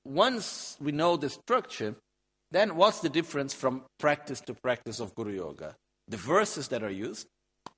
once 0.04 0.76
we 0.80 0.92
know 0.92 1.16
the 1.16 1.28
structure, 1.28 1.94
then 2.50 2.76
what's 2.76 3.00
the 3.00 3.10
difference 3.10 3.52
from 3.52 3.82
practice 3.98 4.40
to 4.42 4.54
practice 4.54 5.00
of 5.00 5.14
Guru 5.14 5.34
Yoga? 5.34 5.76
The 6.08 6.16
verses 6.16 6.68
that 6.68 6.82
are 6.82 6.90
used, 6.90 7.26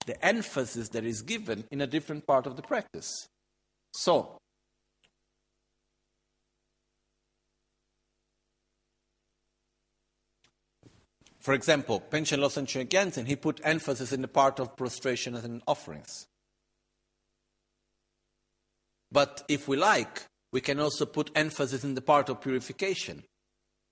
the 0.07 0.25
emphasis 0.25 0.91
that 0.91 1.05
is 1.05 1.23
given 1.23 1.65
in 1.73 1.81
a 1.81 1.87
different 1.87 2.27
part 2.27 2.47
of 2.47 2.55
the 2.55 2.63
practice. 2.63 3.27
So, 3.93 4.39
For 11.41 11.55
example, 11.55 12.03
Panchen 12.11 12.39
Losang 12.39 12.67
Chökyi 12.67 12.89
Gyaltsen, 12.89 13.27
he 13.27 13.35
put 13.35 13.61
emphasis 13.65 14.13
in 14.13 14.21
the 14.21 14.29
part 14.29 14.61
of 14.61 14.77
prostration 14.77 15.35
and 15.35 15.63
offerings. 15.67 16.27
But 19.11 19.43
if 19.49 19.67
we 19.67 19.77
like, 19.77 20.25
we 20.53 20.61
can 20.61 20.79
also 20.79 21.07
put 21.07 21.31
emphasis 21.35 21.83
in 21.83 21.95
the 21.95 22.03
part 22.03 22.29
of 22.29 22.41
purification. 22.41 23.25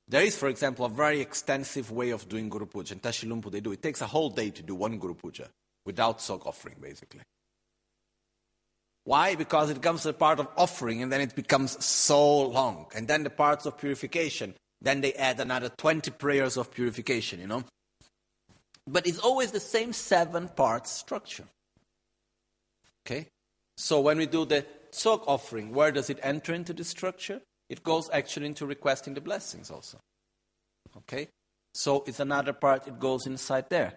There 0.07 0.23
is, 0.23 0.37
for 0.37 0.49
example, 0.49 0.85
a 0.85 0.91
very 0.91 1.20
extensive 1.20 1.91
way 1.91 2.11
of 2.11 2.29
doing 2.29 2.49
Guru 2.49 2.66
Puja. 2.66 2.95
In 2.95 3.01
Tashi 3.01 3.27
Lhunpo, 3.27 3.51
they 3.51 3.61
do. 3.61 3.73
It 3.73 3.83
takes 3.83 4.01
a 4.01 4.07
whole 4.07 4.31
day 4.31 4.51
to 4.51 4.62
do 4.62 4.75
one 4.75 4.99
Guru 4.99 5.15
Puja 5.15 5.49
without 5.85 6.19
Tsog 6.19 6.47
offering, 6.47 6.77
basically. 6.81 7.20
Why? 9.05 9.35
Because 9.35 9.70
it 9.70 9.75
becomes 9.75 10.05
a 10.05 10.12
part 10.12 10.39
of 10.39 10.49
offering 10.57 11.03
and 11.03 11.11
then 11.11 11.23
it 11.23 11.35
becomes 11.35 11.83
so 11.85 12.43
long. 12.47 12.87
And 12.95 13.09
then 13.09 13.23
the 13.23 13.31
parts 13.31 13.65
of 13.65 13.79
purification, 13.79 14.55
then 14.80 15.00
they 15.00 15.12
add 15.14 15.40
another 15.40 15.70
20 15.70 16.10
prayers 16.12 16.56
of 16.56 16.70
purification, 16.70 17.40
you 17.40 17.46
know? 17.46 17.64
But 18.86 19.06
it's 19.06 19.18
always 19.18 19.50
the 19.50 19.60
same 19.60 19.92
seven 19.92 20.48
parts 20.48 20.90
structure. 20.90 21.44
Okay? 23.05 23.26
So 23.76 24.00
when 24.00 24.18
we 24.18 24.26
do 24.26 24.44
the 24.44 24.64
Tsog 24.92 25.24
offering, 25.26 25.74
where 25.74 25.92
does 25.92 26.10
it 26.10 26.18
enter 26.22 26.55
into 26.55 26.72
the 26.72 26.84
structure? 26.84 27.40
It 27.68 27.82
goes 27.82 28.09
actually 28.12 28.46
into 28.46 28.66
requesting 28.66 29.14
the 29.14 29.20
blessings 29.20 29.70
also. 29.70 29.98
Okay? 30.96 31.28
So 31.74 32.02
it's 32.06 32.20
another 32.20 32.52
part, 32.52 32.88
it 32.88 32.98
goes 32.98 33.26
inside 33.26 33.68
there. 33.68 33.94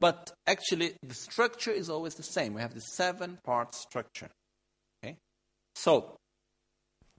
But 0.00 0.32
actually, 0.46 0.94
the 1.02 1.14
structure 1.14 1.70
is 1.70 1.88
always 1.88 2.14
the 2.14 2.22
same. 2.22 2.54
We 2.54 2.60
have 2.60 2.74
the 2.74 2.80
seven 2.80 3.38
part 3.44 3.74
structure. 3.74 4.28
Okay? 5.02 5.16
So, 5.74 6.16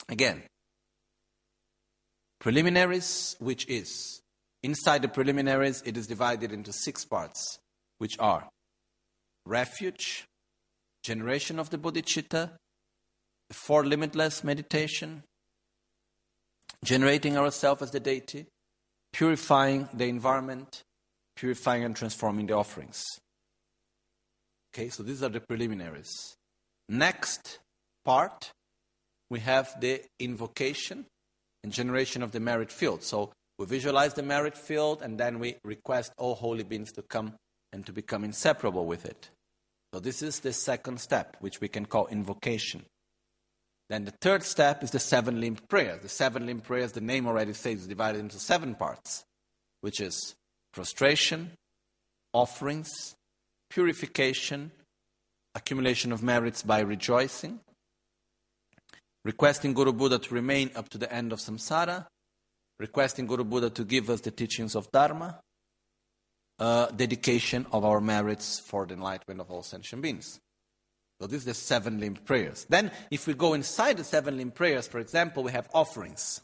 again, 0.09 0.43
preliminaries, 2.39 3.35
which 3.39 3.67
is 3.67 4.21
inside 4.63 5.01
the 5.01 5.07
preliminaries, 5.07 5.81
it 5.85 5.97
is 5.97 6.07
divided 6.07 6.51
into 6.51 6.71
six 6.73 7.05
parts, 7.05 7.59
which 7.97 8.17
are 8.19 8.49
refuge, 9.45 10.25
generation 11.03 11.59
of 11.59 11.69
the 11.69 11.77
bodhicitta, 11.77 12.51
four 13.51 13.85
limitless 13.85 14.43
meditation, 14.43 15.23
generating 16.83 17.37
ourselves 17.37 17.81
as 17.81 17.91
the 17.91 17.99
deity, 17.99 18.47
purifying 19.13 19.87
the 19.93 20.05
environment, 20.05 20.83
purifying 21.35 21.83
and 21.83 21.95
transforming 21.95 22.47
the 22.47 22.53
offerings. 22.53 23.03
Okay, 24.73 24.89
so 24.89 25.03
these 25.03 25.23
are 25.23 25.29
the 25.29 25.39
preliminaries. 25.39 26.35
Next 26.89 27.59
part, 28.03 28.51
we 29.29 29.39
have 29.39 29.79
the 29.79 30.01
invocation 30.19 31.05
and 31.65 31.73
generation 31.73 32.21
of 32.21 32.31
the 32.31 32.39
merit 32.39 32.71
field. 32.71 33.01
So 33.01 33.31
we 33.57 33.65
visualize 33.65 34.13
the 34.13 34.21
merit 34.21 34.55
field 34.55 35.01
and 35.01 35.19
then 35.19 35.39
we 35.39 35.55
request 35.63 36.13
all 36.15 36.35
holy 36.35 36.61
beings 36.61 36.91
to 36.91 37.01
come 37.01 37.33
and 37.73 37.83
to 37.87 37.91
become 37.91 38.23
inseparable 38.23 38.85
with 38.85 39.03
it. 39.03 39.31
So 39.91 39.99
this 39.99 40.21
is 40.21 40.41
the 40.41 40.53
second 40.53 41.01
step, 41.01 41.37
which 41.39 41.61
we 41.61 41.67
can 41.67 41.87
call 41.87 42.05
invocation. 42.05 42.85
Then 43.89 44.05
the 44.05 44.13
third 44.21 44.43
step 44.43 44.83
is 44.83 44.91
the 44.91 44.99
seven 44.99 45.41
limb 45.41 45.57
prayer. 45.67 45.97
The 45.99 46.07
seven 46.07 46.45
limb 46.45 46.61
prayers, 46.61 46.91
the 46.91 47.01
name 47.01 47.25
already 47.25 47.53
says, 47.53 47.79
is 47.79 47.87
divided 47.87 48.19
into 48.19 48.37
seven 48.37 48.75
parts, 48.75 49.23
which 49.81 49.99
is 49.99 50.35
prostration, 50.71 51.49
offerings, 52.31 53.15
purification, 53.71 54.69
accumulation 55.55 56.11
of 56.11 56.21
merits 56.21 56.61
by 56.61 56.81
rejoicing, 56.81 57.59
requesting 59.25 59.73
Guru 59.73 59.91
Buddha 59.91 60.19
to 60.19 60.33
remain 60.33 60.69
up 60.75 60.87
to 60.89 60.97
the 60.97 61.11
end 61.11 61.33
of 61.33 61.39
samsara, 61.39 62.05
requesting 62.79 63.25
Guru 63.25 63.43
Buddha 63.43 63.69
to 63.71 63.83
give 63.83 64.09
us 64.09 64.21
the 64.21 64.31
teachings 64.31 64.75
of 64.75 64.89
Dharma, 64.91 65.41
uh, 66.59 66.85
dedication 66.91 67.65
of 67.71 67.83
our 67.83 67.99
merits 67.99 68.59
for 68.59 68.85
the 68.85 68.93
enlightenment 68.93 69.41
of 69.41 69.51
all 69.51 69.63
sentient 69.63 70.01
beings. 70.01 70.39
So 71.19 71.27
this 71.27 71.39
is 71.39 71.45
the 71.45 71.53
seven 71.53 71.99
limb 71.99 72.15
prayers. 72.15 72.65
Then, 72.69 72.91
if 73.09 73.25
we 73.25 73.33
go 73.33 73.53
inside 73.53 73.97
the 73.97 74.03
seven 74.03 74.37
limb 74.37 74.51
prayers, 74.51 74.87
for 74.87 74.99
example, 74.99 75.43
we 75.43 75.51
have 75.51 75.69
offerings. 75.73 76.41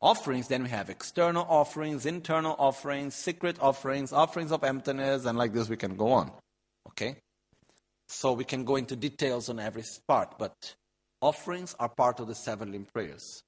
Offerings, 0.00 0.48
then 0.48 0.62
we 0.62 0.70
have 0.70 0.88
external 0.88 1.44
offerings, 1.48 2.06
internal 2.06 2.56
offerings, 2.58 3.14
secret 3.14 3.56
offerings, 3.60 4.12
offerings 4.12 4.52
of 4.52 4.64
emptiness, 4.64 5.26
and 5.26 5.36
like 5.36 5.52
this 5.52 5.68
we 5.68 5.76
can 5.76 5.96
go 5.96 6.12
on. 6.12 6.32
Okay? 6.88 7.16
So 8.08 8.32
we 8.32 8.44
can 8.44 8.64
go 8.64 8.76
into 8.76 8.96
details 8.96 9.48
on 9.50 9.60
every 9.60 9.84
part, 10.08 10.38
but 10.38 10.74
offerings 11.20 11.74
are 11.78 11.88
part 11.88 12.20
of 12.20 12.28
the 12.28 12.34
seven 12.34 12.72
limb 12.72 12.86
prayers. 12.92 13.42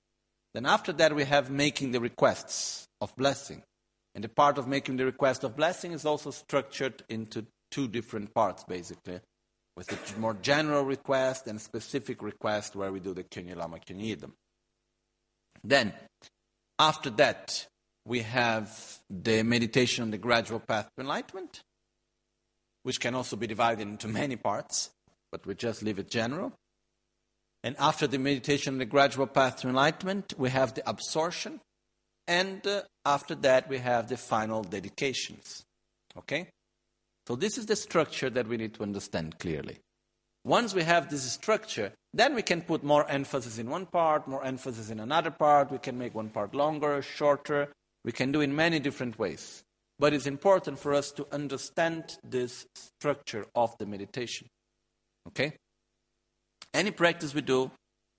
Then 0.54 0.66
after 0.66 0.92
that 0.94 1.14
we 1.14 1.24
have 1.24 1.50
making 1.50 1.92
the 1.92 2.00
requests 2.00 2.86
of 3.00 3.14
blessing. 3.16 3.62
And 4.14 4.22
the 4.22 4.28
part 4.28 4.58
of 4.58 4.68
making 4.68 4.98
the 4.98 5.06
request 5.06 5.42
of 5.42 5.56
blessing 5.56 5.92
is 5.92 6.04
also 6.04 6.30
structured 6.30 7.02
into 7.08 7.46
two 7.70 7.88
different 7.88 8.34
parts, 8.34 8.62
basically 8.64 9.20
with 9.76 9.90
a 9.90 10.20
more 10.20 10.34
general 10.34 10.84
request 10.84 11.46
and 11.46 11.60
specific 11.60 12.22
request 12.22 12.76
where 12.76 12.92
we 12.92 13.00
do 13.00 13.14
the 13.14 13.24
Kyunyi 13.24 13.56
Lama 13.56 13.78
Kyunyi 13.78 14.16
Yidam. 14.16 14.32
Then, 15.64 15.92
after 16.78 17.10
that, 17.10 17.66
we 18.04 18.20
have 18.20 18.98
the 19.08 19.42
meditation 19.42 20.02
on 20.02 20.10
the 20.10 20.18
gradual 20.18 20.60
path 20.60 20.90
to 20.96 21.02
enlightenment, 21.02 21.62
which 22.82 23.00
can 23.00 23.14
also 23.14 23.36
be 23.36 23.46
divided 23.46 23.82
into 23.82 24.08
many 24.08 24.36
parts, 24.36 24.90
but 25.30 25.46
we 25.46 25.54
just 25.54 25.82
leave 25.82 25.98
it 25.98 26.10
general. 26.10 26.52
And 27.64 27.76
after 27.78 28.06
the 28.06 28.18
meditation 28.18 28.74
on 28.74 28.78
the 28.78 28.84
gradual 28.84 29.26
path 29.26 29.58
to 29.58 29.68
enlightenment, 29.68 30.34
we 30.36 30.50
have 30.50 30.74
the 30.74 30.88
absorption, 30.88 31.60
and 32.26 32.66
uh, 32.66 32.82
after 33.04 33.34
that, 33.36 33.68
we 33.68 33.78
have 33.78 34.08
the 34.08 34.16
final 34.16 34.62
dedications. 34.62 35.62
Okay? 36.16 36.48
So, 37.26 37.36
this 37.36 37.58
is 37.58 37.66
the 37.66 37.76
structure 37.76 38.30
that 38.30 38.48
we 38.48 38.56
need 38.56 38.74
to 38.74 38.82
understand 38.82 39.38
clearly. 39.38 39.78
Once 40.44 40.74
we 40.74 40.82
have 40.82 41.08
this 41.08 41.22
structure, 41.22 41.92
then 42.12 42.34
we 42.34 42.42
can 42.42 42.62
put 42.62 42.82
more 42.82 43.08
emphasis 43.08 43.58
in 43.58 43.70
one 43.70 43.86
part, 43.86 44.26
more 44.26 44.44
emphasis 44.44 44.90
in 44.90 44.98
another 44.98 45.30
part. 45.30 45.70
We 45.70 45.78
can 45.78 45.96
make 45.96 46.14
one 46.14 46.30
part 46.30 46.54
longer, 46.54 47.00
shorter. 47.00 47.72
We 48.04 48.10
can 48.10 48.32
do 48.32 48.40
in 48.40 48.54
many 48.54 48.80
different 48.80 49.18
ways. 49.18 49.62
But 50.00 50.12
it's 50.12 50.26
important 50.26 50.80
for 50.80 50.94
us 50.94 51.12
to 51.12 51.26
understand 51.30 52.16
this 52.24 52.66
structure 52.74 53.46
of 53.54 53.76
the 53.78 53.86
meditation. 53.86 54.48
Okay? 55.28 55.52
Any 56.74 56.90
practice 56.90 57.34
we 57.34 57.42
do, 57.42 57.70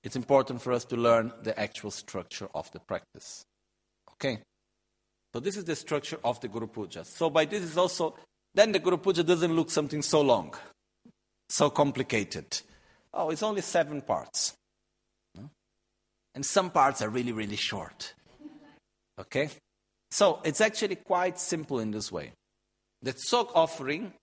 it's 0.03 0.15
important 0.15 0.61
for 0.61 0.73
us 0.73 0.85
to 0.85 0.95
learn 0.95 1.31
the 1.41 1.57
actual 1.59 1.91
structure 1.91 2.47
of 2.53 2.71
the 2.71 2.79
practice. 2.79 3.43
Okay? 4.13 4.39
So 5.33 5.39
this 5.39 5.57
is 5.57 5.65
the 5.65 5.75
structure 5.75 6.19
of 6.23 6.39
the 6.41 6.47
Guru 6.47 6.67
Puja. 6.67 7.05
So 7.05 7.29
by 7.29 7.45
this 7.45 7.63
is 7.63 7.77
also 7.77 8.15
then 8.53 8.71
the 8.71 8.79
Guru 8.79 8.97
Puja 8.97 9.23
doesn't 9.23 9.55
look 9.55 9.71
something 9.71 10.01
so 10.03 10.21
long, 10.21 10.53
so 11.49 11.69
complicated. 11.69 12.61
Oh, 13.13 13.29
it's 13.31 13.43
only 13.43 13.61
seven 13.61 14.01
parts. 14.01 14.53
And 16.35 16.45
some 16.45 16.71
parts 16.71 17.01
are 17.01 17.09
really, 17.09 17.31
really 17.31 17.55
short. 17.55 18.13
Okay? 19.19 19.49
So 20.09 20.39
it's 20.43 20.61
actually 20.61 20.95
quite 20.95 21.39
simple 21.39 21.79
in 21.79 21.91
this 21.91 22.11
way. 22.11 22.31
The 23.01 23.13
Tsok 23.13 23.51
offering, 23.55 24.13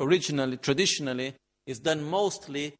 originally, 0.00 0.56
traditionally, 0.56 1.34
is 1.66 1.78
done 1.78 2.02
mostly 2.02 2.74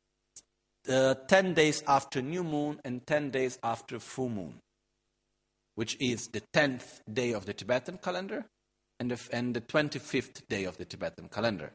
uh, 0.89 1.15
10 1.27 1.55
days 1.55 1.83
after 1.87 2.23
new 2.23 2.45
moon 2.45 2.81
and 2.85 3.07
10 3.07 3.31
days 3.31 3.59
after 3.63 3.99
full 3.99 4.29
moon, 4.29 4.55
which 5.75 5.97
is 6.01 6.29
the 6.29 6.43
10th 6.55 7.01
day 7.13 7.33
of 7.33 7.47
the 7.47 7.53
Tibetan 7.53 7.99
calendar 7.99 8.47
and 8.99 9.11
the, 9.11 9.29
and 9.33 9.55
the 9.55 9.61
25th 9.61 10.47
day 10.49 10.65
of 10.65 10.77
the 10.79 10.85
Tibetan 10.85 11.29
calendar. 11.29 11.73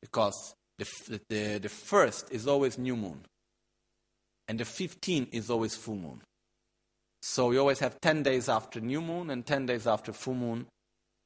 Because 0.00 0.54
the, 0.78 1.20
the, 1.28 1.58
the 1.58 1.68
first 1.68 2.30
is 2.30 2.46
always 2.46 2.78
new 2.78 2.96
moon, 2.96 3.24
and 4.48 4.60
the 4.60 4.64
15th 4.64 5.28
is 5.32 5.50
always 5.50 5.74
full 5.74 5.96
moon. 5.96 6.20
So 7.22 7.48
we 7.48 7.58
always 7.58 7.80
have 7.80 8.00
10 8.00 8.22
days 8.22 8.48
after 8.48 8.80
new 8.80 9.00
moon 9.00 9.30
and 9.30 9.44
10 9.44 9.66
days 9.66 9.86
after 9.86 10.12
full 10.12 10.34
moon. 10.34 10.66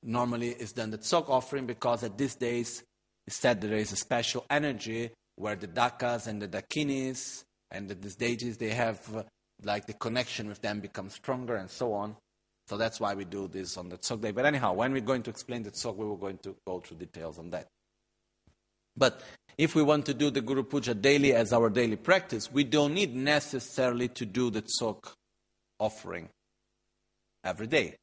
Normally 0.03 0.49
is 0.49 0.73
done 0.73 0.91
the 0.91 0.97
Tsok 0.97 1.29
offering 1.29 1.67
because 1.67 2.03
at 2.03 2.17
these 2.17 2.35
days 2.37 2.83
said 3.29 3.61
there 3.61 3.75
is 3.75 3.93
a 3.93 3.97
special 3.97 4.45
energy 4.51 5.11
where 5.41 5.57
the 5.57 5.67
Dakas 5.67 6.27
and 6.27 6.41
the 6.43 6.49
Dakinis 6.49 7.45
and 7.71 7.89
the, 7.89 7.95
these 7.95 8.15
deities, 8.15 8.59
they 8.59 8.71
have 8.71 9.01
uh, 9.17 9.23
like 9.65 9.87
the 9.87 9.95
connection 9.95 10.49
with 10.49 10.61
them 10.61 10.81
becomes 10.81 11.15
stronger 11.15 11.57
and 11.57 11.71
so 11.71 11.95
on. 11.95 12.15
So 12.69 12.77
that's 12.77 13.01
why 13.01 13.15
we 13.15 13.25
do 13.25 13.49
this 13.49 13.77
on 13.79 13.89
the 13.89 13.97
Tsok 13.97 14.21
day. 14.21 14.31
But 14.33 14.45
anyhow, 14.45 14.75
when 14.75 14.93
we're 14.93 15.01
going 15.01 15.23
to 15.25 15.31
explain 15.31 15.63
the 15.63 15.71
Tsok, 15.71 15.97
we 15.97 16.05
were 16.05 16.19
going 16.19 16.39
to 16.39 16.55
go 16.67 16.81
through 16.81 16.99
details 16.99 17.39
on 17.39 17.51
that. 17.51 17.67
But 18.97 19.23
if 19.57 19.75
we 19.75 19.83
want 19.83 20.07
to 20.07 20.15
do 20.15 20.31
the 20.31 20.43
Guru 20.43 20.63
Puja 20.63 20.95
daily 20.95 21.33
as 21.33 21.53
our 21.53 21.71
daily 21.71 21.97
practice, 21.97 22.53
we 22.53 22.65
don't 22.65 22.93
need 22.93 23.17
necessarily 23.17 24.09
to 24.09 24.27
do 24.27 24.51
the 24.51 24.63
Tsok 24.63 25.15
offering 25.79 26.29
every 27.43 27.67
day. 27.67 27.97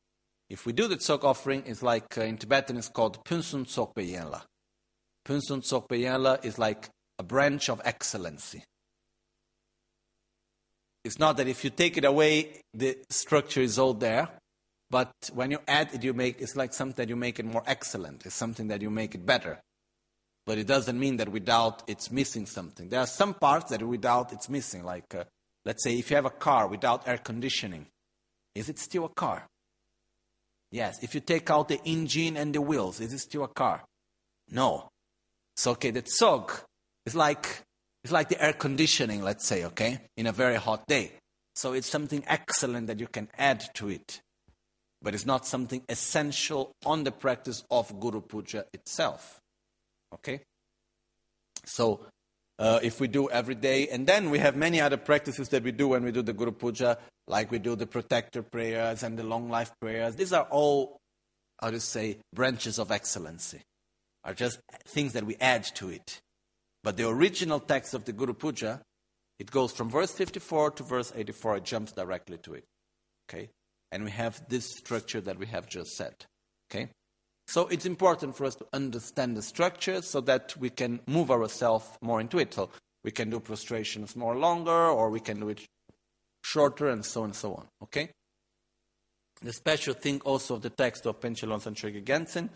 If 0.50 0.66
we 0.66 0.74
do 0.74 0.88
the 0.88 0.98
Tsok 0.98 1.24
offering, 1.24 1.64
it's 1.68 1.84
like 1.84 2.18
uh, 2.18 2.22
in 2.22 2.38
Tibetan 2.38 2.78
it's 2.78 2.90
called 2.90 3.24
Punsun 3.26 3.66
Tsokpe 3.68 4.12
Yenla. 4.12 4.42
Punsun 5.28 5.62
Tsokpe 5.62 6.02
Yenla 6.02 6.44
is 6.44 6.58
like 6.58 6.90
a 7.20 7.24
branch 7.24 7.70
of 7.70 7.82
excellency. 7.84 8.64
It's 11.04 11.20
not 11.20 11.38
that 11.38 11.48
if 11.48 11.64
you 11.64 11.70
take 11.70 11.98
it 11.98 12.06
away, 12.06 12.62
the 12.74 12.98
structure 13.10 13.62
is 13.62 13.80
all 13.80 13.94
there. 13.94 14.28
But 14.90 15.12
when 15.34 15.52
you 15.52 15.60
add 15.68 15.94
it, 15.94 16.04
you 16.04 16.14
make 16.14 16.42
it's 16.42 16.56
like 16.56 16.74
something 16.74 16.96
that 17.04 17.10
you 17.10 17.16
make 17.16 17.40
it 17.40 17.46
more 17.46 17.64
excellent. 17.66 18.26
It's 18.26 18.36
something 18.36 18.68
that 18.70 18.82
you 18.82 18.90
make 18.90 19.16
it 19.16 19.26
better. 19.26 19.60
But 20.46 20.58
it 20.58 20.68
doesn't 20.68 20.98
mean 20.98 21.18
that 21.18 21.30
without 21.30 21.84
it's 21.88 22.10
missing 22.10 22.46
something. 22.46 22.88
There 22.88 23.02
are 23.02 23.08
some 23.08 23.34
parts 23.34 23.72
that 23.72 23.84
without 23.84 24.32
it's 24.32 24.48
missing, 24.48 24.84
like 24.84 25.14
uh, 25.14 25.26
Let's 25.68 25.84
say 25.84 26.00
if 26.00 26.10
you 26.10 26.16
have 26.16 26.26
a 26.26 26.30
car 26.30 26.66
without 26.70 27.06
air 27.10 27.18
conditioning, 27.18 27.88
is 28.56 28.70
it 28.70 28.80
still 28.80 29.04
a 29.04 29.10
car? 29.10 29.46
Yes. 30.72 31.04
If 31.04 31.14
you 31.14 31.20
take 31.20 31.52
out 31.52 31.68
the 31.68 31.82
engine 31.84 32.38
and 32.38 32.56
the 32.56 32.62
wheels, 32.62 33.02
is 33.02 33.12
it 33.12 33.20
still 33.20 33.44
a 33.44 33.50
car? 33.50 33.84
No. 34.50 34.88
So 35.58 35.72
okay, 35.72 35.92
the 35.92 36.04
tsog 36.04 36.62
is 37.08 37.16
like 37.16 37.64
it's 38.04 38.14
like 38.14 38.30
the 38.30 38.42
air 38.42 38.54
conditioning, 38.54 39.24
let's 39.24 39.46
say, 39.46 39.66
okay, 39.66 40.00
in 40.16 40.28
a 40.28 40.32
very 40.32 40.56
hot 40.56 40.86
day. 40.88 41.14
So 41.56 41.74
it's 41.74 41.90
something 41.90 42.24
excellent 42.28 42.88
that 42.88 43.00
you 43.00 43.08
can 43.08 43.30
add 43.38 43.66
to 43.76 43.90
it. 43.90 44.22
But 45.02 45.16
it's 45.16 45.26
not 45.26 45.46
something 45.46 45.84
essential 45.90 46.72
on 46.86 47.04
the 47.04 47.12
practice 47.12 47.64
of 47.72 48.00
Guru 48.00 48.22
Puja 48.22 48.66
itself. 48.74 49.40
Okay? 50.14 50.42
So 51.66 52.02
uh, 52.60 52.80
if 52.84 53.00
we 53.00 53.08
do 53.08 53.30
every 53.30 53.56
day, 53.56 53.88
and 53.88 54.06
then 54.06 54.30
we 54.30 54.40
have 54.40 54.56
many 54.56 54.80
other 54.80 54.98
practices 54.98 55.50
that 55.50 55.64
we 55.64 55.72
do 55.72 55.88
when 55.90 56.04
we 56.04 56.12
do 56.12 56.22
the 56.22 56.34
Guru 56.34 56.52
Puja, 56.52 56.98
like 57.28 57.52
we 57.52 57.60
do 57.60 57.76
the 57.76 57.88
protector 57.88 58.44
prayers 58.44 59.04
and 59.04 59.18
the 59.18 59.24
long 59.24 59.50
life 59.50 59.72
prayers. 59.82 60.16
These 60.16 60.34
are 60.34 60.48
all, 60.50 60.98
how 61.62 61.72
to 61.72 61.80
say, 61.80 62.18
branches 62.34 62.80
of 62.80 62.92
excellency, 62.92 63.62
are 64.24 64.34
just 64.34 64.60
things 64.86 65.14
that 65.14 65.26
we 65.26 65.36
add 65.42 65.64
to 65.76 65.90
it. 65.90 66.22
But 66.84 66.98
the 66.98 67.08
original 67.08 67.60
text 67.60 67.94
of 67.94 68.06
the 68.06 68.14
Guru 68.14 68.34
Puja, 68.34 68.82
it 69.40 69.52
goes 69.52 69.72
from 69.72 69.90
verse 69.90 70.12
54 70.12 70.72
to 70.72 70.84
verse 70.84 71.12
84, 71.16 71.58
it 71.58 71.64
jumps 71.64 71.92
directly 71.92 72.38
to 72.40 72.54
it. 72.54 72.66
Okay? 73.30 73.50
And 73.92 74.04
we 74.04 74.12
have 74.12 74.48
this 74.50 74.66
structure 74.66 75.22
that 75.22 75.38
we 75.38 75.46
have 75.48 75.68
just 75.68 75.96
said. 75.96 76.26
Okay? 76.70 76.90
So 77.48 77.68
it's 77.68 77.86
important 77.86 78.36
for 78.36 78.46
us 78.46 78.56
to 78.56 78.66
understand 78.74 79.38
the 79.38 79.42
structure 79.42 80.02
so 80.02 80.20
that 80.22 80.56
we 80.58 80.70
can 80.70 81.00
move 81.08 81.32
ourselves 81.32 81.86
more 82.02 82.20
into 82.20 82.40
it. 82.40 82.54
So 82.54 82.70
we 83.04 83.12
can 83.12 83.30
do 83.30 83.40
prostrations 83.40 84.16
more 84.16 84.36
longer, 84.36 84.72
or 84.72 85.10
we 85.10 85.22
can 85.22 85.40
do 85.40 85.50
it 85.50 85.62
shorter, 86.44 86.90
and 86.90 87.06
so 87.06 87.22
on 87.22 87.28
and 87.28 87.36
so 87.36 87.54
on. 87.54 87.68
Okay? 87.84 88.10
The 89.42 89.54
special 89.54 89.94
thing 89.94 90.20
also 90.26 90.56
of 90.56 90.62
the 90.62 90.70
text 90.70 91.06
of 91.06 91.20
Panchen 91.22 91.50
Losang 91.50 91.76
Chökyi 91.76 92.04
Gyaltsen 92.04 92.50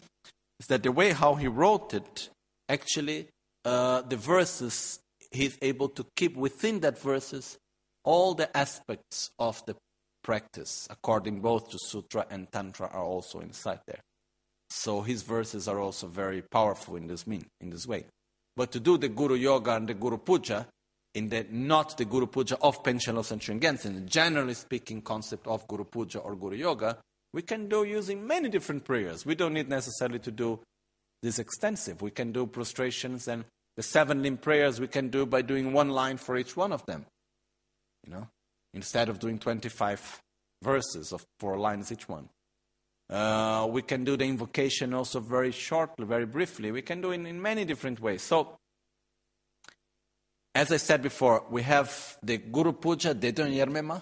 is 0.60 0.68
that 0.68 0.84
the 0.84 0.92
way 0.92 1.12
how 1.12 1.36
he 1.36 1.48
wrote 1.48 1.94
it, 1.94 2.30
actually, 2.68 3.30
uh, 3.66 4.02
the 4.02 4.18
verses, 4.18 5.00
he's 5.32 5.58
able 5.62 5.90
to 5.90 6.06
keep 6.16 6.36
within 6.36 6.80
that 6.82 7.00
verses 7.00 7.58
all 8.04 8.34
the 8.34 8.56
aspects 8.58 9.32
of 9.38 9.64
the 9.66 9.76
practice, 10.24 10.88
according 10.90 11.42
both 11.42 11.70
to 11.70 11.78
Sutra 11.80 12.26
and 12.30 12.52
Tantra, 12.52 12.88
are 12.88 13.04
also 13.04 13.40
inside 13.40 13.80
there. 13.88 14.02
So 14.70 15.02
his 15.02 15.24
verses 15.24 15.68
are 15.68 15.80
also 15.80 16.08
very 16.08 16.42
powerful 16.42 16.96
in 16.96 17.08
this 17.08 17.28
mean, 17.28 17.46
in 17.60 17.70
this 17.70 17.86
way. 17.86 18.06
But 18.56 18.72
to 18.72 18.80
do 18.80 18.98
the 18.98 19.10
Guru 19.10 19.36
Yoga 19.36 19.76
and 19.76 19.88
the 19.88 19.94
Guru 19.94 20.18
Puja, 20.18 20.68
in 21.14 21.30
the 21.30 21.46
not 21.50 21.98
the 21.98 22.06
Guru 22.06 22.28
Puja 22.28 22.58
of 22.62 22.82
Losang 22.84 23.40
Chökyi 23.40 23.60
Gyaltsen, 23.60 23.96
the 23.96 24.02
generally 24.02 24.54
speaking 24.54 25.02
concept 25.02 25.48
of 25.48 25.68
Guru 25.68 25.84
Puja 25.84 26.20
or 26.20 26.36
Guru 26.36 26.56
Yoga, 26.56 26.98
we 27.34 27.42
can 27.42 27.68
do 27.68 27.84
using 27.84 28.26
many 28.26 28.50
different 28.50 28.84
prayers. 28.84 29.26
We 29.26 29.36
don't 29.36 29.54
need 29.54 29.70
necessarily 29.70 30.20
to 30.20 30.32
do 30.32 30.60
this 31.22 31.40
extensive. 31.40 32.02
We 32.02 32.12
can 32.12 32.32
do 32.32 32.46
prostrations 32.46 33.28
and 33.28 33.46
the 33.76 33.84
seven 33.84 34.22
limb 34.22 34.38
prayers 34.38 34.80
we 34.80 34.88
can 34.88 35.10
do 35.10 35.26
by 35.26 35.42
doing 35.42 35.74
one 35.74 35.90
line 35.90 36.18
for 36.18 36.38
each 36.38 36.58
one 36.58 36.72
of 36.72 36.86
them. 36.86 37.06
You 38.06 38.14
know, 38.14 38.28
instead 38.74 39.10
of 39.10 39.20
doing 39.20 39.40
25 39.40 40.22
verses 40.62 41.12
of 41.12 41.26
four 41.40 41.58
lines 41.58 41.92
each 41.92 42.08
one. 42.08 42.30
Uh, 43.10 43.68
we 43.70 43.82
can 43.82 44.04
do 44.04 44.16
the 44.16 44.24
invocation 44.24 44.94
also 44.94 45.20
very 45.20 45.52
shortly, 45.52 46.06
very 46.06 46.26
briefly. 46.26 46.72
We 46.72 46.82
can 46.82 47.02
do 47.02 47.12
it 47.12 47.26
in 47.26 47.42
many 47.42 47.66
different 47.66 48.00
ways. 48.00 48.22
So, 48.22 48.58
as 50.56 50.72
I 50.72 50.78
said 50.78 51.02
before, 51.02 51.46
we 51.50 51.62
have 51.64 52.18
the 52.24 52.38
Guru 52.38 52.72
Puja 52.72 53.14
Dedon 53.14 53.54
Yermema, 53.54 54.02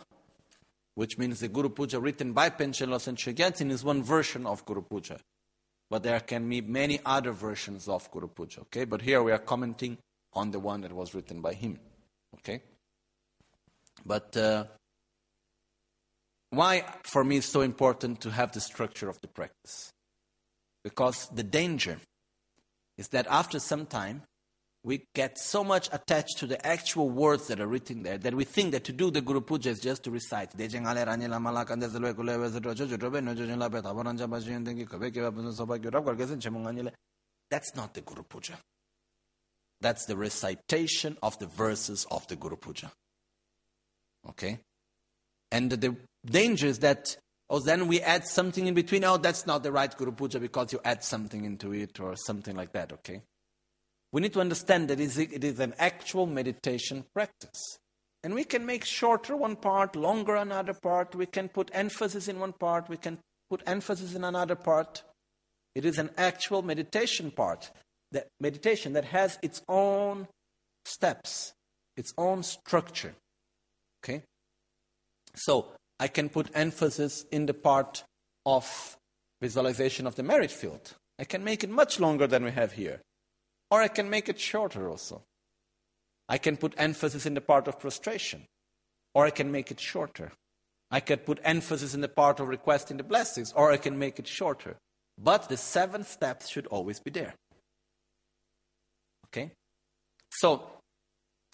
which 0.93 1.17
means 1.17 1.39
the 1.39 1.47
Guru 1.47 1.69
Puja 1.69 1.99
written 1.99 2.33
by 2.33 2.49
Panchen 2.51 2.89
Losang 2.89 3.15
Chökyi 3.15 3.35
Gyaltsen 3.35 3.71
is 3.71 3.83
one 3.83 4.03
version 4.03 4.45
of 4.45 4.63
Guru 4.65 4.81
Puja. 4.81 5.19
But 5.89 6.03
there 6.03 6.19
can 6.19 6.47
be 6.47 6.61
many 6.61 6.99
other 7.05 7.31
versions 7.31 7.87
of 7.87 8.09
Guru 8.11 8.27
Puja, 8.27 8.61
okay? 8.61 8.85
But 8.85 9.01
here 9.01 9.23
we 9.23 9.31
are 9.31 9.39
commenting 9.39 9.97
on 10.33 10.51
the 10.51 10.59
one 10.59 10.81
that 10.81 10.93
was 10.93 11.15
written 11.15 11.41
by 11.41 11.53
him, 11.53 11.79
okay? 12.35 12.61
But 14.05 14.37
uh, 14.37 14.65
why, 16.51 16.85
for 17.03 17.23
me, 17.23 17.37
it's 17.37 17.47
so 17.47 17.61
important 17.61 18.21
to 18.21 18.31
have 18.31 18.51
the 18.51 18.61
structure 18.61 19.09
of 19.09 19.19
the 19.21 19.27
practice? 19.27 19.91
Because 20.83 21.27
the 21.29 21.43
danger 21.43 21.97
is 22.97 23.09
that 23.09 23.27
after 23.29 23.59
some 23.59 23.85
time, 23.85 24.23
we 24.83 25.05
get 25.13 25.37
so 25.37 25.63
much 25.63 25.89
attached 25.91 26.37
to 26.39 26.47
the 26.47 26.65
actual 26.65 27.09
words 27.09 27.47
that 27.47 27.59
are 27.59 27.67
written 27.67 28.03
there 28.03 28.17
that 28.17 28.33
we 28.33 28.45
think 28.45 28.71
that 28.71 28.85
to 28.85 28.93
do 28.93 29.11
the 29.11 29.21
Guru 29.21 29.41
Puja 29.41 29.71
is 29.71 29.79
just 29.79 30.03
to 30.03 30.11
recite. 30.11 30.51
That's 30.57 30.73
not 37.75 37.93
the 37.93 38.01
Guru 38.01 38.23
Puja. 38.23 38.53
That's 39.81 40.05
the 40.05 40.15
recitation 40.15 41.17
of 41.23 41.39
the 41.39 41.47
verses 41.47 42.05
of 42.09 42.27
the 42.27 42.35
Guru 42.35 42.55
Puja. 42.55 42.91
Okay? 44.29 44.59
And 45.51 45.71
the 45.71 45.95
danger 46.25 46.67
is 46.67 46.79
that, 46.79 47.17
oh, 47.49 47.59
then 47.59 47.87
we 47.87 47.99
add 48.01 48.25
something 48.25 48.67
in 48.67 48.75
between. 48.75 49.03
Oh, 49.03 49.17
that's 49.17 49.45
not 49.45 49.63
the 49.63 49.71
right 49.71 49.95
Guru 49.95 50.11
Puja 50.11 50.39
because 50.39 50.71
you 50.71 50.79
add 50.85 51.03
something 51.03 51.43
into 51.43 51.73
it 51.73 51.99
or 51.99 52.15
something 52.15 52.55
like 52.55 52.71
that, 52.73 52.93
okay? 52.93 53.21
We 54.11 54.21
need 54.21 54.33
to 54.33 54.41
understand 54.41 54.87
that 54.89 54.99
it 54.99 55.43
is 55.43 55.59
an 55.59 55.73
actual 55.77 56.25
meditation 56.25 57.05
practice. 57.13 57.77
And 58.23 58.33
we 58.33 58.43
can 58.43 58.65
make 58.65 58.83
shorter 58.83 59.35
one 59.35 59.55
part, 59.55 59.95
longer 59.95 60.35
another 60.35 60.73
part. 60.73 61.15
We 61.15 61.25
can 61.25 61.47
put 61.47 61.69
emphasis 61.73 62.27
in 62.27 62.39
one 62.39 62.53
part, 62.53 62.89
we 62.89 62.97
can 62.97 63.19
put 63.49 63.61
emphasis 63.65 64.15
in 64.15 64.23
another 64.23 64.55
part. 64.55 65.03
It 65.75 65.85
is 65.85 65.99
an 65.99 66.09
actual 66.17 66.61
meditation 66.61 67.31
part, 67.31 67.71
that 68.11 68.27
meditation 68.39 68.93
that 68.93 69.05
has 69.05 69.37
its 69.41 69.61
own 69.69 70.27
steps, 70.85 71.53
its 71.95 72.13
own 72.17 72.43
structure. 72.43 73.13
Okay? 74.03 74.23
So, 75.35 75.67
I 75.99 76.07
can 76.07 76.29
put 76.29 76.49
emphasis 76.55 77.25
in 77.31 77.45
the 77.45 77.53
part 77.53 78.03
of 78.45 78.97
visualization 79.41 80.07
of 80.07 80.15
the 80.15 80.23
merit 80.23 80.51
field. 80.51 80.95
I 81.19 81.23
can 81.25 81.43
make 81.43 81.63
it 81.63 81.69
much 81.69 81.99
longer 81.99 82.25
than 82.25 82.43
we 82.43 82.51
have 82.51 82.73
here. 82.73 83.01
Or 83.71 83.81
I 83.81 83.87
can 83.87 84.09
make 84.09 84.29
it 84.29 84.39
shorter 84.39 84.89
also. 84.89 85.23
I 86.27 86.37
can 86.37 86.57
put 86.57 86.73
emphasis 86.77 87.25
in 87.25 87.33
the 87.33 87.41
part 87.41 87.67
of 87.67 87.79
prostration. 87.79 88.45
Or 89.13 89.25
I 89.25 89.31
can 89.31 89.51
make 89.51 89.71
it 89.71 89.79
shorter. 89.79 90.31
I 90.91 90.99
can 90.99 91.19
put 91.19 91.39
emphasis 91.43 91.93
in 91.93 92.01
the 92.01 92.07
part 92.07 92.39
of 92.39 92.47
requesting 92.47 92.97
the 92.97 93.03
blessings. 93.03 93.51
Or 93.53 93.71
I 93.71 93.77
can 93.77 93.97
make 93.97 94.19
it 94.19 94.27
shorter. 94.27 94.77
But 95.17 95.49
the 95.49 95.57
seven 95.57 96.03
steps 96.03 96.47
should 96.47 96.67
always 96.67 96.99
be 96.99 97.11
there. 97.11 97.33
Okay? 99.27 99.51
So, 100.31 100.63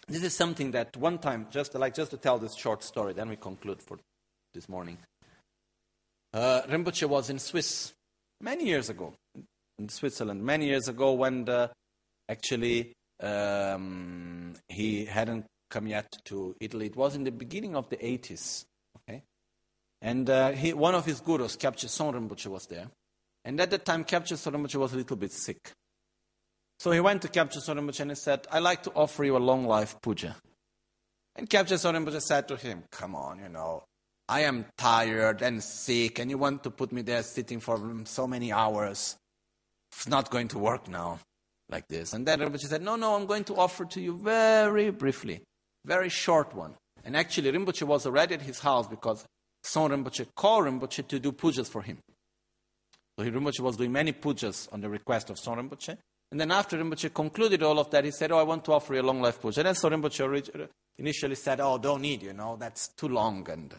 this 0.07 0.23
is 0.23 0.35
something 0.35 0.71
that 0.71 0.95
one 0.95 1.17
time, 1.17 1.47
just 1.49 1.73
like 1.73 1.95
just 1.95 2.11
to 2.11 2.17
tell 2.17 2.37
this 2.37 2.55
short 2.55 2.83
story, 2.83 3.13
then 3.13 3.29
we 3.29 3.35
conclude 3.35 3.81
for 3.81 3.97
this 4.53 4.69
morning. 4.69 4.97
Uh, 6.33 6.61
Rinpoche 6.69 7.07
was 7.07 7.29
in 7.29 7.39
Swiss 7.39 7.93
many 8.41 8.65
years 8.65 8.89
ago, 8.89 9.13
in 9.79 9.89
Switzerland, 9.89 10.43
many 10.43 10.67
years 10.67 10.87
ago 10.87 11.13
when 11.13 11.45
the 11.45 11.71
Actually, 12.27 12.93
um, 13.21 14.53
he 14.67 15.05
hadn't 15.05 15.45
come 15.69 15.87
yet 15.87 16.11
to 16.25 16.55
Italy. 16.59 16.87
It 16.87 16.95
was 16.95 17.15
in 17.15 17.23
the 17.23 17.31
beginning 17.31 17.75
of 17.75 17.89
the 17.89 17.97
80s. 17.97 18.65
Okay? 18.97 19.23
And 20.01 20.29
uh, 20.29 20.51
he, 20.51 20.73
one 20.73 20.95
of 20.95 21.05
his 21.05 21.21
gurus, 21.21 21.55
Kyabje 21.55 21.85
Rinpoche, 22.13 22.47
was 22.47 22.65
there. 22.67 22.87
And 23.43 23.59
at 23.59 23.71
that 23.71 23.85
time, 23.85 24.03
Kyabje 24.03 24.33
Rinpoche 24.51 24.75
was 24.75 24.93
a 24.93 24.97
little 24.97 25.17
bit 25.17 25.31
sick. 25.31 25.71
So 26.79 26.91
he 26.91 26.99
went 26.99 27.21
to 27.21 27.27
Kyabje 27.27 27.57
Rinpoche 27.57 28.01
and 28.01 28.11
he 28.11 28.15
said, 28.15 28.47
I'd 28.51 28.59
like 28.59 28.83
to 28.83 28.91
offer 28.91 29.23
you 29.23 29.37
a 29.37 29.39
long 29.39 29.65
life 29.65 29.95
puja. 30.01 30.35
And 31.35 31.49
Kyabje 31.49 31.77
Rinpoche 31.93 32.21
said 32.21 32.47
to 32.47 32.55
him, 32.55 32.83
Come 32.91 33.15
on, 33.15 33.39
you 33.39 33.49
know, 33.49 33.83
I 34.27 34.41
am 34.41 34.65
tired 34.77 35.43
and 35.43 35.61
sick, 35.61 36.17
and 36.17 36.31
you 36.31 36.39
want 36.39 36.63
to 36.63 36.71
put 36.71 36.91
me 36.91 37.03
there 37.03 37.21
sitting 37.21 37.59
for 37.59 37.79
so 38.05 38.25
many 38.25 38.51
hours. 38.51 39.17
It's 39.91 40.07
not 40.07 40.31
going 40.31 40.47
to 40.49 40.57
work 40.57 40.87
now 40.87 41.19
like 41.69 41.87
this. 41.87 42.13
And 42.13 42.25
then 42.25 42.39
Rinpoche 42.39 42.67
said, 42.67 42.81
No, 42.81 42.95
no, 42.95 43.15
I'm 43.15 43.25
going 43.25 43.43
to 43.45 43.55
offer 43.55 43.85
to 43.85 44.01
you 44.01 44.17
very 44.17 44.89
briefly, 44.91 45.41
very 45.85 46.09
short 46.09 46.53
one. 46.53 46.75
And 47.03 47.15
actually, 47.15 47.51
Rinpoche 47.51 47.83
was 47.83 48.05
already 48.05 48.35
at 48.35 48.41
his 48.41 48.59
house 48.59 48.87
because 48.87 49.25
Zong 49.63 49.91
Rinpoche 49.91 50.27
called 50.35 50.65
Rinpoche 50.65 51.07
to 51.07 51.19
do 51.19 51.31
pujas 51.31 51.67
for 51.67 51.81
him. 51.81 51.99
So 53.17 53.25
Rinpoche 53.25 53.59
was 53.61 53.77
doing 53.77 53.91
many 53.91 54.13
pujas 54.13 54.71
on 54.71 54.81
the 54.81 54.89
request 54.89 55.29
of 55.29 55.37
Zong 55.37 55.57
Rinpoche. 55.57 55.97
And 56.31 56.39
then 56.39 56.51
after 56.51 56.77
Rinpoche 56.77 57.13
concluded 57.13 57.63
all 57.63 57.79
of 57.79 57.89
that, 57.91 58.03
he 58.03 58.11
said, 58.11 58.31
Oh, 58.31 58.37
I 58.37 58.43
want 58.43 58.65
to 58.65 58.73
offer 58.73 58.93
you 58.95 59.01
a 59.01 59.03
long 59.03 59.21
life 59.21 59.39
puja. 59.39 59.61
And 59.61 59.67
then 59.67 59.75
Zong 59.75 60.01
Rinpoche 60.01 60.69
initially 60.97 61.35
said, 61.35 61.59
Oh, 61.59 61.77
don't 61.77 62.01
need, 62.01 62.23
you 62.23 62.33
know, 62.33 62.57
that's 62.59 62.89
too 62.89 63.07
long. 63.07 63.47
And 63.49 63.73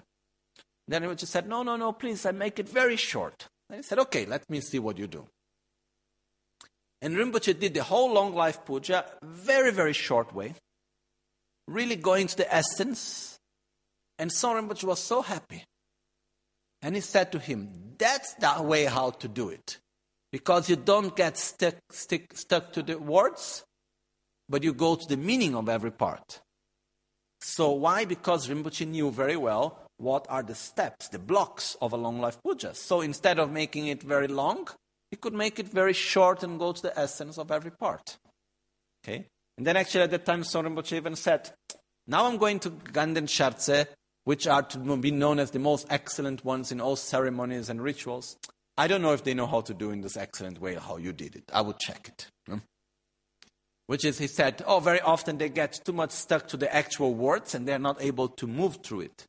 then 0.89 1.03
Rinpoche 1.03 1.27
said, 1.27 1.49
No, 1.49 1.63
no, 1.63 1.77
no, 1.77 1.93
please, 1.93 2.25
I 2.27 2.33
make 2.33 2.59
it 2.59 2.69
very 2.69 2.97
short. 2.97 3.49
And 3.69 3.79
he 3.79 3.83
said, 3.83 3.99
Okay, 3.99 4.27
let 4.27 4.49
me 4.49 4.61
see 4.61 4.79
what 4.79 4.99
you 4.99 5.07
do. 5.07 5.27
And 7.03 7.17
Rinpoche 7.17 7.59
did 7.59 7.75
the 7.75 7.83
whole 7.83 8.13
long 8.13 8.35
life 8.35 8.65
puja 8.65 9.05
very, 9.23 9.71
very 9.71 9.93
short 9.93 10.35
way, 10.35 10.55
really 11.69 11.97
going 11.97 12.27
to 12.29 12.37
the 12.37 12.55
essence, 12.55 13.37
And 14.19 14.33
Soren 14.33 14.69
Rinpoche 14.69 14.85
was 14.85 15.01
so 15.01 15.23
happy. 15.23 15.65
And 16.83 16.95
he 16.95 17.01
said 17.01 17.33
to 17.33 17.39
him, 17.39 17.95
That's 17.99 18.35
the 18.35 18.63
way 18.63 18.85
how 18.85 19.11
to 19.11 19.29
do 19.29 19.49
it. 19.51 19.79
Because 20.33 20.69
you 20.69 20.77
don't 20.77 21.15
get 21.17 21.39
stuck, 21.39 21.77
stick, 21.91 22.37
stuck 22.37 22.73
to 22.73 22.83
the 22.83 22.99
words, 22.99 23.65
but 24.49 24.63
you 24.63 24.73
go 24.75 24.97
to 24.97 25.07
the 25.07 25.17
meaning 25.17 25.55
of 25.55 25.69
every 25.69 25.93
part. 25.93 26.41
So, 27.41 27.71
why? 27.73 28.05
Because 28.05 28.49
Rinpoche 28.49 28.87
knew 28.87 29.11
very 29.11 29.37
well 29.37 29.79
what 29.99 30.27
are 30.29 30.43
the 30.43 30.55
steps, 30.55 31.09
the 31.09 31.19
blocks 31.19 31.77
of 31.81 31.93
a 31.93 31.97
long 31.97 32.21
life 32.21 32.39
puja. 32.43 32.75
So, 32.75 33.01
instead 33.01 33.39
of 33.39 33.51
making 33.51 33.87
it 33.87 34.03
very 34.03 34.29
long, 34.29 34.69
he 35.11 35.17
could 35.17 35.35
make 35.35 35.59
it 35.59 35.69
very 35.69 35.93
short 35.93 36.43
and 36.43 36.59
go 36.59 36.73
to 36.73 36.83
the 36.83 36.99
essence 36.99 37.39
of 37.39 37.51
every 37.51 37.71
part. 37.71 38.19
Okay? 39.05 39.27
And 39.57 39.67
then, 39.67 39.77
actually, 39.77 40.03
at 40.03 40.11
that 40.11 40.27
time, 40.27 40.45
Soren 40.45 40.79
even 40.93 41.17
said, 41.17 41.51
Now 42.07 42.27
I'm 42.27 42.37
going 42.37 42.61
to 42.61 42.71
Ganden 42.71 43.27
Shartse, 43.27 43.87
which 44.25 44.47
are 44.47 44.63
to 44.63 44.97
be 44.97 45.11
known 45.11 45.39
as 45.39 45.53
the 45.53 45.59
most 45.59 45.87
excellent 45.89 46.45
ones 46.45 46.73
in 46.73 46.81
all 46.81 46.97
ceremonies 46.97 47.71
and 47.71 47.81
rituals. 47.81 48.37
I 48.77 48.89
don't 48.89 49.01
know 49.01 49.13
if 49.13 49.25
they 49.25 49.33
know 49.33 49.47
how 49.47 49.63
to 49.63 49.73
do 49.73 49.91
in 49.91 50.03
this 50.03 50.17
excellent 50.17 50.61
way 50.61 50.75
how 50.75 50.99
you 50.99 51.13
did 51.13 51.37
it. 51.37 51.45
I 51.53 51.63
would 51.63 51.79
check 51.79 52.09
it. 52.09 52.27
Hmm? 52.47 52.59
Which 53.87 54.05
is, 54.05 54.19
he 54.19 54.27
said, 54.27 54.63
oh, 54.67 54.81
very 54.81 55.01
often 55.01 55.39
they 55.39 55.49
get 55.49 55.81
too 55.85 55.93
much 55.93 56.11
stuck 56.11 56.49
to 56.49 56.57
the 56.57 56.75
actual 56.75 57.15
words 57.15 57.55
and 57.55 57.67
they're 57.67 57.79
not 57.79 58.03
able 58.03 58.29
to 58.29 58.47
move 58.47 58.81
through 58.83 59.03
it. 59.03 59.27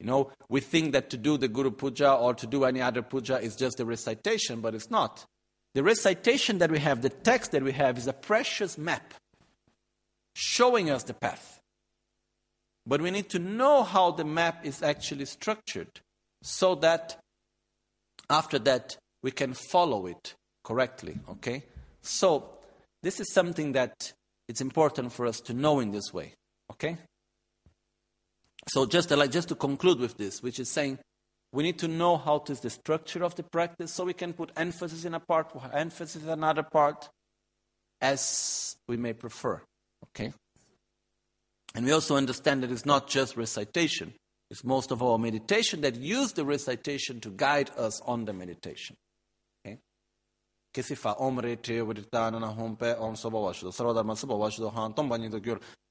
You 0.00 0.06
know, 0.06 0.30
we 0.48 0.60
think 0.60 0.92
that 0.92 1.10
to 1.10 1.16
do 1.16 1.38
the 1.38 1.48
Guru 1.48 1.70
Puja 1.70 2.12
or 2.12 2.34
to 2.34 2.46
do 2.46 2.64
any 2.64 2.82
other 2.82 3.02
puja 3.02 3.40
is 3.40 3.56
just 3.56 3.80
a 3.80 3.84
recitation, 3.84 4.60
but 4.60 4.74
it's 4.74 4.90
not. 4.90 5.24
The 5.74 5.82
recitation 5.82 6.58
that 6.58 6.70
we 6.70 6.78
have, 6.78 7.02
the 7.02 7.10
text 7.10 7.52
that 7.52 7.62
we 7.62 7.72
have, 7.72 7.98
is 7.98 8.06
a 8.06 8.12
precious 8.12 8.76
map 8.76 9.14
showing 10.34 10.90
us 10.90 11.02
the 11.04 11.14
path. 11.14 11.60
But 12.86 13.00
we 13.00 13.10
need 13.10 13.28
to 13.30 13.38
know 13.38 13.82
how 13.82 14.10
the 14.10 14.24
map 14.24 14.64
is 14.64 14.82
actually 14.82 15.24
structured 15.24 16.00
so 16.42 16.74
that 16.76 17.18
after 18.30 18.58
that 18.60 18.96
we 19.22 19.30
can 19.30 19.54
follow 19.54 20.06
it 20.06 20.34
correctly. 20.62 21.18
Okay? 21.28 21.64
So, 22.02 22.50
this 23.02 23.18
is 23.18 23.32
something 23.32 23.72
that 23.72 24.12
it's 24.48 24.60
important 24.60 25.12
for 25.12 25.26
us 25.26 25.40
to 25.40 25.54
know 25.54 25.80
in 25.80 25.90
this 25.90 26.12
way. 26.12 26.34
Okay? 26.70 26.96
So, 28.68 28.86
just, 28.86 29.10
like, 29.10 29.30
just 29.30 29.48
to 29.48 29.54
conclude 29.54 30.00
with 30.00 30.16
this, 30.16 30.42
which 30.42 30.58
is 30.58 30.68
saying 30.70 30.98
we 31.52 31.62
need 31.62 31.78
to 31.78 31.88
know 31.88 32.16
how 32.16 32.38
to 32.38 32.54
the 32.54 32.70
structure 32.70 33.24
of 33.24 33.34
the 33.36 33.42
practice 33.42 33.92
so 33.92 34.04
we 34.04 34.12
can 34.12 34.32
put 34.32 34.50
emphasis 34.56 35.04
in 35.04 35.14
a 35.14 35.20
part, 35.20 35.52
emphasis 35.72 36.22
in 36.22 36.28
another 36.28 36.62
part, 36.62 37.08
as 38.00 38.76
we 38.88 38.96
may 38.96 39.12
prefer. 39.12 39.62
Okay? 40.04 40.32
And 41.74 41.86
we 41.86 41.92
also 41.92 42.16
understand 42.16 42.62
that 42.62 42.70
it's 42.70 42.86
not 42.86 43.08
just 43.08 43.36
recitation, 43.36 44.14
it's 44.50 44.64
most 44.64 44.90
of 44.90 45.02
all 45.02 45.18
meditation 45.18 45.80
that 45.82 45.96
use 45.96 46.32
the 46.32 46.44
recitation 46.44 47.20
to 47.20 47.30
guide 47.30 47.70
us 47.76 48.00
on 48.02 48.24
the 48.24 48.32
meditation. 48.32 48.96
Okay? 49.64 49.78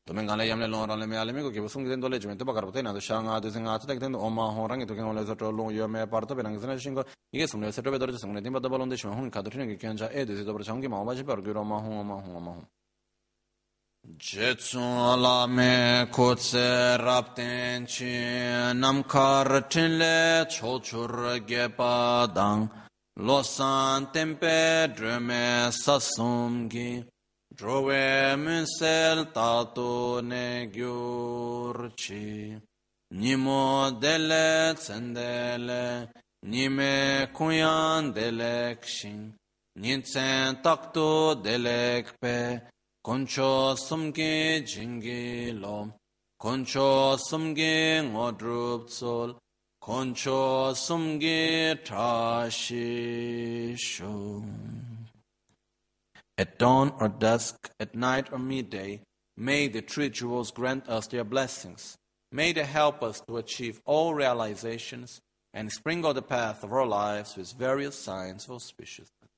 tumen 0.07 0.27
gale 0.27 0.45
yamle 0.45 0.67
lon 0.67 0.87
ran 0.87 0.99
le 0.99 1.07
me 1.07 1.17
alme 1.17 1.41
ko 1.41 1.49
ke 1.49 1.59
busung 1.59 1.83
den 1.89 1.99
dole 1.99 2.19
jumen 2.19 2.37
to 2.37 2.45
bakar 2.45 2.61
bote 2.61 2.83
na 2.83 2.93
do 2.93 2.99
shang 2.99 3.27
a 3.27 3.41
de 3.41 3.49
sing 3.49 3.65
a 3.67 3.79
ta 3.79 3.87
de 3.87 3.97
den 3.97 4.13
o 4.15 4.29
ma 4.29 4.51
ho 4.51 4.67
rang 4.67 4.85
to 4.85 4.93
ken 4.93 5.03
ole 5.03 5.25
so 5.25 5.33
to 5.33 5.49
long 5.49 5.73
yo 5.73 5.87
me 5.87 6.05
par 6.05 6.21
to 6.27 6.35
benang 6.35 6.59
zena 6.59 6.75
shingo 6.77 7.03
ige 7.33 7.47
sumle 7.49 7.73
se 7.73 7.81
to 7.81 7.89
be 7.89 7.97
dor 7.97 8.11
de 8.11 8.17
sungne 8.17 8.39
dimba 8.39 8.59
balon 8.61 8.87
de 8.87 8.95
shon 8.95 9.31
ka 9.31 9.41
do 9.41 9.49
trin 9.49 9.67
ge 9.67 9.77
kyan 9.81 9.97
ja 9.97 10.07
e 10.13 10.23
de 10.23 10.35
de 10.35 10.51
bor 10.51 10.63
chang 10.63 10.79
ge 10.79 10.87
ma 10.87 11.03
ba 11.03 11.15
ji 11.15 11.23
par 11.23 11.41
gyro 11.41 11.63
ma 11.63 11.79
ho 11.81 12.03
ma 12.03 12.21
ho 12.21 12.39
ma 12.39 12.51
ho 12.51 12.63
jetsun 14.19 14.93
ala 15.11 15.47
me 15.47 16.05
ko 16.11 16.35
tse 16.35 16.97
rapten 17.01 17.87
chi 17.87 18.13
nam 18.73 19.01
kar 19.03 19.49
tin 19.71 19.97
le 19.97 20.45
cho 20.53 20.77
chur 20.87 21.39
ge 21.49 21.65
pa 21.77 22.27
dang 22.27 22.69
losan 23.17 24.05
tempe 24.13 24.93
drume 24.95 25.71
sasum 25.71 26.69
gi 26.69 27.03
Drove 27.57 28.35
msel 28.35 29.31
tatu 29.33 30.21
ne 30.21 30.67
gyurchi, 30.73 32.59
nimo 33.11 33.91
dele 34.01 34.73
tsendele, 34.75 36.07
nime 36.43 37.29
kunyan 37.33 38.13
delek 38.13 38.83
shin, 38.83 39.33
nintsen 39.79 40.61
taktu 40.63 41.35
delek 41.45 42.19
pe, 42.19 42.59
koncho 43.01 43.75
sumgi 43.77 44.61
jingi 44.71 45.53
lom, 45.61 45.93
koncho 46.37 47.15
sumgi 47.29 48.01
ngodrup 48.11 48.89
tsol, 48.89 49.29
koncho 49.79 50.73
sumgi 50.75 51.79
tashi 51.87 53.75
shum. 53.77 54.84
At 56.37 56.59
dawn 56.59 56.93
or 56.99 57.07
dusk, 57.07 57.71
at 57.79 57.95
night 57.95 58.27
or 58.31 58.39
midday, 58.39 59.01
may 59.37 59.67
the 59.69 59.81
three 59.81 60.09
jewels 60.09 60.51
grant 60.51 60.89
us 60.89 61.07
their 61.07 61.23
blessings. 61.23 61.97
May 62.31 62.51
they 62.51 62.65
help 62.65 63.01
us 63.01 63.21
to 63.21 63.37
achieve 63.37 63.81
all 63.85 64.13
realizations 64.13 65.21
and 65.53 65.71
sprinkle 65.71 66.13
the 66.13 66.21
path 66.21 66.63
of 66.63 66.73
our 66.73 66.85
lives 66.85 67.37
with 67.37 67.53
various 67.53 67.97
signs 67.97 68.45
of 68.45 68.57
auspiciousness. 68.57 69.29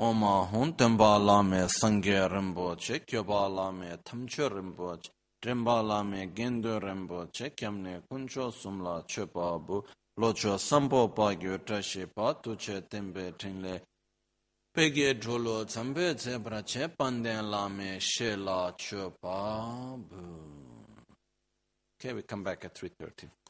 Oma 0.00 0.44
hun 0.44 0.72
tenpa 0.72 1.18
lame 1.24 1.68
sangye 1.68 2.28
rinpoche, 2.28 3.04
kyoba 3.06 3.48
lame 3.48 3.96
tamche 4.04 4.48
rinpoche, 4.48 5.10
gendo 5.40 6.80
rinpoche, 6.80 7.50
kiamne 7.50 8.02
kuncho 8.10 8.52
sumla 8.52 9.04
chepa 9.06 9.64
bu, 9.64 9.84
locho 10.18 10.58
sampo 10.58 11.08
pa 11.08 11.34
gyo 11.34 11.58
trashe 11.58 12.06
pa 12.06 12.34
tuche 12.34 12.86
tempe 12.88 13.36
tingle. 13.36 13.82
Pege 14.74 15.14
dholo 15.14 15.64
tsampe 15.64 16.14
tsepra 16.14 16.62
che 16.62 16.88
panden 16.88 17.48
lame 17.48 18.00
she 18.00 18.36
la 18.36 18.72
chepa 18.76 19.96
bu. 19.96 20.56
Okay, 22.00 22.12
we 22.12 22.22
come 22.22 22.42
back 22.42 22.64
at 22.64 22.74
3.30. 22.74 23.47